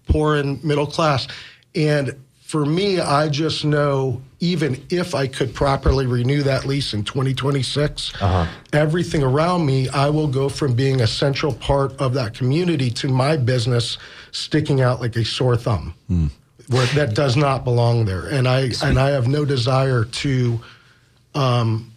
poor 0.07 0.35
and 0.35 0.63
middle 0.63 0.85
class. 0.85 1.27
And 1.75 2.15
for 2.41 2.65
me, 2.65 2.99
I 2.99 3.29
just 3.29 3.65
know 3.65 4.21
even 4.39 4.85
if 4.89 5.15
I 5.15 5.25
could 5.25 5.55
properly 5.55 6.05
renew 6.05 6.43
that 6.43 6.65
lease 6.65 6.93
in 6.93 7.03
2026, 7.03 8.13
everything 8.73 9.23
around 9.23 9.65
me, 9.65 9.89
I 9.89 10.09
will 10.09 10.27
go 10.27 10.49
from 10.49 10.73
being 10.75 11.01
a 11.01 11.07
central 11.07 11.53
part 11.53 11.93
of 11.99 12.13
that 12.13 12.33
community 12.35 12.91
to 12.91 13.07
my 13.07 13.37
business 13.37 13.97
sticking 14.31 14.81
out 14.81 15.01
like 15.01 15.15
a 15.15 15.25
sore 15.25 15.57
thumb. 15.57 15.95
Where 16.67 16.85
that 16.87 17.15
does 17.15 17.35
not 17.35 17.63
belong 17.63 18.05
there, 18.05 18.27
and 18.27 18.47
I 18.47 18.71
and 18.83 18.97
I 18.99 19.09
have 19.09 19.27
no 19.27 19.43
desire 19.45 20.05
to. 20.05 20.59
Um, 21.35 21.92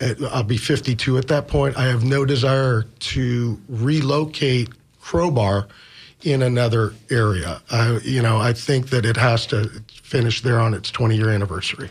I'll 0.00 0.42
be 0.42 0.58
52 0.58 1.18
at 1.18 1.28
that 1.28 1.48
point. 1.48 1.76
I 1.76 1.86
have 1.86 2.04
no 2.04 2.24
desire 2.24 2.82
to 2.82 3.60
relocate 3.68 4.68
Crowbar 5.00 5.68
in 6.22 6.42
another 6.42 6.92
area. 7.10 7.62
I, 7.70 7.98
you 8.02 8.20
know, 8.20 8.38
I 8.38 8.52
think 8.52 8.90
that 8.90 9.06
it 9.06 9.16
has 9.16 9.46
to 9.46 9.70
finish 10.02 10.42
there 10.42 10.60
on 10.60 10.74
its 10.74 10.90
20 10.90 11.16
year 11.16 11.30
anniversary. 11.30 11.88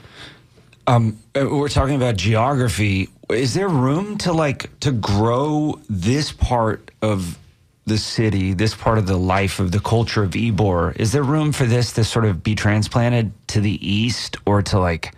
Um, 0.87 1.17
uh, 1.35 1.47
we're 1.49 1.69
talking 1.69 1.95
about 1.95 2.15
geography. 2.15 3.09
Is 3.29 3.55
there 3.55 3.69
room 3.69 4.17
to 4.19 4.33
like 4.33 4.79
to 4.81 4.91
grow 4.91 5.79
this 5.89 6.31
part 6.31 6.91
of 7.01 7.39
the 7.85 7.97
city, 7.97 8.53
this 8.53 8.75
part 8.75 8.97
of 8.97 9.07
the 9.07 9.17
life 9.17 9.59
of 9.59 9.71
the 9.71 9.79
culture 9.79 10.23
of 10.23 10.31
Ybor? 10.31 10.95
Is 10.97 11.11
there 11.11 11.23
room 11.23 11.51
for 11.51 11.65
this 11.65 11.93
to 11.93 12.03
sort 12.03 12.25
of 12.25 12.43
be 12.43 12.53
transplanted 12.53 13.31
to 13.47 13.61
the 13.61 13.87
east 13.87 14.37
or 14.45 14.61
to 14.63 14.79
like 14.79 15.15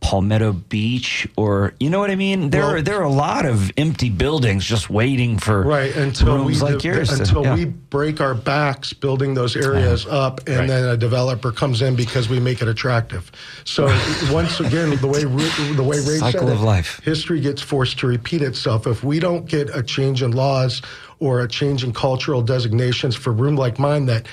Palmetto 0.00 0.52
Beach 0.52 1.28
or 1.36 1.74
you 1.80 1.90
know 1.90 1.98
what 1.98 2.10
I 2.10 2.14
mean? 2.14 2.50
There 2.50 2.62
Well- 2.62 2.74
are 2.76 2.82
there 2.82 2.98
are 2.98 3.02
a 3.02 3.10
lot 3.12 3.44
of 3.44 3.70
empty 3.76 4.08
buildings 4.10 4.64
just 4.64 4.88
waiting 4.88 5.38
for 5.38 5.62
Right 5.64 5.94
until 5.94 6.36
rooms 6.36 6.62
we 6.62 6.68
like 6.70 6.78
de- 6.78 6.88
yours. 6.88 7.08
to- 7.10 7.16
until 7.16 7.42
yeah. 7.42 7.54
we 7.54 7.64
break 7.66 8.20
our 8.20 8.34
backs 8.34 8.92
building 8.92 9.34
those 9.34 9.56
areas 9.56 10.06
up, 10.06 10.40
and 10.48 10.70
then 10.70 10.84
a 10.88 10.96
developer 10.96 11.50
comes 11.52 11.82
in 11.82 11.94
because 11.96 12.28
we 12.28 12.38
make 12.40 12.62
it 12.62 12.68
attractive. 12.68 13.30
So 13.64 13.86
once 14.30 14.60
again, 14.60 14.96
the 15.00 15.06
way 15.08 15.24
the 15.24 15.82
way 15.82 15.96
Ray 15.98 16.18
Cycle 16.18 16.40
said 16.46 16.48
of 16.56 16.60
it, 16.62 16.64
life. 16.64 17.00
history 17.04 17.40
gets 17.40 17.60
forced 17.60 17.98
to 17.98 18.06
repeat 18.06 18.40
itself. 18.40 18.86
If 18.86 19.02
we 19.02 19.18
don't 19.18 19.46
get 19.46 19.68
a 19.74 19.82
change 19.82 20.22
in 20.22 20.30
laws 20.30 20.80
or 21.18 21.40
a 21.40 21.48
change 21.48 21.82
in 21.82 21.92
cultural 21.92 22.40
designations 22.40 23.16
for 23.16 23.32
room 23.32 23.56
like 23.56 23.78
mine 23.80 24.06
that 24.06 24.26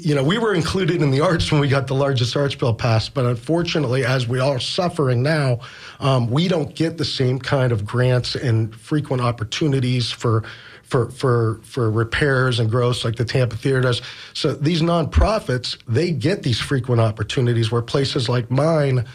you 0.00 0.14
know, 0.14 0.24
we 0.24 0.38
were 0.38 0.54
included 0.54 1.02
in 1.02 1.10
the 1.10 1.20
arts 1.20 1.52
when 1.52 1.60
we 1.60 1.68
got 1.68 1.86
the 1.86 1.94
largest 1.94 2.34
arts 2.36 2.54
bill 2.54 2.72
passed, 2.72 3.12
but 3.14 3.26
unfortunately, 3.26 4.04
as 4.04 4.26
we 4.26 4.40
are 4.40 4.58
suffering 4.58 5.22
now, 5.22 5.60
um, 6.00 6.30
we 6.30 6.48
don't 6.48 6.74
get 6.74 6.96
the 6.98 7.04
same 7.04 7.38
kind 7.38 7.72
of 7.72 7.84
grants 7.84 8.34
and 8.34 8.74
frequent 8.74 9.22
opportunities 9.22 10.10
for. 10.10 10.44
For, 10.84 11.10
for 11.10 11.58
for 11.62 11.90
repairs 11.90 12.60
and 12.60 12.70
growth 12.70 13.02
like 13.02 13.16
the 13.16 13.24
Tampa 13.24 13.56
Theater 13.56 13.80
does. 13.80 14.02
So 14.34 14.52
these 14.52 14.82
nonprofits, 14.82 15.78
they 15.88 16.10
get 16.10 16.42
these 16.42 16.60
frequent 16.60 17.00
opportunities 17.00 17.72
where 17.72 17.80
places 17.80 18.28
like 18.28 18.50
mine, 18.50 19.06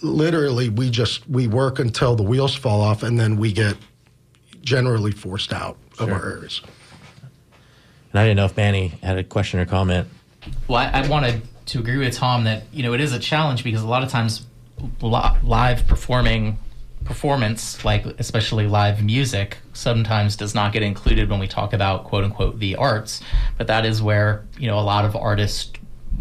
literally, 0.00 0.68
we 0.68 0.90
just 0.90 1.28
we 1.28 1.48
work 1.48 1.80
until 1.80 2.14
the 2.14 2.22
wheels 2.22 2.54
fall 2.54 2.80
off, 2.80 3.02
and 3.02 3.18
then 3.18 3.36
we 3.36 3.52
get 3.52 3.76
generally 4.62 5.10
forced 5.10 5.52
out 5.52 5.76
of 5.98 6.12
our 6.12 6.24
areas. 6.24 6.60
And 8.12 8.20
I 8.20 8.24
didn't 8.24 8.36
know 8.36 8.44
if 8.46 8.56
Manny 8.56 8.88
had 9.02 9.18
a 9.18 9.24
question 9.24 9.60
or 9.60 9.66
comment. 9.66 10.08
Well, 10.68 10.78
I, 10.78 11.02
I 11.02 11.08
wanted 11.08 11.42
to 11.66 11.78
agree 11.78 11.98
with 11.98 12.14
Tom 12.14 12.44
that 12.44 12.64
you 12.72 12.82
know 12.82 12.92
it 12.92 13.00
is 13.00 13.12
a 13.12 13.18
challenge 13.18 13.64
because 13.64 13.82
a 13.82 13.86
lot 13.86 14.02
of 14.02 14.08
times 14.10 14.46
live 15.00 15.86
performing 15.86 16.58
performance, 17.04 17.84
like 17.84 18.04
especially 18.18 18.66
live 18.66 19.02
music, 19.02 19.58
sometimes 19.72 20.36
does 20.36 20.54
not 20.54 20.72
get 20.72 20.82
included 20.82 21.28
when 21.30 21.40
we 21.40 21.48
talk 21.48 21.72
about 21.72 22.04
quote 22.04 22.24
unquote 22.24 22.58
the 22.58 22.76
arts. 22.76 23.20
But 23.58 23.66
that 23.68 23.84
is 23.84 24.02
where 24.02 24.44
you 24.58 24.66
know 24.66 24.78
a 24.78 24.82
lot 24.82 25.04
of 25.04 25.16
artists 25.16 25.70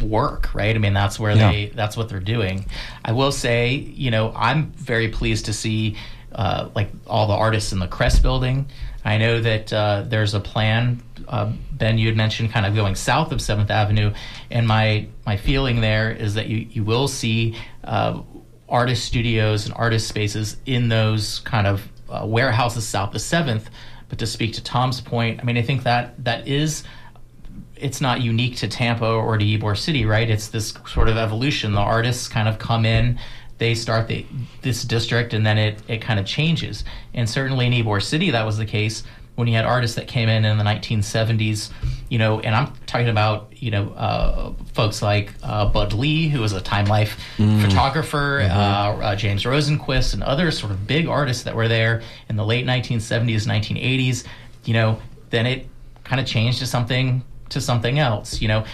work, 0.01 0.53
right? 0.53 0.75
I 0.75 0.79
mean, 0.79 0.93
that's 0.93 1.19
where 1.19 1.35
Yeah. 1.35 1.51
they 1.51 1.65
that's 1.69 1.97
what 1.97 2.09
they're 2.09 2.19
doing. 2.19 2.65
I 3.03 3.11
will 3.11 3.31
say, 3.31 3.73
you 3.73 4.11
know, 4.11 4.33
I'm 4.35 4.71
very 4.71 5.09
pleased 5.09 5.45
to 5.45 5.53
see 5.53 5.95
uh, 6.33 6.69
like 6.75 6.89
all 7.07 7.27
the 7.27 7.33
artists 7.33 7.73
in 7.73 7.79
the 7.79 7.87
Crest 7.87 8.21
building. 8.21 8.67
I 9.03 9.17
know 9.17 9.41
that 9.41 9.73
uh, 9.73 10.03
there's 10.07 10.33
a 10.33 10.39
plan. 10.39 11.01
Uh, 11.27 11.53
ben, 11.71 11.97
you 11.97 12.07
had 12.07 12.17
mentioned 12.17 12.51
kind 12.51 12.65
of 12.65 12.75
going 12.75 12.95
south 12.95 13.31
of 13.31 13.41
Seventh 13.41 13.71
Avenue, 13.71 14.13
and 14.49 14.67
my 14.67 15.07
my 15.25 15.37
feeling 15.37 15.81
there 15.81 16.11
is 16.11 16.35
that 16.35 16.47
you 16.47 16.67
you 16.69 16.83
will 16.83 17.07
see 17.07 17.55
uh, 17.83 18.21
artist 18.69 19.05
studios 19.05 19.65
and 19.65 19.75
artist 19.75 20.07
spaces 20.07 20.57
in 20.65 20.89
those 20.89 21.39
kind 21.39 21.67
of 21.67 21.87
uh, 22.09 22.25
warehouses 22.25 22.87
south 22.87 23.15
of 23.15 23.21
Seventh. 23.21 23.69
But 24.09 24.19
to 24.19 24.27
speak 24.27 24.53
to 24.53 24.63
Tom's 24.63 24.99
point, 24.99 25.39
I 25.39 25.43
mean, 25.43 25.57
I 25.57 25.61
think 25.61 25.83
that 25.83 26.23
that 26.25 26.47
is 26.47 26.83
it's 27.81 27.99
not 27.99 28.21
unique 28.21 28.57
to 28.57 28.67
Tampa 28.67 29.07
or 29.07 29.37
to 29.37 29.43
Ybor 29.43 29.75
City, 29.77 30.05
right? 30.05 30.29
It's 30.29 30.49
this 30.49 30.73
sort 30.87 31.09
of 31.09 31.17
evolution. 31.17 31.73
The 31.73 31.79
artists 31.79 32.27
kind 32.27 32.47
of 32.47 32.59
come 32.59 32.85
in, 32.85 33.19
they 33.61 33.75
start 33.75 34.07
the, 34.07 34.25
this 34.63 34.83
district, 34.83 35.35
and 35.35 35.45
then 35.45 35.59
it, 35.59 35.83
it 35.87 36.01
kind 36.01 36.19
of 36.19 36.25
changes. 36.25 36.83
And 37.13 37.29
certainly 37.29 37.67
in 37.67 37.73
Ybor 37.73 38.01
City, 38.01 38.31
that 38.31 38.43
was 38.43 38.57
the 38.57 38.65
case 38.65 39.03
when 39.35 39.47
you 39.47 39.53
had 39.53 39.65
artists 39.65 39.95
that 39.97 40.07
came 40.07 40.29
in 40.29 40.45
in 40.45 40.57
the 40.57 40.63
1970s, 40.63 41.71
you 42.09 42.17
know, 42.17 42.39
and 42.39 42.55
I'm 42.55 42.73
talking 42.87 43.07
about, 43.07 43.53
you 43.55 43.69
know, 43.69 43.91
uh, 43.91 44.53
folks 44.73 45.03
like 45.03 45.35
uh, 45.43 45.67
Bud 45.67 45.93
Lee, 45.93 46.27
who 46.27 46.41
was 46.41 46.53
a 46.53 46.61
Time 46.61 46.85
Life 46.85 47.19
photographer, 47.37 48.41
uh, 48.41 48.47
uh, 48.47 49.15
James 49.15 49.43
Rosenquist, 49.43 50.15
and 50.15 50.23
other 50.23 50.49
sort 50.49 50.71
of 50.71 50.87
big 50.87 51.07
artists 51.07 51.43
that 51.43 51.55
were 51.55 51.67
there 51.67 52.01
in 52.29 52.37
the 52.37 52.45
late 52.45 52.65
1970s, 52.65 53.45
1980s, 53.45 54.25
you 54.65 54.73
know, 54.73 54.99
then 55.29 55.45
it 55.45 55.67
kind 56.03 56.19
of 56.19 56.25
changed 56.25 56.57
to 56.59 56.65
something 56.65 57.23
to 57.51 57.61
something 57.61 57.99
else. 57.99 58.41
You 58.41 58.47
know, 58.47 58.65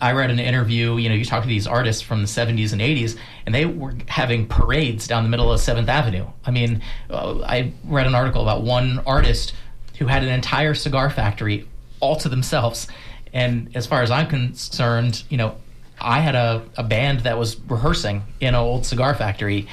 I 0.00 0.12
read 0.12 0.30
an 0.30 0.38
interview. 0.38 0.96
You 0.96 1.08
know, 1.08 1.14
you 1.14 1.24
talk 1.24 1.42
to 1.42 1.48
these 1.48 1.66
artists 1.66 2.02
from 2.02 2.22
the 2.22 2.28
'70s 2.28 2.72
and 2.72 2.80
'80s, 2.80 3.18
and 3.46 3.54
they 3.54 3.66
were 3.66 3.94
having 4.06 4.46
parades 4.46 5.06
down 5.06 5.22
the 5.24 5.28
middle 5.28 5.52
of 5.52 5.60
Seventh 5.60 5.88
Avenue. 5.88 6.26
I 6.44 6.50
mean, 6.50 6.82
uh, 7.10 7.40
I 7.40 7.72
read 7.84 8.06
an 8.06 8.14
article 8.14 8.42
about 8.42 8.62
one 8.62 9.00
artist 9.06 9.54
who 9.98 10.06
had 10.06 10.22
an 10.22 10.28
entire 10.28 10.74
cigar 10.74 11.10
factory 11.10 11.66
all 12.00 12.16
to 12.16 12.28
themselves. 12.28 12.86
And 13.32 13.70
as 13.74 13.86
far 13.86 14.02
as 14.02 14.10
I'm 14.10 14.26
concerned, 14.26 15.24
you 15.28 15.36
know, 15.36 15.56
I 16.00 16.20
had 16.20 16.34
a, 16.34 16.64
a 16.76 16.84
band 16.84 17.20
that 17.20 17.38
was 17.38 17.58
rehearsing 17.60 18.22
in 18.40 18.48
an 18.48 18.54
old 18.54 18.86
cigar 18.86 19.14
factory, 19.14 19.66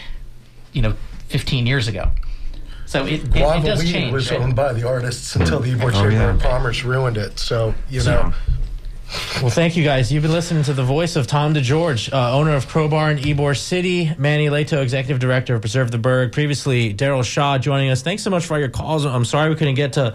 you 0.74 0.82
know, 0.82 0.95
15 1.30 1.68
years 1.68 1.88
ago. 1.88 2.10
So 2.86 3.06
it, 3.06 3.14
it, 3.14 3.36
it 3.36 3.64
does 3.66 3.84
weed 3.84 3.92
change. 3.92 4.14
was 4.14 4.32
right? 4.32 4.40
owned 4.40 4.56
by 4.56 4.74
the 4.74 4.88
artists 4.88 5.36
until 5.36 5.60
the 5.60 5.74
Ybor 5.74 5.86
Oh, 5.90 5.92
Chamber 5.92 6.12
yeah. 6.12 6.30
of 6.36 6.42
Commerce 6.42 6.84
ruined 6.84 7.18
it. 7.18 7.40
So 7.40 7.74
you 7.90 8.04
know, 8.04 8.32
Well, 9.42 9.50
thank 9.50 9.76
you 9.76 9.84
guys. 9.84 10.12
You've 10.12 10.24
been 10.24 10.32
listening 10.32 10.64
to 10.64 10.74
the 10.74 10.84
voice 10.84 11.16
of 11.16 11.28
Tom 11.28 11.54
DeGeorge, 11.54 12.12
uh, 12.12 12.34
owner 12.36 12.56
of 12.56 12.68
Crowbar 12.68 13.12
in 13.12 13.18
Ybor 13.20 13.56
City, 13.58 14.12
Manny 14.18 14.50
Leto, 14.50 14.82
executive 14.82 15.20
director 15.20 15.56
of 15.56 15.62
Preserve 15.62 15.92
the 15.92 15.98
Burg. 15.98 16.32
Previously, 16.32 16.94
Daryl 16.94 17.24
Shaw 17.24 17.58
joining 17.58 17.90
us. 17.92 18.02
Thanks 18.02 18.24
so 18.24 18.30
much 18.30 18.46
for 18.46 18.54
all 18.56 18.60
your 18.60 18.70
calls. 18.70 19.06
I'm 19.06 19.26
sorry 19.26 19.50
we 19.50 19.56
couldn't 19.56 19.76
get 19.76 19.94
to 19.94 20.14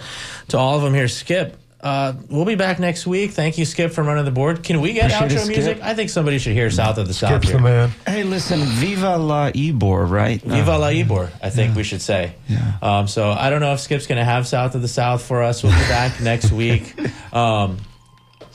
to 0.49 0.59
all 0.59 0.77
of 0.77 0.83
them 0.83 0.95
here. 0.95 1.09
Skip, 1.09 1.57
uh, 1.83 2.13
we'll 2.29 2.45
be 2.45 2.55
back 2.57 2.79
next 2.79 3.07
week. 3.07 3.31
Thank 3.33 3.57
you, 3.59 3.65
Skip, 3.65 3.93
for 3.93 4.03
running 4.05 4.25
the 4.25 4.31
board. 4.31 4.63
Can 4.63 4.81
we 4.81 4.93
get 4.93 5.11
Appreciate 5.13 5.39
outro 5.39 5.45
Skip. 5.45 5.57
music? 5.57 5.79
I 5.83 5.95
think 5.95 6.11
somebody 6.11 6.39
should 6.39 6.53
hear 6.53 6.71
South 6.71 6.99
of 6.99 7.09
the 7.09 7.15
South. 7.15 7.31
Skip's 7.31 7.49
here. 7.49 7.57
the 7.57 7.63
man. 7.63 7.91
Hey, 8.07 8.23
listen, 8.23 8.61
Viva 8.61 9.17
la 9.17 9.51
Ybor, 9.51 10.09
right? 10.09 10.41
Viva 10.43 10.73
Uh, 10.73 10.79
la 10.79 10.89
Ybor, 10.89 11.31
I 11.43 11.51
think 11.51 11.75
we 11.77 11.83
should 11.83 12.03
say. 12.03 12.35
Yeah. 12.49 12.73
Um, 12.83 13.09
so 13.09 13.31
I 13.31 13.49
don't 13.51 13.61
know 13.61 13.73
if 13.73 13.81
Skip's 13.81 14.07
going 14.07 14.19
to 14.19 14.25
have 14.25 14.47
South 14.47 14.75
of 14.75 14.83
the 14.83 14.89
South 14.89 15.23
for 15.23 15.43
us. 15.43 15.63
We'll 15.63 15.73
be 15.73 15.79
back 15.89 16.21
next 16.23 16.53
week. 16.53 16.95
Um, 17.35 17.79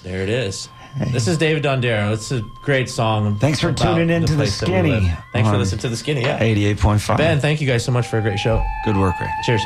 there 0.03 0.21
it 0.21 0.29
is. 0.29 0.69
This 1.11 1.27
is 1.27 1.37
David 1.37 1.61
Dondero. 1.63 2.13
It's 2.13 2.31
a 2.31 2.41
great 2.63 2.89
song. 2.89 3.37
Thanks 3.39 3.59
for 3.59 3.73
tuning 3.73 4.09
in 4.09 4.23
to 4.27 4.31
the 4.31 4.37
place 4.37 4.59
that 4.61 4.69
we 4.69 4.75
Skinny. 4.91 5.11
Thanks 5.33 5.49
for 5.49 5.57
listening 5.57 5.81
to 5.81 5.89
the 5.89 5.97
Skinny. 5.97 6.21
Yeah. 6.21 6.39
88.5. 6.39 7.17
Ben, 7.17 7.41
thank 7.41 7.59
you 7.59 7.67
guys 7.67 7.83
so 7.83 7.91
much 7.91 8.07
for 8.07 8.17
a 8.17 8.21
great 8.21 8.39
show. 8.39 8.63
Good 8.85 8.95
work, 8.95 9.19
Ray. 9.19 9.27
Cheers. 9.43 9.61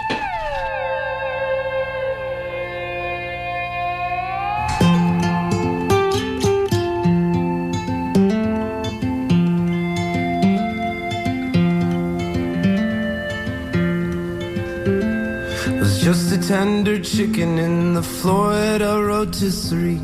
Tender 16.59 16.99
chicken 16.99 17.57
in 17.57 17.93
the 17.93 18.03
Florida 18.03 19.01
rotisserie. 19.01 20.01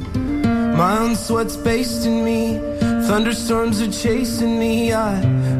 My 0.82 0.98
own 1.00 1.14
sweat's 1.18 1.58
basting 1.58 2.24
me. 2.24 2.60
Thunderstorms 3.08 3.82
are 3.82 3.92
chasing 3.92 4.58
me. 4.58 4.94
I 4.94 5.20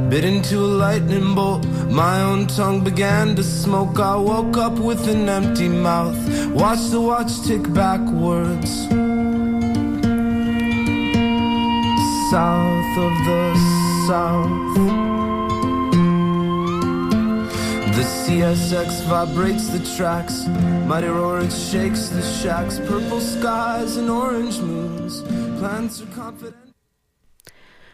bit 0.10 0.24
into 0.24 0.58
a 0.58 0.72
lightning 0.84 1.36
bolt. 1.36 1.66
My 1.90 2.22
own 2.22 2.48
tongue 2.48 2.82
began 2.82 3.36
to 3.36 3.44
smoke. 3.44 4.00
I 4.00 4.16
woke 4.16 4.56
up 4.56 4.80
with 4.80 5.06
an 5.10 5.28
empty 5.28 5.68
mouth. 5.68 6.22
Watched 6.62 6.92
the 6.92 7.02
watch 7.02 7.34
tick 7.46 7.64
backwards. 7.74 8.72
South 12.32 12.94
of 13.08 13.14
the 13.28 13.44
south. 14.08 15.05
CSX 18.06 19.04
vibrates 19.06 19.68
the 19.70 19.80
tracks. 19.96 20.48
Mighty 20.88 21.08
roar, 21.08 21.40
it 21.40 21.52
shakes 21.52 22.10
the 22.10 22.22
shacks. 22.22 22.80
Purple 22.80 23.20
skies 23.20 23.98
and 23.98 24.10
orange 24.10 24.60
moons. 24.60 25.22
Plants 25.60 26.02
are 26.02 26.08
confident. 26.08 26.65